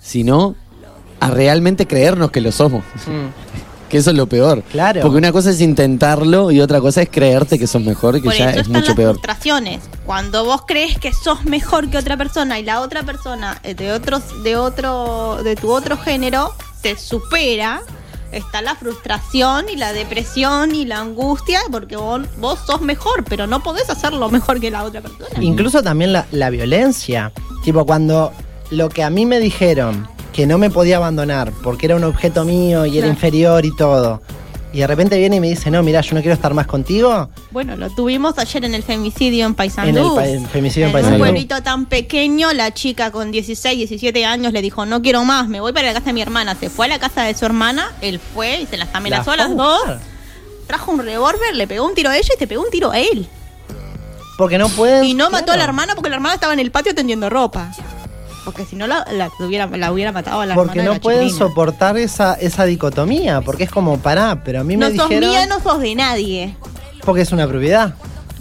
sino 0.00 0.54
a 1.24 1.30
realmente 1.30 1.86
creernos 1.86 2.30
que 2.30 2.40
lo 2.40 2.52
somos. 2.52 2.84
Que 3.88 3.98
eso 3.98 4.10
es 4.10 4.16
lo 4.16 4.26
peor. 4.26 4.62
Claro. 4.72 5.02
Porque 5.02 5.18
una 5.18 5.30
cosa 5.30 5.50
es 5.50 5.60
intentarlo 5.60 6.50
y 6.50 6.60
otra 6.60 6.80
cosa 6.80 7.02
es 7.02 7.08
creerte 7.10 7.58
que 7.58 7.66
sos 7.66 7.82
mejor, 7.82 8.14
que 8.16 8.22
Por 8.22 8.32
ya 8.34 8.50
eso 8.50 8.60
es 8.60 8.66
están 8.66 8.72
mucho 8.72 8.88
las 8.88 8.96
peor. 8.96 9.14
frustraciones. 9.14 9.80
Cuando 10.06 10.44
vos 10.44 10.62
crees 10.66 10.98
que 10.98 11.12
sos 11.12 11.44
mejor 11.44 11.90
que 11.90 11.98
otra 11.98 12.16
persona 12.16 12.58
y 12.58 12.64
la 12.64 12.80
otra 12.80 13.02
persona 13.04 13.58
eh, 13.62 13.74
de 13.74 13.92
otros, 13.92 14.22
de 14.42 14.56
otro, 14.56 15.38
de 15.44 15.54
tu 15.54 15.70
otro 15.70 15.96
género 15.96 16.52
te 16.82 16.98
supera, 16.98 17.82
está 18.32 18.62
la 18.62 18.74
frustración 18.74 19.66
y 19.68 19.76
la 19.76 19.92
depresión 19.92 20.74
y 20.74 20.86
la 20.86 20.98
angustia 21.00 21.60
porque 21.70 21.94
vos, 21.96 22.22
vos 22.40 22.58
sos 22.66 22.80
mejor, 22.80 23.22
pero 23.24 23.46
no 23.46 23.62
podés 23.62 23.88
hacerlo 23.90 24.28
mejor 24.28 24.60
que 24.60 24.70
la 24.72 24.82
otra 24.82 25.02
persona. 25.02 25.28
Incluso 25.40 25.82
también 25.82 26.12
la, 26.12 26.26
la 26.32 26.50
violencia. 26.50 27.32
Tipo, 27.62 27.86
cuando 27.86 28.32
lo 28.70 28.88
que 28.88 29.04
a 29.04 29.10
mí 29.10 29.24
me 29.24 29.38
dijeron 29.38 30.08
que 30.34 30.46
no 30.46 30.58
me 30.58 30.68
podía 30.68 30.96
abandonar 30.98 31.52
porque 31.62 31.86
era 31.86 31.96
un 31.96 32.04
objeto 32.04 32.44
mío 32.44 32.84
y 32.84 32.98
era 32.98 33.06
inferior 33.06 33.64
y 33.64 33.74
todo. 33.76 34.20
Y 34.72 34.78
de 34.80 34.88
repente 34.88 35.16
viene 35.16 35.36
y 35.36 35.40
me 35.40 35.48
dice, 35.48 35.70
no, 35.70 35.84
mira, 35.84 36.00
yo 36.00 36.16
no 36.16 36.20
quiero 36.20 36.34
estar 36.34 36.52
más 36.52 36.66
contigo. 36.66 37.28
Bueno, 37.52 37.76
lo 37.76 37.88
tuvimos 37.90 38.36
ayer 38.38 38.64
en 38.64 38.74
el 38.74 38.82
femicidio 38.82 39.46
en 39.46 39.54
Paysandú. 39.54 39.90
En 40.00 40.04
el 40.04 40.14
pa- 40.16 40.26
el 40.26 40.46
femicidio 40.48 40.86
en 40.86 40.88
un 40.88 40.92
Paysandú. 40.94 41.18
pueblito 41.20 41.62
tan 41.62 41.86
pequeño, 41.86 42.52
la 42.52 42.74
chica 42.74 43.12
con 43.12 43.30
16, 43.30 43.76
17 43.78 44.24
años 44.26 44.52
le 44.52 44.60
dijo, 44.62 44.84
no 44.84 45.00
quiero 45.00 45.22
más, 45.24 45.46
me 45.48 45.60
voy 45.60 45.72
para 45.72 45.86
la 45.86 45.92
casa 45.94 46.06
de 46.06 46.12
mi 46.14 46.22
hermana. 46.22 46.56
Se 46.58 46.68
fue 46.70 46.86
a 46.86 46.88
la 46.88 46.98
casa 46.98 47.22
de 47.22 47.34
su 47.34 47.44
hermana, 47.46 47.92
él 48.00 48.18
fue 48.34 48.62
y 48.62 48.66
se 48.66 48.76
las 48.76 48.88
amenazó 48.92 49.30
a 49.30 49.36
La 49.36 49.46
las 49.46 49.56
dos. 49.56 49.80
Trajo 50.66 50.90
un 50.90 51.04
revólver, 51.04 51.54
le 51.54 51.68
pegó 51.68 51.86
un 51.86 51.94
tiro 51.94 52.10
a 52.10 52.16
ella 52.18 52.30
y 52.34 52.38
te 52.38 52.48
pegó 52.48 52.62
un 52.64 52.70
tiro 52.70 52.90
a 52.90 52.98
él. 52.98 53.28
Porque 54.36 54.58
no 54.58 54.68
pueden. 54.68 55.04
Y 55.04 55.14
no 55.14 55.30
mató 55.30 55.52
a 55.52 55.56
la 55.56 55.62
hermana 55.62 55.94
porque 55.94 56.10
la 56.10 56.16
hermana 56.16 56.34
estaba 56.34 56.52
en 56.52 56.58
el 56.58 56.72
patio 56.72 56.92
tendiendo 56.96 57.30
ropa. 57.30 57.70
Porque 58.44 58.64
si 58.64 58.76
no 58.76 58.86
la, 58.86 59.06
la 59.12 59.30
hubiera, 59.40 59.66
la 59.66 59.90
hubiera 59.92 60.12
matado 60.12 60.40
a 60.40 60.46
la 60.46 60.54
Porque 60.54 60.80
de 60.80 60.84
no 60.84 60.92
la 60.94 61.00
pueden 61.00 61.22
chiquilina. 61.28 61.46
soportar 61.48 61.96
esa, 61.96 62.34
esa 62.34 62.64
dicotomía. 62.64 63.40
Porque 63.40 63.64
es 63.64 63.70
como, 63.70 63.98
pará, 63.98 64.42
pero 64.44 64.60
a 64.60 64.64
mí 64.64 64.76
No 64.76 64.90
me 64.90 64.96
sos 64.96 65.08
dijeron. 65.08 65.30
mía, 65.30 65.46
no 65.46 65.60
sos 65.60 65.80
de 65.80 65.94
nadie. 65.94 66.56
Porque 67.04 67.22
es 67.22 67.32
una 67.32 67.46
propiedad. 67.48 67.94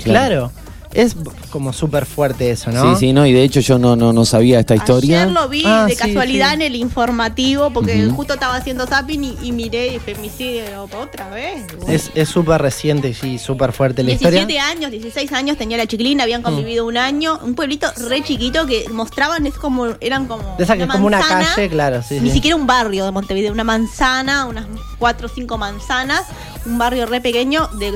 Claro. 0.03 0.51
Claro. 0.51 0.62
Es 0.93 1.15
como 1.49 1.73
súper 1.73 2.05
fuerte 2.05 2.51
eso, 2.51 2.71
¿no? 2.71 2.93
Sí, 2.95 2.99
sí, 3.07 3.13
no, 3.13 3.25
y 3.25 3.33
de 3.33 3.43
hecho 3.43 3.59
yo 3.59 3.79
no, 3.79 3.95
no, 3.95 4.13
no 4.13 4.25
sabía 4.25 4.59
esta 4.59 4.75
historia. 4.75 5.23
Ayer 5.23 5.31
lo 5.33 5.49
vi 5.49 5.63
Ah, 5.65 5.85
de 5.87 5.93
sí, 5.95 5.97
casualidad 5.97 6.49
sí. 6.49 6.53
en 6.55 6.61
el 6.61 6.75
informativo 6.75 7.71
porque 7.71 8.05
justo 8.09 8.33
estaba 8.35 8.55
haciendo 8.55 8.85
zapping 8.85 9.23
y, 9.23 9.37
y 9.41 9.51
miré 9.51 9.99
femicidio 9.99 10.63
otra 10.83 11.29
vez. 11.29 11.63
Es 11.87 12.11
es 12.13 12.29
súper 12.29 12.61
reciente 12.61 13.09
y 13.09 13.13
sí, 13.13 13.39
súper 13.39 13.71
fuerte 13.73 14.03
la 14.03 14.09
17 14.09 14.37
historia. 14.37 14.67
años, 14.67 14.91
16 14.91 15.31
años 15.33 15.57
tenía 15.57 15.77
la 15.77 15.87
chiquilina, 15.87 16.23
habían 16.23 16.41
convivido 16.41 16.85
un 16.85 16.97
año, 16.97 17.39
un 17.43 17.55
pueblito 17.55 17.87
re 18.09 18.23
chiquito 18.23 18.65
que 18.65 18.85
mostraban, 18.89 19.45
es 19.47 19.53
como, 19.55 19.87
eran 19.99 20.27
como. 20.27 20.55
De 20.57 20.63
esa 20.63 20.77
que 20.77 20.83
es 20.83 20.89
como 20.89 21.07
una 21.07 21.21
calle, 21.21 21.69
claro, 21.69 22.01
sí. 22.07 22.19
Ni 22.19 22.29
sí. 22.29 22.35
siquiera 22.35 22.55
un 22.55 22.67
barrio 22.67 23.05
de 23.05 23.11
Montevideo, 23.11 23.51
una 23.51 23.63
manzana, 23.63 24.45
unas 24.45 24.65
cuatro 24.99 25.27
o 25.27 25.29
cinco 25.33 25.57
manzanas, 25.57 26.23
un 26.65 26.77
barrio 26.77 27.05
re 27.05 27.19
pequeño 27.21 27.67
de 27.79 27.93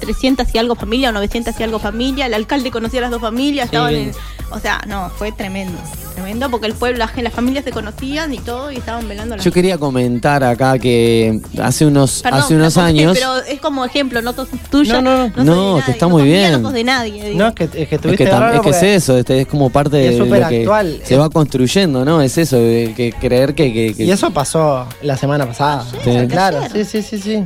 300 0.00 0.46
y 0.54 0.58
algo 0.58 0.74
familia 0.74 1.10
o 1.10 1.12
900 1.12 1.58
y 1.58 1.62
algo 1.62 1.78
familia. 1.78 2.26
El 2.26 2.34
alcalde 2.34 2.70
conocía 2.70 3.00
a 3.00 3.02
las 3.02 3.10
dos 3.10 3.20
familias, 3.20 3.66
estaban 3.66 3.94
en- 3.94 4.12
O 4.52 4.58
sea, 4.58 4.80
no, 4.88 5.10
fue 5.10 5.30
tremendo. 5.30 5.78
Tremendo 6.14 6.50
porque 6.50 6.66
el 6.66 6.74
pueblo, 6.74 6.98
la 6.98 7.06
gen- 7.06 7.22
las 7.22 7.32
familias 7.32 7.64
se 7.64 7.70
conocían 7.70 8.34
y 8.34 8.38
todo 8.38 8.72
y 8.72 8.78
estaban 8.78 9.08
velando 9.08 9.36
las 9.36 9.44
Yo 9.44 9.52
quería 9.52 9.78
comentar 9.78 10.42
acá 10.42 10.76
que 10.76 11.40
hace 11.62 11.86
unos, 11.86 12.20
Perdón, 12.20 12.40
hace 12.40 12.56
unos 12.56 12.74
pero- 12.74 12.86
años. 12.86 13.12
Pero 13.14 13.36
es 13.44 13.60
como 13.60 13.84
ejemplo, 13.84 14.20
no 14.22 14.32
tuya. 14.68 15.00
No, 15.00 15.28
no, 15.28 15.28
de 15.28 15.44
no, 15.44 15.70
nadie, 15.74 15.84
que 15.84 15.90
está 15.92 16.06
no 16.06 16.10
muy 16.10 16.24
bien. 16.24 16.60
No 16.62 16.72
de 16.72 16.82
nadie. 16.82 17.32
No, 17.36 17.46
es 17.46 17.54
que, 17.54 17.64
es 17.64 17.70
que 17.70 17.80
Es 17.82 17.88
que, 18.16 18.28
tam- 18.28 18.54
es 18.56 18.60
que 18.60 18.70
es 18.70 18.82
eso, 18.82 19.16
este, 19.18 19.42
es 19.42 19.46
como 19.46 19.70
parte 19.70 19.98
de 19.98 20.18
lo 20.18 20.24
que 20.28 20.42
actual. 20.62 21.00
se 21.04 21.16
va 21.16 21.30
construyendo, 21.30 22.04
¿no? 22.04 22.20
Es 22.20 22.36
eso, 22.36 22.56
de 22.56 22.92
que 22.96 23.12
creer 23.12 23.54
que, 23.54 23.72
que- 23.72 23.94
que- 23.94 24.04
Y 24.04 24.10
eso 24.10 24.32
pasó 24.32 24.84
la 25.02 25.16
semana 25.16 25.46
pasada. 25.46 25.86
Sí. 26.02 26.10
Claro, 26.28 26.58
ayer. 26.58 26.84
sí, 26.84 27.02
sí, 27.02 27.18
sí, 27.18 27.22
sí. 27.22 27.44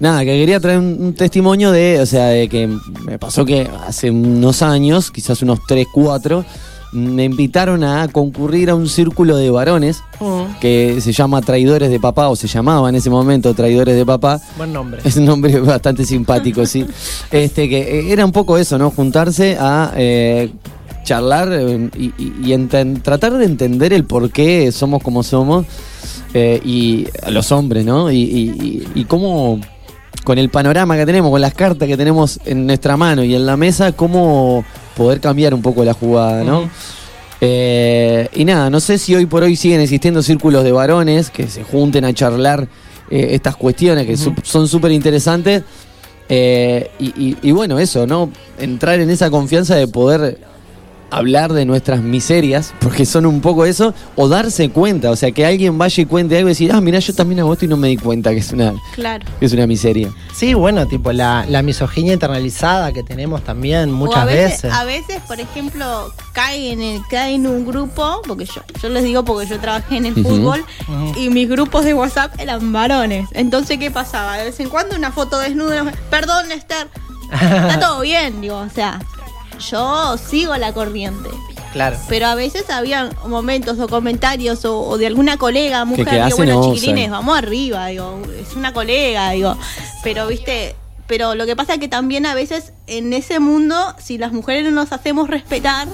Nada, 0.00 0.20
que 0.20 0.26
quería 0.38 0.58
traer 0.60 0.78
un, 0.78 0.96
un 0.98 1.14
testimonio 1.14 1.70
de, 1.72 2.00
o 2.00 2.06
sea, 2.06 2.26
de 2.28 2.48
que 2.48 2.66
me 3.04 3.18
pasó 3.18 3.44
que 3.44 3.68
hace 3.86 4.10
unos 4.10 4.62
años, 4.62 5.10
quizás 5.10 5.42
unos 5.42 5.60
3, 5.68 5.86
4, 5.92 6.44
me 6.92 7.24
invitaron 7.24 7.84
a 7.84 8.08
concurrir 8.08 8.70
a 8.70 8.74
un 8.74 8.88
círculo 8.88 9.36
de 9.36 9.50
varones 9.50 10.02
Mm, 10.22 10.58
que 10.60 11.00
se 11.00 11.12
llama 11.12 11.40
Traidores 11.40 11.88
de 11.88 11.98
Papá, 11.98 12.28
o 12.28 12.36
se 12.36 12.46
llamaba 12.46 12.88
en 12.90 12.94
ese 12.94 13.08
momento 13.08 13.54
Traidores 13.54 13.94
de 13.96 14.04
Papá. 14.04 14.38
buen 14.58 14.70
nombre. 14.72 15.00
Es 15.04 15.16
un 15.16 15.24
nombre 15.24 15.58
bastante 15.60 16.04
simpático, 16.04 16.66
sí. 16.66 16.84
Este, 17.30 17.68
que 17.70 17.78
eh, 18.00 18.12
era 18.12 18.24
un 18.26 18.32
poco 18.32 18.58
eso, 18.58 18.76
¿no? 18.76 18.90
Juntarse 18.90 19.56
a 19.58 19.92
eh, 19.96 20.50
charlar 21.04 21.48
eh, 21.52 21.88
y, 21.98 22.04
y- 22.22 22.34
y 22.44 22.52
enten- 22.52 23.00
tratar 23.02 23.32
de 23.38 23.44
entender 23.46 23.92
el 23.94 24.04
por 24.04 24.30
qué 24.30 24.70
somos 24.72 25.02
como 25.02 25.22
somos 25.22 25.64
eh, 26.34 26.60
y 26.64 27.06
los 27.30 27.50
hombres, 27.50 27.86
¿no? 27.86 28.10
Y 28.12 29.04
cómo, 29.08 29.58
con 30.24 30.38
el 30.38 30.48
panorama 30.50 30.96
que 30.96 31.06
tenemos, 31.06 31.30
con 31.30 31.40
las 31.40 31.54
cartas 31.54 31.88
que 31.88 31.96
tenemos 31.96 32.40
en 32.44 32.66
nuestra 32.66 32.96
mano 32.96 33.24
y 33.24 33.34
en 33.34 33.46
la 33.46 33.56
mesa, 33.56 33.92
cómo 33.92 34.64
poder 34.96 35.20
cambiar 35.20 35.54
un 35.54 35.62
poco 35.62 35.84
la 35.84 35.94
jugada, 35.94 36.44
¿no? 36.44 36.68
Eh, 37.40 38.28
y 38.34 38.44
nada, 38.44 38.68
no 38.68 38.80
sé 38.80 38.98
si 38.98 39.14
hoy 39.14 39.24
por 39.26 39.42
hoy 39.42 39.56
siguen 39.56 39.80
existiendo 39.80 40.22
círculos 40.22 40.62
de 40.62 40.72
varones 40.72 41.30
que 41.30 41.48
se 41.48 41.64
junten 41.64 42.04
a 42.04 42.12
charlar 42.12 42.68
eh, 43.10 43.28
estas 43.32 43.56
cuestiones 43.56 44.06
que 44.06 44.16
son 44.16 44.68
súper 44.68 44.92
interesantes. 44.92 45.62
Eh, 46.28 46.90
y, 47.00 47.06
y- 47.30 47.36
y 47.42 47.50
bueno, 47.52 47.78
eso, 47.80 48.06
¿no? 48.06 48.30
Entrar 48.58 49.00
en 49.00 49.10
esa 49.10 49.30
confianza 49.30 49.74
de 49.74 49.88
poder 49.88 50.38
hablar 51.10 51.52
de 51.52 51.64
nuestras 51.64 52.02
miserias, 52.02 52.72
porque 52.80 53.04
son 53.06 53.26
un 53.26 53.40
poco 53.40 53.64
eso, 53.64 53.94
o 54.16 54.28
darse 54.28 54.70
cuenta, 54.70 55.10
o 55.10 55.16
sea, 55.16 55.32
que 55.32 55.44
alguien 55.46 55.76
vaya 55.78 56.02
y 56.02 56.06
cuente 56.06 56.36
algo 56.36 56.48
y 56.48 56.52
decir, 56.52 56.70
ah, 56.72 56.80
mira, 56.80 56.98
yo 56.98 57.14
también 57.14 57.40
hago 57.40 57.52
esto 57.52 57.64
y 57.64 57.68
no 57.68 57.76
me 57.76 57.88
di 57.88 57.96
cuenta 57.96 58.30
que 58.30 58.38
es 58.38 58.52
una, 58.52 58.74
Claro. 58.94 59.24
que 59.38 59.46
es 59.46 59.52
una 59.52 59.66
miseria. 59.66 60.10
Sí, 60.34 60.54
bueno, 60.54 60.86
tipo 60.86 61.12
la, 61.12 61.44
la 61.48 61.62
misoginia 61.62 62.12
internalizada 62.12 62.92
que 62.92 63.02
tenemos 63.02 63.42
también 63.44 63.90
O 63.90 63.92
muchas 63.94 64.18
a 64.22 64.24
veces, 64.24 64.62
veces. 64.62 64.72
A 64.72 64.84
veces, 64.84 65.20
por 65.26 65.40
ejemplo, 65.40 66.12
cae 66.32 66.72
en, 66.72 66.80
el, 66.82 67.00
cae 67.10 67.34
en 67.34 67.46
un 67.46 67.66
grupo, 67.66 68.22
porque 68.26 68.44
yo, 68.44 68.62
yo 68.82 68.88
les 68.88 69.04
digo 69.04 69.24
porque 69.24 69.46
yo 69.48 69.58
trabajé 69.58 69.96
en 69.96 70.06
el 70.06 70.14
fútbol 70.14 70.64
y 71.16 71.28
mis 71.30 71.48
grupos 71.48 71.84
de 71.84 71.94
WhatsApp 71.94 72.34
eran 72.38 72.72
varones. 72.72 73.28
Entonces, 73.32 73.78
¿qué 73.78 73.90
pasaba? 73.90 74.36
De 74.38 74.44
vez 74.44 74.60
en 74.60 74.68
cuando 74.68 74.96
una 74.96 75.10
foto 75.12 75.38
desnuda, 75.38 75.92
perdón, 76.10 76.52
Esther, 76.52 76.88
está 77.32 77.78
todo 77.80 78.00
bien, 78.00 78.40
digo, 78.40 78.56
o 78.56 78.68
sea, 78.68 79.00
yo 79.60 80.16
sigo 80.18 80.56
la 80.56 80.72
corriente. 80.72 81.28
Claro. 81.72 81.96
Pero 82.08 82.26
a 82.26 82.34
veces 82.34 82.68
había 82.68 83.10
momentos 83.28 83.78
o 83.78 83.86
comentarios 83.86 84.64
o, 84.64 84.80
o 84.80 84.98
de 84.98 85.06
alguna 85.06 85.36
colega, 85.36 85.84
mujer, 85.84 86.06
que 86.28 86.34
bueno, 86.34 86.60
osa. 86.60 86.74
chiquilines, 86.74 87.10
vamos 87.10 87.38
arriba, 87.38 87.86
digo, 87.86 88.20
es 88.40 88.56
una 88.56 88.72
colega, 88.72 89.30
digo. 89.30 89.56
Pero, 90.02 90.26
viste, 90.26 90.74
pero 91.06 91.36
lo 91.36 91.46
que 91.46 91.54
pasa 91.54 91.74
es 91.74 91.80
que 91.80 91.88
también 91.88 92.26
a 92.26 92.34
veces 92.34 92.72
en 92.88 93.12
ese 93.12 93.38
mundo, 93.38 93.94
si 93.98 94.18
las 94.18 94.32
mujeres 94.32 94.64
no 94.64 94.72
nos 94.72 94.92
hacemos 94.92 95.30
respetar, 95.30 95.86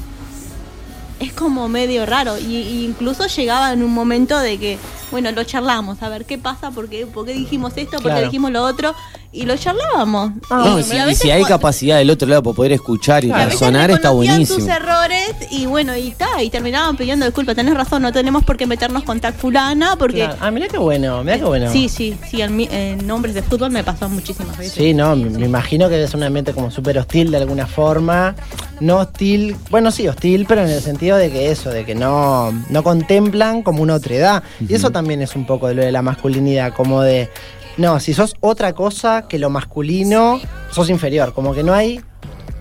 es 1.21 1.33
como 1.33 1.69
medio 1.69 2.07
raro. 2.07 2.39
Y, 2.39 2.57
y 2.57 2.85
incluso 2.87 3.27
llegaba 3.27 3.73
en 3.73 3.83
un 3.83 3.93
momento 3.93 4.39
de 4.39 4.59
que, 4.59 4.79
bueno, 5.17 5.33
lo 5.33 5.45
charlamos, 5.45 6.03
a 6.03 6.11
ver 6.11 6.27
qué 6.27 6.37
pasa, 6.37 6.71
por 6.71 6.91
qué, 6.91 7.07
por 7.07 7.25
qué 7.25 7.33
dijimos 7.33 7.73
esto, 7.77 7.93
por 7.93 8.03
qué 8.03 8.09
Claro. 8.09 8.25
dijimos 8.27 8.51
lo 8.53 8.63
otro, 8.65 8.95
y 9.33 9.47
lo 9.47 9.57
charlábamos. 9.57 10.33
Ah, 10.51 10.63
No, 10.67 10.79
Y- 10.79 10.83
si, 10.83 10.93
a 10.97 11.05
y 11.05 11.07
veces 11.07 11.19
si 11.23 11.31
hay 11.31 11.43
capacidad 11.45 11.97
del 11.97 12.11
otro 12.11 12.29
lado 12.29 12.43
para 12.43 12.55
poder 12.55 12.73
escuchar 12.73 13.25
y 13.25 13.31
veces 13.31 13.53
razonar, 13.55 13.91
está 13.91 14.11
buenísimo. 14.11 14.59
sus 14.61 14.69
errores 14.69 15.35
y 15.51 15.65
bueno, 15.67 15.97
y 15.97 16.11
ta, 16.11 16.43
y 16.43 16.51
terminaban 16.51 16.97
pidiendo 16.99 17.25
disculpas. 17.25 17.55
Tenés 17.57 17.75
razón, 17.75 18.03
no 18.03 18.13
tenemos 18.13 18.45
por 18.45 18.57
qué 18.59 18.67
meternos 18.67 19.03
con 19.05 19.21
tal 19.21 19.33
fulana 19.35 19.97
porque... 19.97 20.25
Claro. 20.25 20.37
Ah, 20.41 20.51
mira 20.51 20.69
qué 20.69 20.79
bueno, 20.79 21.23
mira 21.25 21.39
qué 21.39 21.45
bueno. 21.45 21.71
Sí, 21.73 21.89
sí, 21.89 22.17
sí, 22.31 22.43
en, 22.43 22.55
mi- 22.57 22.69
en 22.71 23.07
nombres 23.07 23.35
de 23.35 23.43
fútbol 23.43 23.71
me 23.71 23.83
pasó 23.85 24.09
muchísimas 24.09 24.57
veces. 24.59 24.73
Sí, 24.75 24.93
no, 24.95 25.17
me, 25.17 25.31
me 25.31 25.47
imagino 25.47 25.89
que 25.89 26.03
es 26.03 26.13
un 26.15 26.23
ambiente 26.23 26.53
como 26.53 26.71
súper 26.71 26.99
hostil 26.99 27.31
de 27.31 27.39
alguna 27.39 27.67
forma. 27.67 28.35
No 28.81 28.99
hostil, 28.99 29.57
bueno, 29.71 29.91
sí, 29.91 30.07
hostil, 30.07 30.45
pero 30.47 30.63
en 30.63 30.69
el 30.69 30.83
sentido 30.83 31.17
de 31.17 31.31
que 31.31 31.51
eso, 31.51 31.71
de 31.71 31.85
que 31.87 31.95
no, 31.95 32.53
no 32.69 32.83
contemplan 32.83 33.63
como 33.63 33.83
una 33.83 33.95
otredad. 33.95 34.43
Y 34.67 34.75
eso 34.75 34.91
también 34.91 35.06
es 35.11 35.35
un 35.37 35.47
poco 35.47 35.69
de 35.69 35.75
lo 35.75 35.83
de 35.83 35.93
la 35.93 36.03
masculinidad, 36.03 36.73
como 36.75 37.03
de, 37.03 37.31
no, 37.77 38.01
si 38.01 38.15
sos 38.15 38.35
otra 38.41 38.73
cosa 38.75 39.27
que 39.29 39.39
lo 39.39 39.51
masculino, 39.51 40.41
sos 40.71 40.91
inferior, 40.91 41.33
como 41.35 41.55
que 41.55 41.63
no 41.63 41.73
hay 41.75 42.01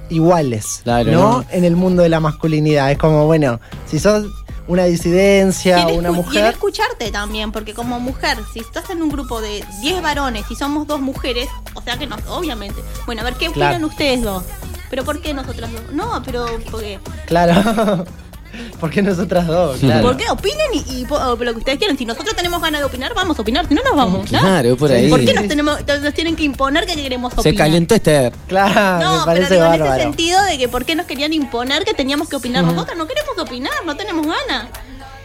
iguales, 0.10 0.82
Claro, 0.84 1.12
¿no? 1.12 1.20
¿no? 1.40 1.46
En 1.52 1.64
el 1.64 1.76
mundo 1.76 2.04
de 2.04 2.10
la 2.10 2.20
masculinidad. 2.20 2.92
Es 2.92 2.98
como, 2.98 3.26
bueno, 3.26 3.60
si 3.88 4.00
sos 4.00 4.26
una 4.68 4.86
disidencia, 4.86 5.82
en 5.90 6.00
una 6.00 6.10
escu- 6.10 6.14
y 6.14 6.16
mujer... 6.16 6.46
escucharte 6.46 7.12
también, 7.12 7.52
porque 7.52 7.74
como 7.74 8.00
mujer, 8.00 8.38
si 8.54 8.60
estás 8.60 8.90
en 8.90 9.02
un 9.02 9.10
grupo 9.10 9.42
de 9.42 9.64
10 9.82 10.02
varones 10.02 10.46
y 10.50 10.56
somos 10.56 10.88
dos 10.88 11.00
mujeres, 11.02 11.48
o 11.76 11.82
sea 11.82 11.98
que 11.98 12.08
no, 12.08 12.16
obviamente. 12.30 12.82
Bueno, 13.06 13.22
a 13.22 13.26
ver, 13.26 13.34
¿qué 13.36 13.50
opinan 13.50 13.70
Claro. 13.74 13.88
ustedes 13.88 14.22
dos? 14.24 14.44
¿Pero 14.90 15.04
por 15.04 15.22
qué 15.22 15.34
nosotras 15.34 15.72
dos? 15.72 15.82
No, 15.94 16.22
pero 16.24 16.46
porque... 16.72 17.00
Claro. 17.26 18.06
¿Por 18.80 18.90
qué 18.90 19.02
nosotras 19.02 19.48
dos? 19.48 19.78
Claro. 19.80 20.02
¿Por 20.08 20.18
qué 20.18 20.30
opinen 20.30 20.68
y, 20.74 21.02
y 21.02 21.06
po- 21.06 21.16
o 21.18 21.36
lo 21.36 21.54
que 21.54 21.60
ustedes 21.60 21.78
quieren? 21.78 21.98
Si 21.98 22.06
nosotros 22.06 22.36
tenemos 22.36 22.62
ganas 22.62 22.82
de 22.82 22.86
opinar, 22.86 23.14
vamos 23.16 23.38
a 23.38 23.42
opinar. 23.42 23.68
Si 23.68 23.74
no, 23.74 23.82
nos 23.84 23.96
vamos. 23.96 24.28
Claro, 24.30 24.76
por 24.78 24.92
ahí. 24.92 25.10
¿Por 25.10 25.24
qué 25.24 25.34
nos, 25.34 25.48
tenemos, 25.48 25.80
nos 26.02 26.14
tienen 26.14 26.36
que 26.36 26.44
imponer 26.44 26.86
que 26.86 26.96
queremos 26.96 27.34
opinar? 27.34 27.52
Se 27.54 27.56
calentó 27.56 27.96
Esther. 27.96 28.34
Claro, 28.48 29.04
No, 29.04 29.26
me 29.26 29.34
pero 29.34 29.50
digo 29.50 29.66
en 29.74 29.82
ese 29.86 30.02
sentido 30.02 30.44
de 30.44 30.58
que 30.58 30.68
por 30.68 30.86
qué 30.86 30.96
nos 30.96 31.06
querían 31.06 31.34
imponer 31.34 31.84
que 31.86 31.94
teníamos 31.94 32.30
que 32.30 32.36
opinar 32.36 32.64
nosotras. 32.64 32.98
No 32.98 33.08
queremos 33.08 33.38
opinar, 33.38 33.74
no 33.86 33.96
tenemos 33.96 34.26
ganas. 34.26 34.68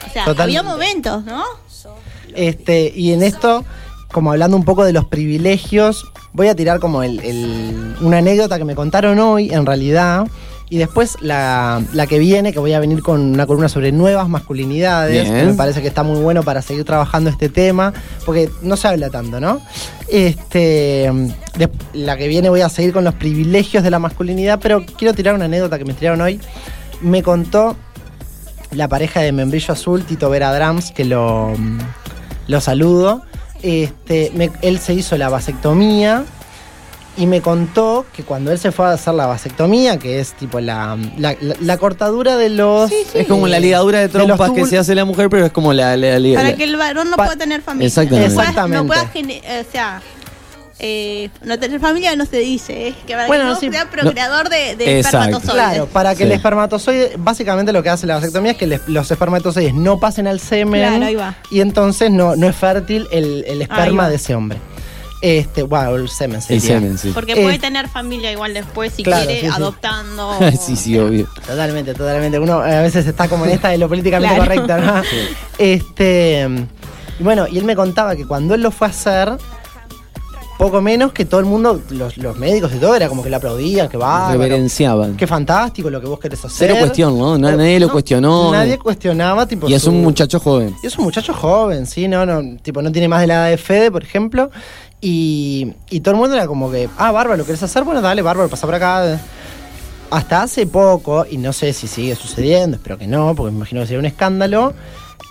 O 0.09 0.13
sea, 0.13 0.25
Totalmente. 0.25 0.43
había 0.43 0.63
momentos, 0.63 1.25
¿no? 1.25 1.45
Este, 2.35 2.93
y 2.95 3.13
en 3.13 3.23
esto, 3.23 3.65
como 4.13 4.33
hablando 4.33 4.57
un 4.57 4.65
poco 4.65 4.85
de 4.85 4.93
los 4.93 5.05
privilegios, 5.05 6.05
voy 6.33 6.49
a 6.49 6.55
tirar 6.55 6.79
como 6.81 7.03
el- 7.03 7.21
el- 7.21 7.97
una 8.01 8.19
anécdota 8.19 8.59
que 8.59 8.65
me 8.65 8.75
contaron 8.75 9.19
hoy, 9.19 9.53
en 9.53 9.67
realidad. 9.67 10.27
Y 10.73 10.79
después 10.79 11.17
la, 11.21 11.83
la 11.93 12.07
que 12.07 12.21
viene, 12.21 12.53
que 12.53 12.61
voy 12.61 12.73
a 12.75 12.79
venir 12.81 13.03
con 13.03 13.21
una 13.21 13.45
columna 13.45 13.69
sobre 13.69 13.91
nuevas 13.91 14.29
masculinidades, 14.29 15.25
que 15.29 15.45
me 15.47 15.55
parece 15.55 15.83
que 15.83 15.89
está 15.89 16.05
muy 16.05 16.21
bueno 16.21 16.45
para 16.45 16.63
seguir 16.63 16.85
trabajando 16.85 17.29
este 17.29 17.49
tema, 17.49 17.93
porque 18.25 18.49
no 18.63 18.77
se 18.77 18.87
habla 18.87 19.11
tanto, 19.11 19.41
¿no? 19.41 19.61
Este, 20.09 21.11
de- 21.59 21.71
la 21.93 22.17
que 22.17 22.29
viene 22.29 22.49
voy 22.51 22.61
a 22.61 22.69
seguir 22.69 22.93
con 22.93 23.03
los 23.05 23.15
privilegios 23.15 23.83
de 23.83 23.91
la 23.91 23.99
masculinidad, 23.99 24.61
pero 24.63 24.85
quiero 24.97 25.13
tirar 25.13 25.35
una 25.35 25.47
anécdota 25.47 25.77
que 25.77 25.85
me 25.85 25.93
tiraron 25.95 26.21
hoy. 26.21 26.41
Me 27.01 27.23
contó 27.25 27.77
la 28.71 28.87
pareja 28.87 29.21
de 29.23 29.33
Membrillo 29.33 29.73
Azul, 29.73 30.05
Tito 30.05 30.31
Vera 30.31 30.53
Drams, 30.53 30.93
que 30.93 31.05
lo, 31.05 31.53
lo 32.47 32.61
saludo. 32.61 33.23
Este, 33.63 34.31
me- 34.37 34.53
él 34.63 34.79
se 34.79 34.95
hizo 34.95 35.17
la 35.19 35.29
vasectomía 35.29 36.25
y 37.17 37.27
me 37.27 37.41
contó 37.43 38.07
que 38.15 38.23
cuando 38.23 38.53
él 38.53 38.59
se 38.59 38.73
fue 38.73 38.87
a 38.87 38.93
hacer 38.93 39.15
la 39.15 39.27
vasectomía, 39.27 39.99
que 39.99 40.21
es 40.21 40.33
tipo 40.35 40.61
la, 40.61 40.97
la, 41.19 41.37
la- 41.41 41.57
la 41.61 41.77
cortadura 41.77 42.37
de 42.37 42.49
los... 42.51 42.91
Es 43.15 43.27
como 43.27 43.47
la 43.49 43.59
ligadura 43.61 43.99
de 44.01 44.09
trompas 44.09 44.51
que 44.53 44.65
se 44.67 44.79
hace 44.79 44.95
la 44.95 45.05
mujer, 45.05 45.29
pero 45.29 45.45
es 45.47 45.53
como 45.53 45.73
la, 45.73 45.97
la, 45.97 46.19
la- 46.19 46.35
Para 46.37 46.51
la- 46.51 46.57
que 46.57 46.65
el 46.65 46.77
varón 46.77 47.11
no 47.11 47.17
Pa- 47.17 47.25
pueda 47.25 47.37
tener 47.37 47.63
familia. 47.63 47.89
Exactamente. 47.89 48.29
No 48.29 48.35
pueda- 48.35 48.49
Exactamente. 48.49 48.83
No 48.83 48.87
pueda 48.87 49.07
gene- 49.09 49.43
o 49.61 49.71
sea, 49.73 50.01
eh, 50.83 51.29
no 51.45 51.59
tener 51.59 51.79
familia 51.79 52.17
no 52.17 52.25
se 52.25 52.39
dice. 52.39 52.89
Es 52.89 52.95
que 53.07 53.13
para 53.15 53.27
Bueno, 53.27 53.45
que 53.45 53.51
no 53.51 53.61
sí. 53.61 53.71
sea 53.71 53.91
procreador 53.91 54.49
de, 54.49 54.71
espermatozoides. 55.01 55.53
Claro, 55.53 55.87
para 55.89 56.13
que 56.13 56.19
Sí. 56.19 56.23
el 56.23 56.33
espermatozoide, 56.33 57.13
básicamente 57.19 57.73
lo 57.73 57.83
que 57.83 57.91
hace 57.91 58.07
la 58.07 58.15
vasectomía 58.15 58.53
es 58.53 58.57
que 58.57 58.67
les- 58.67 58.89
los 58.89 59.11
espermatozoides 59.11 59.75
no 59.75 60.01
pasen 60.01 60.27
al 60.27 60.41
semen 60.41 60.81
Claro, 60.89 61.05
ahí 61.05 61.15
va. 61.17 61.35
y 61.51 61.61
entonces 61.61 62.11
no, 62.11 62.35
no 62.37 62.49
es 62.49 62.57
fértil 62.57 63.09
el, 63.13 63.45
el 63.47 63.61
esperma 63.63 64.09
de 64.09 64.15
ese 64.17 64.35
hombre. 64.35 64.59
Este, 65.23 65.63
wow, 65.63 65.97
el 65.97 66.09
semen 66.09 66.37
el 66.37 66.43
sería. 66.43 66.61
semen, 66.81 66.97
sí. 66.99 67.11
Porque 67.15 67.33
Eh, 67.33 67.43
puede 67.43 67.59
tener 67.59 67.89
familia 67.89 68.33
igual 68.33 68.55
después 68.55 68.93
si 68.95 69.03
claro, 69.03 69.27
quiere, 69.27 69.41
sí, 69.43 69.47
sí. 69.49 69.53
adoptando. 69.55 70.33
sí, 70.61 70.77
sí, 70.77 70.99
obvio. 70.99 71.29
Totalmente, 71.47 71.93
totalmente. 71.95 72.39
Uno 72.39 72.65
eh, 72.67 72.77
a 72.77 72.81
veces 72.83 73.07
está 73.07 73.29
como 73.29 73.45
en 73.45 73.51
esta 73.53 73.69
de 73.69 73.79
lo 73.79 73.89
políticamente 73.89 74.35
Claro. 74.35 74.51
correcto, 74.51 74.77
¿no? 74.79 75.03
Este. 75.59 76.49
Y 77.19 77.23
bueno, 77.23 77.47
y 77.47 77.59
él 77.59 77.65
me 77.65 77.77
contaba 77.77 78.17
que 78.17 78.27
cuando 78.27 78.55
él 78.55 78.63
lo 78.63 78.71
fue 78.71 78.87
a 78.87 78.91
hacer, 78.91 79.33
poco 80.57 80.81
menos 80.83 81.13
que 81.13 81.25
todo 81.25 81.41
el 81.41 81.47
mundo, 81.47 81.81
los, 81.91 82.17
los 82.19 82.37
médicos 82.39 82.73
y 82.75 82.79
todo, 82.79 82.95
era 82.95 83.09
como 83.09 83.23
que 83.23 83.31
le 83.31 83.37
aplaudían, 83.37 83.89
que 83.89 83.97
va. 83.99 84.31
Reverenciaban. 84.33 85.17
Qué 85.17 85.27
fantástico 85.27 85.91
lo 85.91 86.01
que 86.01 86.07
vos 86.07 86.19
querés 86.19 86.43
hacer. 86.45 86.69
Cero 86.69 86.77
cuestión, 86.81 87.19
¿no? 87.19 87.37
Na- 87.39 87.53
nadie 87.57 87.79
lo 87.81 87.91
cuestionó. 87.91 88.51
Nadie 88.53 88.79
cuestionaba, 88.79 89.47
tipo. 89.47 89.69
Y 89.69 89.75
es 89.75 89.83
su- 89.83 89.91
un 89.91 90.03
muchacho 90.03 90.41
joven. 90.41 90.75
Y 90.83 90.87
es 90.87 90.97
un 90.99 91.05
muchacho 91.05 91.35
joven, 91.35 91.87
sí, 91.87 92.09
no, 92.09 92.25
no, 92.27 92.57
tipo, 92.63 92.81
no 92.83 92.91
tiene 92.93 93.09
más 93.09 93.21
de 93.21 93.27
la 93.27 93.35
edad 93.35 93.49
de 93.51 93.59
Fede, 93.59 93.91
por 93.91 94.03
ejemplo. 94.03 94.51
Y, 95.01 95.73
y 95.89 96.01
todo 96.01 96.15
el 96.15 96.21
mundo 96.21 96.37
era 96.37 96.47
como 96.47 96.71
que, 96.71 96.89
ah, 96.99 97.11
Bárbaro, 97.11 97.39
¿lo 97.39 97.47
querés 97.47 97.63
hacer? 97.63 97.85
Bueno, 97.85 98.01
dale, 98.03 98.21
Bárbaro, 98.23 98.49
pasa 98.49 98.67
por 98.67 98.75
acá. 98.75 99.19
Hasta 100.11 100.43
hace 100.43 100.67
poco, 100.67 101.25
y 101.31 101.37
no 101.39 101.53
sé 101.53 101.73
si 101.73 101.87
sigue 101.87 102.17
sucediendo, 102.17 102.77
espero 102.77 102.99
que 102.99 103.07
no, 103.07 103.35
porque 103.37 103.53
me 103.53 103.59
imagino 103.59 103.81
que 103.81 103.87
sería 103.87 104.01
un 104.01 104.07
escándalo. 104.07 104.75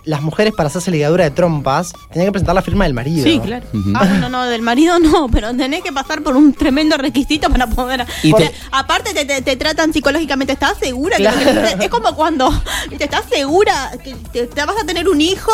Las 0.05 0.21
mujeres 0.21 0.53
para 0.55 0.67
hacerse 0.67 0.89
ligadura 0.89 1.25
de 1.25 1.31
trompas 1.31 1.91
tenían 2.11 2.27
que 2.27 2.31
presentar 2.31 2.55
la 2.55 2.61
firma 2.61 2.85
del 2.85 2.93
marido. 2.93 3.23
Sí, 3.25 3.37
claro. 3.39 3.65
Ujú. 3.73 3.91
Ah, 3.93 4.05
bueno, 4.07 4.29
no, 4.29 4.45
del 4.45 4.61
marido 4.61 4.97
no, 4.99 5.27
pero 5.29 5.53
tenés 5.55 5.83
que 5.83 5.91
pasar 5.91 6.23
por 6.23 6.37
un 6.37 6.53
tremendo 6.53 6.97
requisito 6.97 7.49
para 7.49 7.67
poder. 7.67 8.05
Y 8.23 8.31
te- 8.33 8.51
aparte 8.71 9.13
te, 9.13 9.25
te- 9.25 9.41
te 9.41 9.55
tratan 9.57 9.91
psicológicamente, 9.91 10.53
¿estás 10.53 10.77
segura? 10.79 11.17
que 11.17 11.83
es 11.83 11.89
como 11.89 12.15
cuando 12.15 12.49
te 12.97 13.03
estás 13.03 13.25
segura 13.29 13.91
que 14.01 14.15
te, 14.31 14.47
te 14.47 14.65
vas 14.65 14.81
a 14.81 14.85
tener 14.85 15.09
un 15.09 15.19
hijo. 15.19 15.51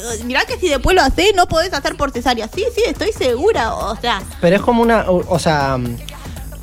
Eh, 0.00 0.24
Mirá 0.24 0.44
que 0.44 0.58
si 0.58 0.68
después 0.68 0.94
lo 0.96 1.02
haces, 1.02 1.32
no 1.36 1.46
podés 1.46 1.72
hacer 1.72 1.96
por 1.96 2.10
cesárea. 2.10 2.48
Sí, 2.54 2.64
sí, 2.74 2.82
estoy 2.86 3.12
segura. 3.12 3.74
O 3.74 3.96
sea, 4.00 4.22
Pero 4.40 4.56
es 4.56 4.62
como 4.62 4.82
una, 4.82 5.10
o, 5.10 5.24
o 5.28 5.38
sea, 5.38 5.78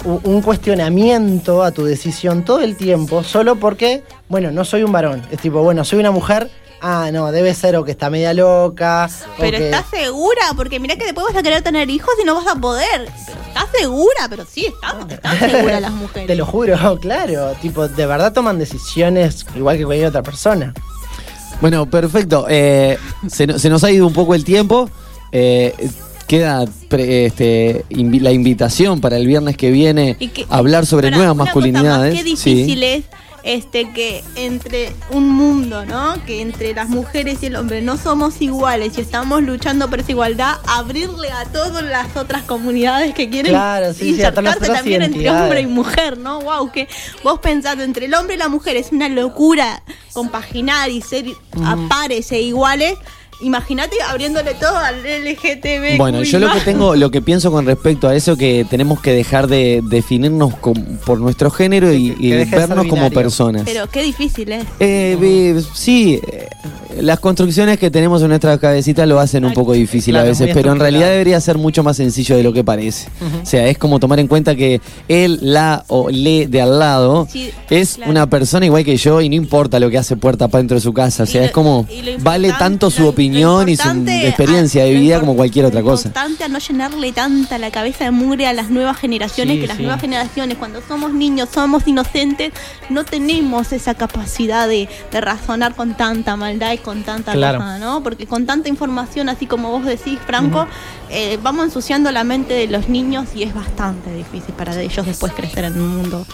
un, 0.04 0.42
cuestionamiento 0.42 1.64
a 1.64 1.72
tu 1.72 1.84
decisión 1.86 2.44
todo 2.46 2.62
el 2.62 2.78
tiempo, 2.78 3.24
solo 3.24 3.56
porque, 3.58 4.04
bueno, 4.30 4.52
no 4.52 4.64
soy 4.66 4.84
un 4.84 4.92
varón. 4.92 5.26
Es 5.32 5.40
tipo, 5.40 5.62
bueno, 5.64 5.84
soy 5.84 6.00
una 6.00 6.12
mujer. 6.12 6.50
Ah, 6.80 7.10
no, 7.12 7.32
debe 7.32 7.56
ser 7.56 7.76
o 7.76 7.84
que 7.84 7.90
está 7.92 8.12
media 8.12 8.36
loca. 8.36 9.10
pero 9.40 9.58
que- 9.58 9.66
estás 9.66 9.86
segura, 9.90 10.42
porque 10.56 10.80
mirá 10.80 10.96
que 10.96 11.06
después 11.06 11.26
vas 11.26 11.36
a 11.36 11.42
querer 11.42 11.64
tener 11.64 11.90
hijos 11.90 12.14
y 12.22 12.26
no 12.26 12.36
vas 12.36 12.46
a 12.46 12.56
poder. 12.56 13.10
Pero 13.26 13.40
estás 13.48 13.66
segura, 13.80 14.28
pero 14.30 14.46
sí, 14.46 14.68
estamos, 14.68 15.12
están 15.12 15.40
seguras 15.40 15.82
las 15.82 15.92
mujeres. 16.04 16.28
Te 16.28 16.36
lo 16.36 16.46
juro, 16.46 17.00
claro. 17.02 17.54
Tipo, 17.62 17.88
de 17.88 18.06
verdad 18.06 18.32
toman 18.32 18.60
decisiones 18.60 19.44
igual 19.56 19.78
que 19.78 19.86
cualquier 19.86 20.10
otra 20.10 20.22
persona. 20.22 20.72
Bueno, 21.62 21.86
perfecto. 21.89 22.45
Eh, 22.49 22.97
se, 23.28 23.58
se 23.60 23.70
nos 23.70 23.84
ha 23.84 23.91
ido 23.91 24.05
un 24.08 24.14
poco 24.14 24.36
el 24.36 24.43
tiempo. 24.43 24.89
Eh, 25.32 25.74
queda 26.28 26.66
pre- 26.89 27.26
este, 27.26 27.86
invi- 27.89 28.20
la 28.22 28.32
invitación 28.32 28.99
para 29.01 29.18
el 29.18 29.26
viernes 29.26 29.55
que 29.58 29.72
viene 29.72 30.18
que- 30.18 30.45
hablar 30.49 30.86
sobre 30.86 31.10
nuevas 31.10 31.36
masculinidades. 31.36 32.14
Más, 32.16 32.24
qué 32.24 32.36
Sí. 32.38 32.53
difícil 32.53 32.84
es 32.84 33.03
este, 33.48 33.89
que 33.93 34.26
entre 34.36 34.93
un 35.10 35.30
mundo, 35.30 35.86
¿no? 35.86 36.22
Que 36.26 36.41
entre 36.41 36.74
las 36.74 36.89
mujeres 36.89 37.41
y 37.41 37.45
el 37.45 37.56
hombre 37.56 37.82
no 37.82 37.95
somos 37.95 38.41
iguales 38.41 38.98
y 38.98 39.02
estamos 39.02 39.41
luchando 39.41 39.89
por 39.89 40.02
esa 40.02 40.12
igualdad, 40.12 40.58
abrirle 40.68 41.32
a 41.32 41.45
todas 41.45 41.82
las 41.82 42.18
otras 42.18 42.43
comunidades 42.43 43.14
que 43.14 43.30
quieren 43.30 43.54
Claro, 43.54 43.93
sí, 43.93 44.10
insertarse 44.10 44.68
también 44.68 45.02
entre 45.02 45.30
hombre 45.30 45.62
y 45.62 45.66
mujer, 45.66 46.18
¿no? 46.18 46.41
Wow, 46.41 46.74
que 46.74 46.89
vos 47.24 47.39
pensás 47.39 47.80
entre 47.80 48.08
el 48.08 48.14
hombre 48.16 48.36
y 48.36 48.38
la 48.38 48.50
mujer 48.50 48.76
es 48.76 48.91
una 48.91 49.08
locura 49.08 49.82
compaginar 50.12 50.89
y 50.89 51.02
ser 51.02 51.28
a 51.64 51.78
pares 51.88 52.30
e 52.34 52.41
iguales. 52.41 52.98
Imagínate 53.42 53.96
abriéndole 54.10 54.54
todo 54.56 54.76
al 54.78 54.96
LGTB. 55.04 55.98
Bueno, 55.98 56.24
yo 56.24 56.40
lo 56.40 56.52
que 56.54 56.60
tengo, 56.62 56.96
lo 56.96 57.12
que 57.12 57.22
pienso 57.22 57.52
con 57.52 57.66
respecto 57.66 58.08
a 58.08 58.16
eso 58.16 58.36
que 58.36 58.66
tenemos 58.70 59.00
que 59.02 59.12
dejar 59.14 59.48
de 59.48 59.82
definirnos 59.84 60.54
por 61.06 61.20
nuestro 61.20 61.52
género 61.52 61.94
y, 61.94 62.12
vernos 62.50 62.88
como 62.88 63.10
personas. 63.12 63.64
Pero 63.66 63.88
qué 63.90 64.02
difícil 64.04 64.52
es. 64.52 64.66
Eh, 64.80 65.18
vi- 65.20 65.62
sí, 65.76 66.20
eh, 66.32 66.48
las 67.02 67.20
construcciones 67.20 67.78
que 67.78 67.92
tenemos 67.92 68.22
en 68.24 68.30
nuestra 68.30 68.58
cabecita 68.58 69.06
lo 69.06 69.20
hacen 69.20 69.46
un 69.46 69.54
poco 69.54 69.74
difícil 69.74 70.14
Claro, 70.14 70.26
a 70.26 70.30
veces, 70.30 70.50
pero 70.54 70.72
en 70.72 70.80
realidad 70.80 71.10
debería 71.10 71.40
ser 71.40 71.58
mucho 71.60 71.84
más 71.84 71.98
sencillo 71.98 72.36
de 72.36 72.42
lo 72.44 72.54
que 72.54 72.64
parece. 72.64 73.08
O 73.44 73.46
sea, 73.46 73.68
es 73.68 73.78
como 73.78 74.00
tomar 74.00 74.20
en 74.20 74.28
cuenta 74.28 74.56
que 74.56 74.82
él, 75.08 75.38
la 75.42 75.84
o 75.90 76.10
le 76.10 76.48
de 76.48 76.60
al 76.62 76.80
lado 76.80 77.28
Sí, 77.32 77.52
es 77.70 77.96
claro. 77.96 78.12
una 78.12 78.28
persona 78.30 78.66
igual 78.66 78.84
que 78.84 78.98
yo 78.98 79.22
y 79.22 79.30
no 79.30 79.36
importa 79.36 79.80
lo 79.80 79.92
que 79.92 79.98
hace 80.00 80.18
puerta 80.18 80.48
para 80.48 80.60
dentro 80.62 80.76
de 80.76 80.82
su 80.82 80.92
casa. 80.94 81.24
O 81.24 81.26
sea, 81.28 81.42
lo- 81.42 81.46
es 81.48 81.52
como 81.52 81.86
vale 82.22 82.52
tanto 82.58 82.90
su 82.90 83.04
lo 83.04 83.12
opinión 83.30 83.69
y 83.69 83.75
su 83.78 83.89
experiencia 84.28 84.84
a- 84.84 84.86
de 84.86 84.93
vida 84.93 85.19
como 85.19 85.36
cualquier 85.36 85.65
otra 85.65 85.82
cosa. 85.82 86.07
importante 86.09 86.43
a 86.43 86.47
no 86.47 86.59
llenarle 86.59 87.11
tanta 87.11 87.57
la 87.57 87.71
cabeza 87.71 88.05
de 88.05 88.11
mugre 88.11 88.47
a 88.47 88.53
las 88.53 88.69
nuevas 88.69 88.97
generaciones, 88.97 89.55
Sí, 89.55 89.61
que 89.61 89.67
las 89.67 89.78
sí. 89.78 89.84
nuevas 89.84 90.01
generaciones, 90.01 90.57
cuando 90.57 90.82
somos 90.88 91.13
niños, 91.13 91.49
somos 91.53 91.88
inocentes, 91.88 92.51
no 92.89 93.03
tenemos 93.05 93.71
esa 93.73 93.93
capacidad 93.93 94.67
de, 94.67 94.88
de 95.11 95.21
razonar 95.21 95.75
con 95.75 95.95
tanta 95.95 96.36
maldad 96.36 96.73
y 96.73 96.78
con 96.78 97.03
tanta 97.03 97.34
Claro. 97.34 97.59
cosa, 97.59 97.80
¿no? 97.80 98.03
Porque 98.03 98.25
con 98.28 98.45
tanta 98.45 98.69
información, 98.69 99.30
así 99.30 99.45
como 99.45 99.69
vos 99.71 99.86
decís, 99.86 100.19
Franco, 100.25 100.67
eh, 101.09 101.38
vamos 101.41 101.65
ensuciando 101.65 102.11
la 102.11 102.23
mente 102.23 102.53
de 102.53 102.67
los 102.67 102.89
niños 102.89 103.28
y 103.36 103.43
es 103.43 103.53
bastante 103.53 104.13
difícil 104.13 104.53
para 104.55 104.80
ellos 104.82 105.05
después 105.05 105.34
crecer 105.34 105.65
en 105.65 105.80
un 105.80 105.97
mundo 105.97 106.25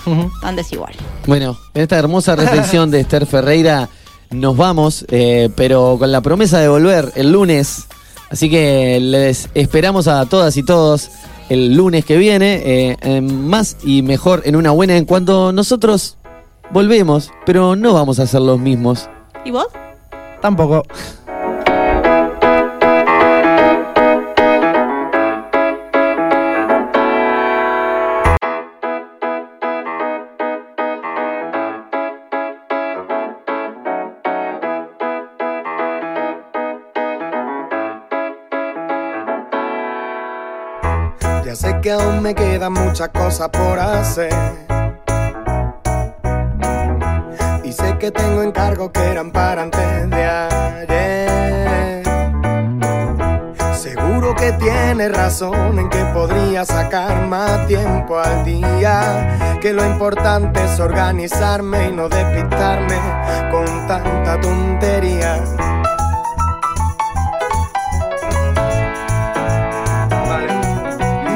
tan 0.42 0.56
desigual. 0.56 0.94
Bueno, 1.26 1.58
en 1.74 1.82
esta 1.84 1.98
hermosa 1.98 2.36
reflexión 2.36 2.90
de 2.92 3.00
Esther 3.02 3.26
Ferreira 3.26 3.90
nos 4.34 4.58
vamos, 4.58 5.06
eh, 5.10 5.50
pero 5.56 5.98
con 6.00 6.12
la 6.12 6.22
promesa 6.22 6.60
de 6.60 6.68
volver 6.68 7.12
el 7.16 7.32
lunes. 7.32 7.88
Así 8.30 8.50
que 8.50 9.00
les 9.00 9.50
esperamos 9.54 10.08
a 10.08 10.26
todas 10.26 10.58
y 10.58 10.64
todos 10.64 11.10
el 11.50 11.76
lunes 11.76 12.06
que 12.06 12.18
viene, 12.18 12.62
eh, 12.66 12.98
en 13.02 13.48
más 13.48 13.78
y 13.84 14.02
mejor 14.02 14.42
en 14.46 14.56
una 14.56 14.72
buena 14.72 14.98
en 14.98 15.06
cuanto 15.06 15.52
nosotros 15.52 16.18
volvemos, 16.72 17.32
pero 17.46 17.76
no 17.76 17.94
vamos 17.94 18.20
a 18.20 18.28
ser 18.28 18.42
los 18.42 18.60
mismos. 18.60 19.10
¿Y 19.46 19.52
vos? 19.52 19.68
Tampoco. 20.42 20.84
Ya 41.54 41.58
sé 41.58 41.82
que 41.82 41.92
aún 41.92 42.24
me 42.24 42.34
quedan 42.34 42.74
muchas 42.74 43.10
cosas 43.10 43.50
por 43.50 43.78
hacer. 43.78 44.34
Y 47.64 47.72
sé 47.72 47.96
que 48.00 48.10
tengo 48.10 48.42
encargos 48.42 48.90
que 48.90 49.02
eran 49.02 49.32
para 49.32 49.62
antes 49.62 50.10
de 50.10 50.26
ayer. 50.26 52.04
Seguro 53.76 54.36
que 54.36 54.54
tienes 54.54 55.16
razón 55.16 55.78
en 55.78 55.90
que 55.92 56.04
podría 56.06 56.66
sacar 56.66 57.28
más 57.28 57.68
tiempo 57.68 58.18
al 58.18 58.44
día. 58.44 59.60
Que 59.62 59.74
lo 59.74 59.86
importante 59.86 60.60
es 60.64 60.80
organizarme 60.80 61.90
y 61.90 61.92
no 61.92 62.10
despistarme 62.10 62.98
con 63.52 63.66
tanta 63.86 64.42
tontería. 64.42 65.40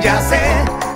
Ya 0.07 0.21
sé 0.21 0.39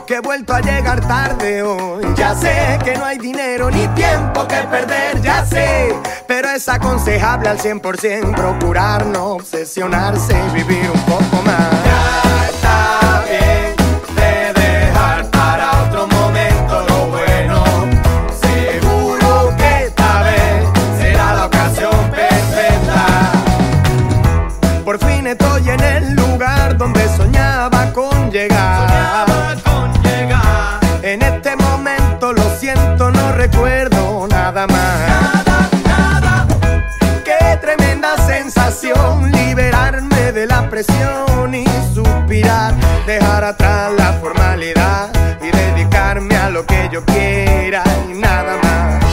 que 0.07 0.15
he 0.15 0.19
vuelto 0.21 0.53
a 0.53 0.61
llegar 0.61 1.05
tarde 1.05 1.61
hoy. 1.61 2.01
Ya 2.15 2.33
sé 2.33 2.79
que 2.81 2.95
no 2.95 3.03
hay 3.03 3.17
dinero 3.17 3.69
ni 3.69 3.85
tiempo 3.89 4.47
que 4.47 4.55
perder, 4.71 5.21
ya 5.21 5.45
sé. 5.45 5.93
Pero 6.29 6.47
es 6.47 6.69
aconsejable 6.69 7.49
al 7.49 7.57
100% 7.57 8.33
procurar 8.33 9.05
no 9.05 9.31
obsesionarse 9.33 10.33
y 10.33 10.55
vivir 10.55 10.89
un 10.89 11.01
poco 11.01 11.41
más. 11.43 11.71
Ya 11.83 12.60
y 40.81 41.65
suspirar, 41.93 42.73
dejar 43.05 43.43
atrás 43.43 43.91
la 43.95 44.13
formalidad 44.13 45.11
y 45.39 45.51
dedicarme 45.55 46.35
a 46.35 46.49
lo 46.49 46.65
que 46.65 46.89
yo 46.91 47.05
quiera 47.05 47.83
y 48.09 48.13
nada 48.13 48.57
más. 48.63 49.03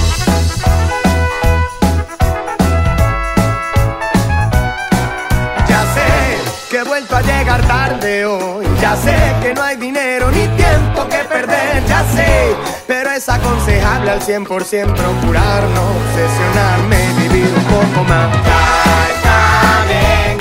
Ya 5.69 5.83
sé 5.93 6.71
que 6.71 6.79
he 6.79 6.85
vuelto 6.85 7.17
a 7.17 7.21
llegar 7.21 7.61
tarde 7.67 8.25
hoy. 8.25 8.67
Ya 8.81 8.97
sé 8.97 9.17
que 9.43 9.53
no 9.53 9.63
hay 9.63 9.77
dinero 9.77 10.31
ni 10.31 10.47
tiempo 10.57 11.07
que 11.11 11.19
perder. 11.25 11.85
Ya 11.87 12.03
sé, 12.15 12.57
pero 12.87 13.11
es 13.11 13.29
aconsejable 13.29 14.11
al 14.11 14.21
100% 14.21 14.47
procurar 14.47 15.65
no 15.65 15.83
obsesionarme 15.83 16.97
y 17.11 17.29
vivir 17.29 17.53
un 17.55 17.65
poco 17.65 18.05
más. 18.05 18.33
Ya 18.47 19.09
está 19.13 19.85
bien 19.87 20.38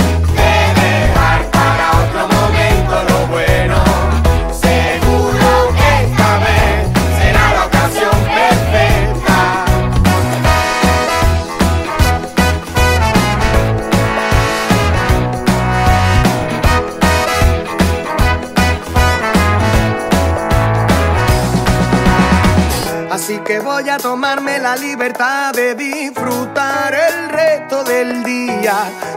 Que 23.46 23.60
voy 23.60 23.88
a 23.88 23.98
tomarme 23.98 24.60
la 24.60 24.76
libertad 24.76 25.54
de 25.54 25.74
disfrutar 25.74 26.94
el 26.94 27.30
resto 27.30 27.84
del 27.86 28.22
día, 28.24 28.74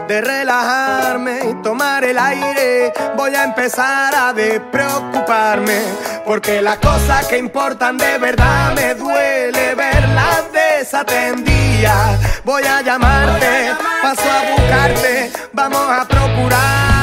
de 0.07 0.21
relajarme 0.21 1.49
y 1.49 1.53
tomar 1.61 2.05
el 2.05 2.17
aire. 2.17 2.93
Voy 3.17 3.35
a 3.35 3.43
empezar 3.43 4.15
a 4.15 4.31
despreocuparme, 4.31 5.81
porque 6.25 6.61
las 6.61 6.77
cosas 6.77 7.27
que 7.27 7.37
importan 7.37 7.97
de 7.97 8.17
verdad 8.19 8.73
me 8.73 8.95
duele 8.95 9.75
verlas 9.75 10.43
desatendidas. 10.53 12.43
Voy 12.45 12.63
a 12.63 12.81
llamarte, 12.81 13.71
paso 14.01 14.23
a 14.31 14.51
buscarte, 14.55 15.31
vamos 15.51 15.89
a 15.89 16.07
procurar 16.07 17.00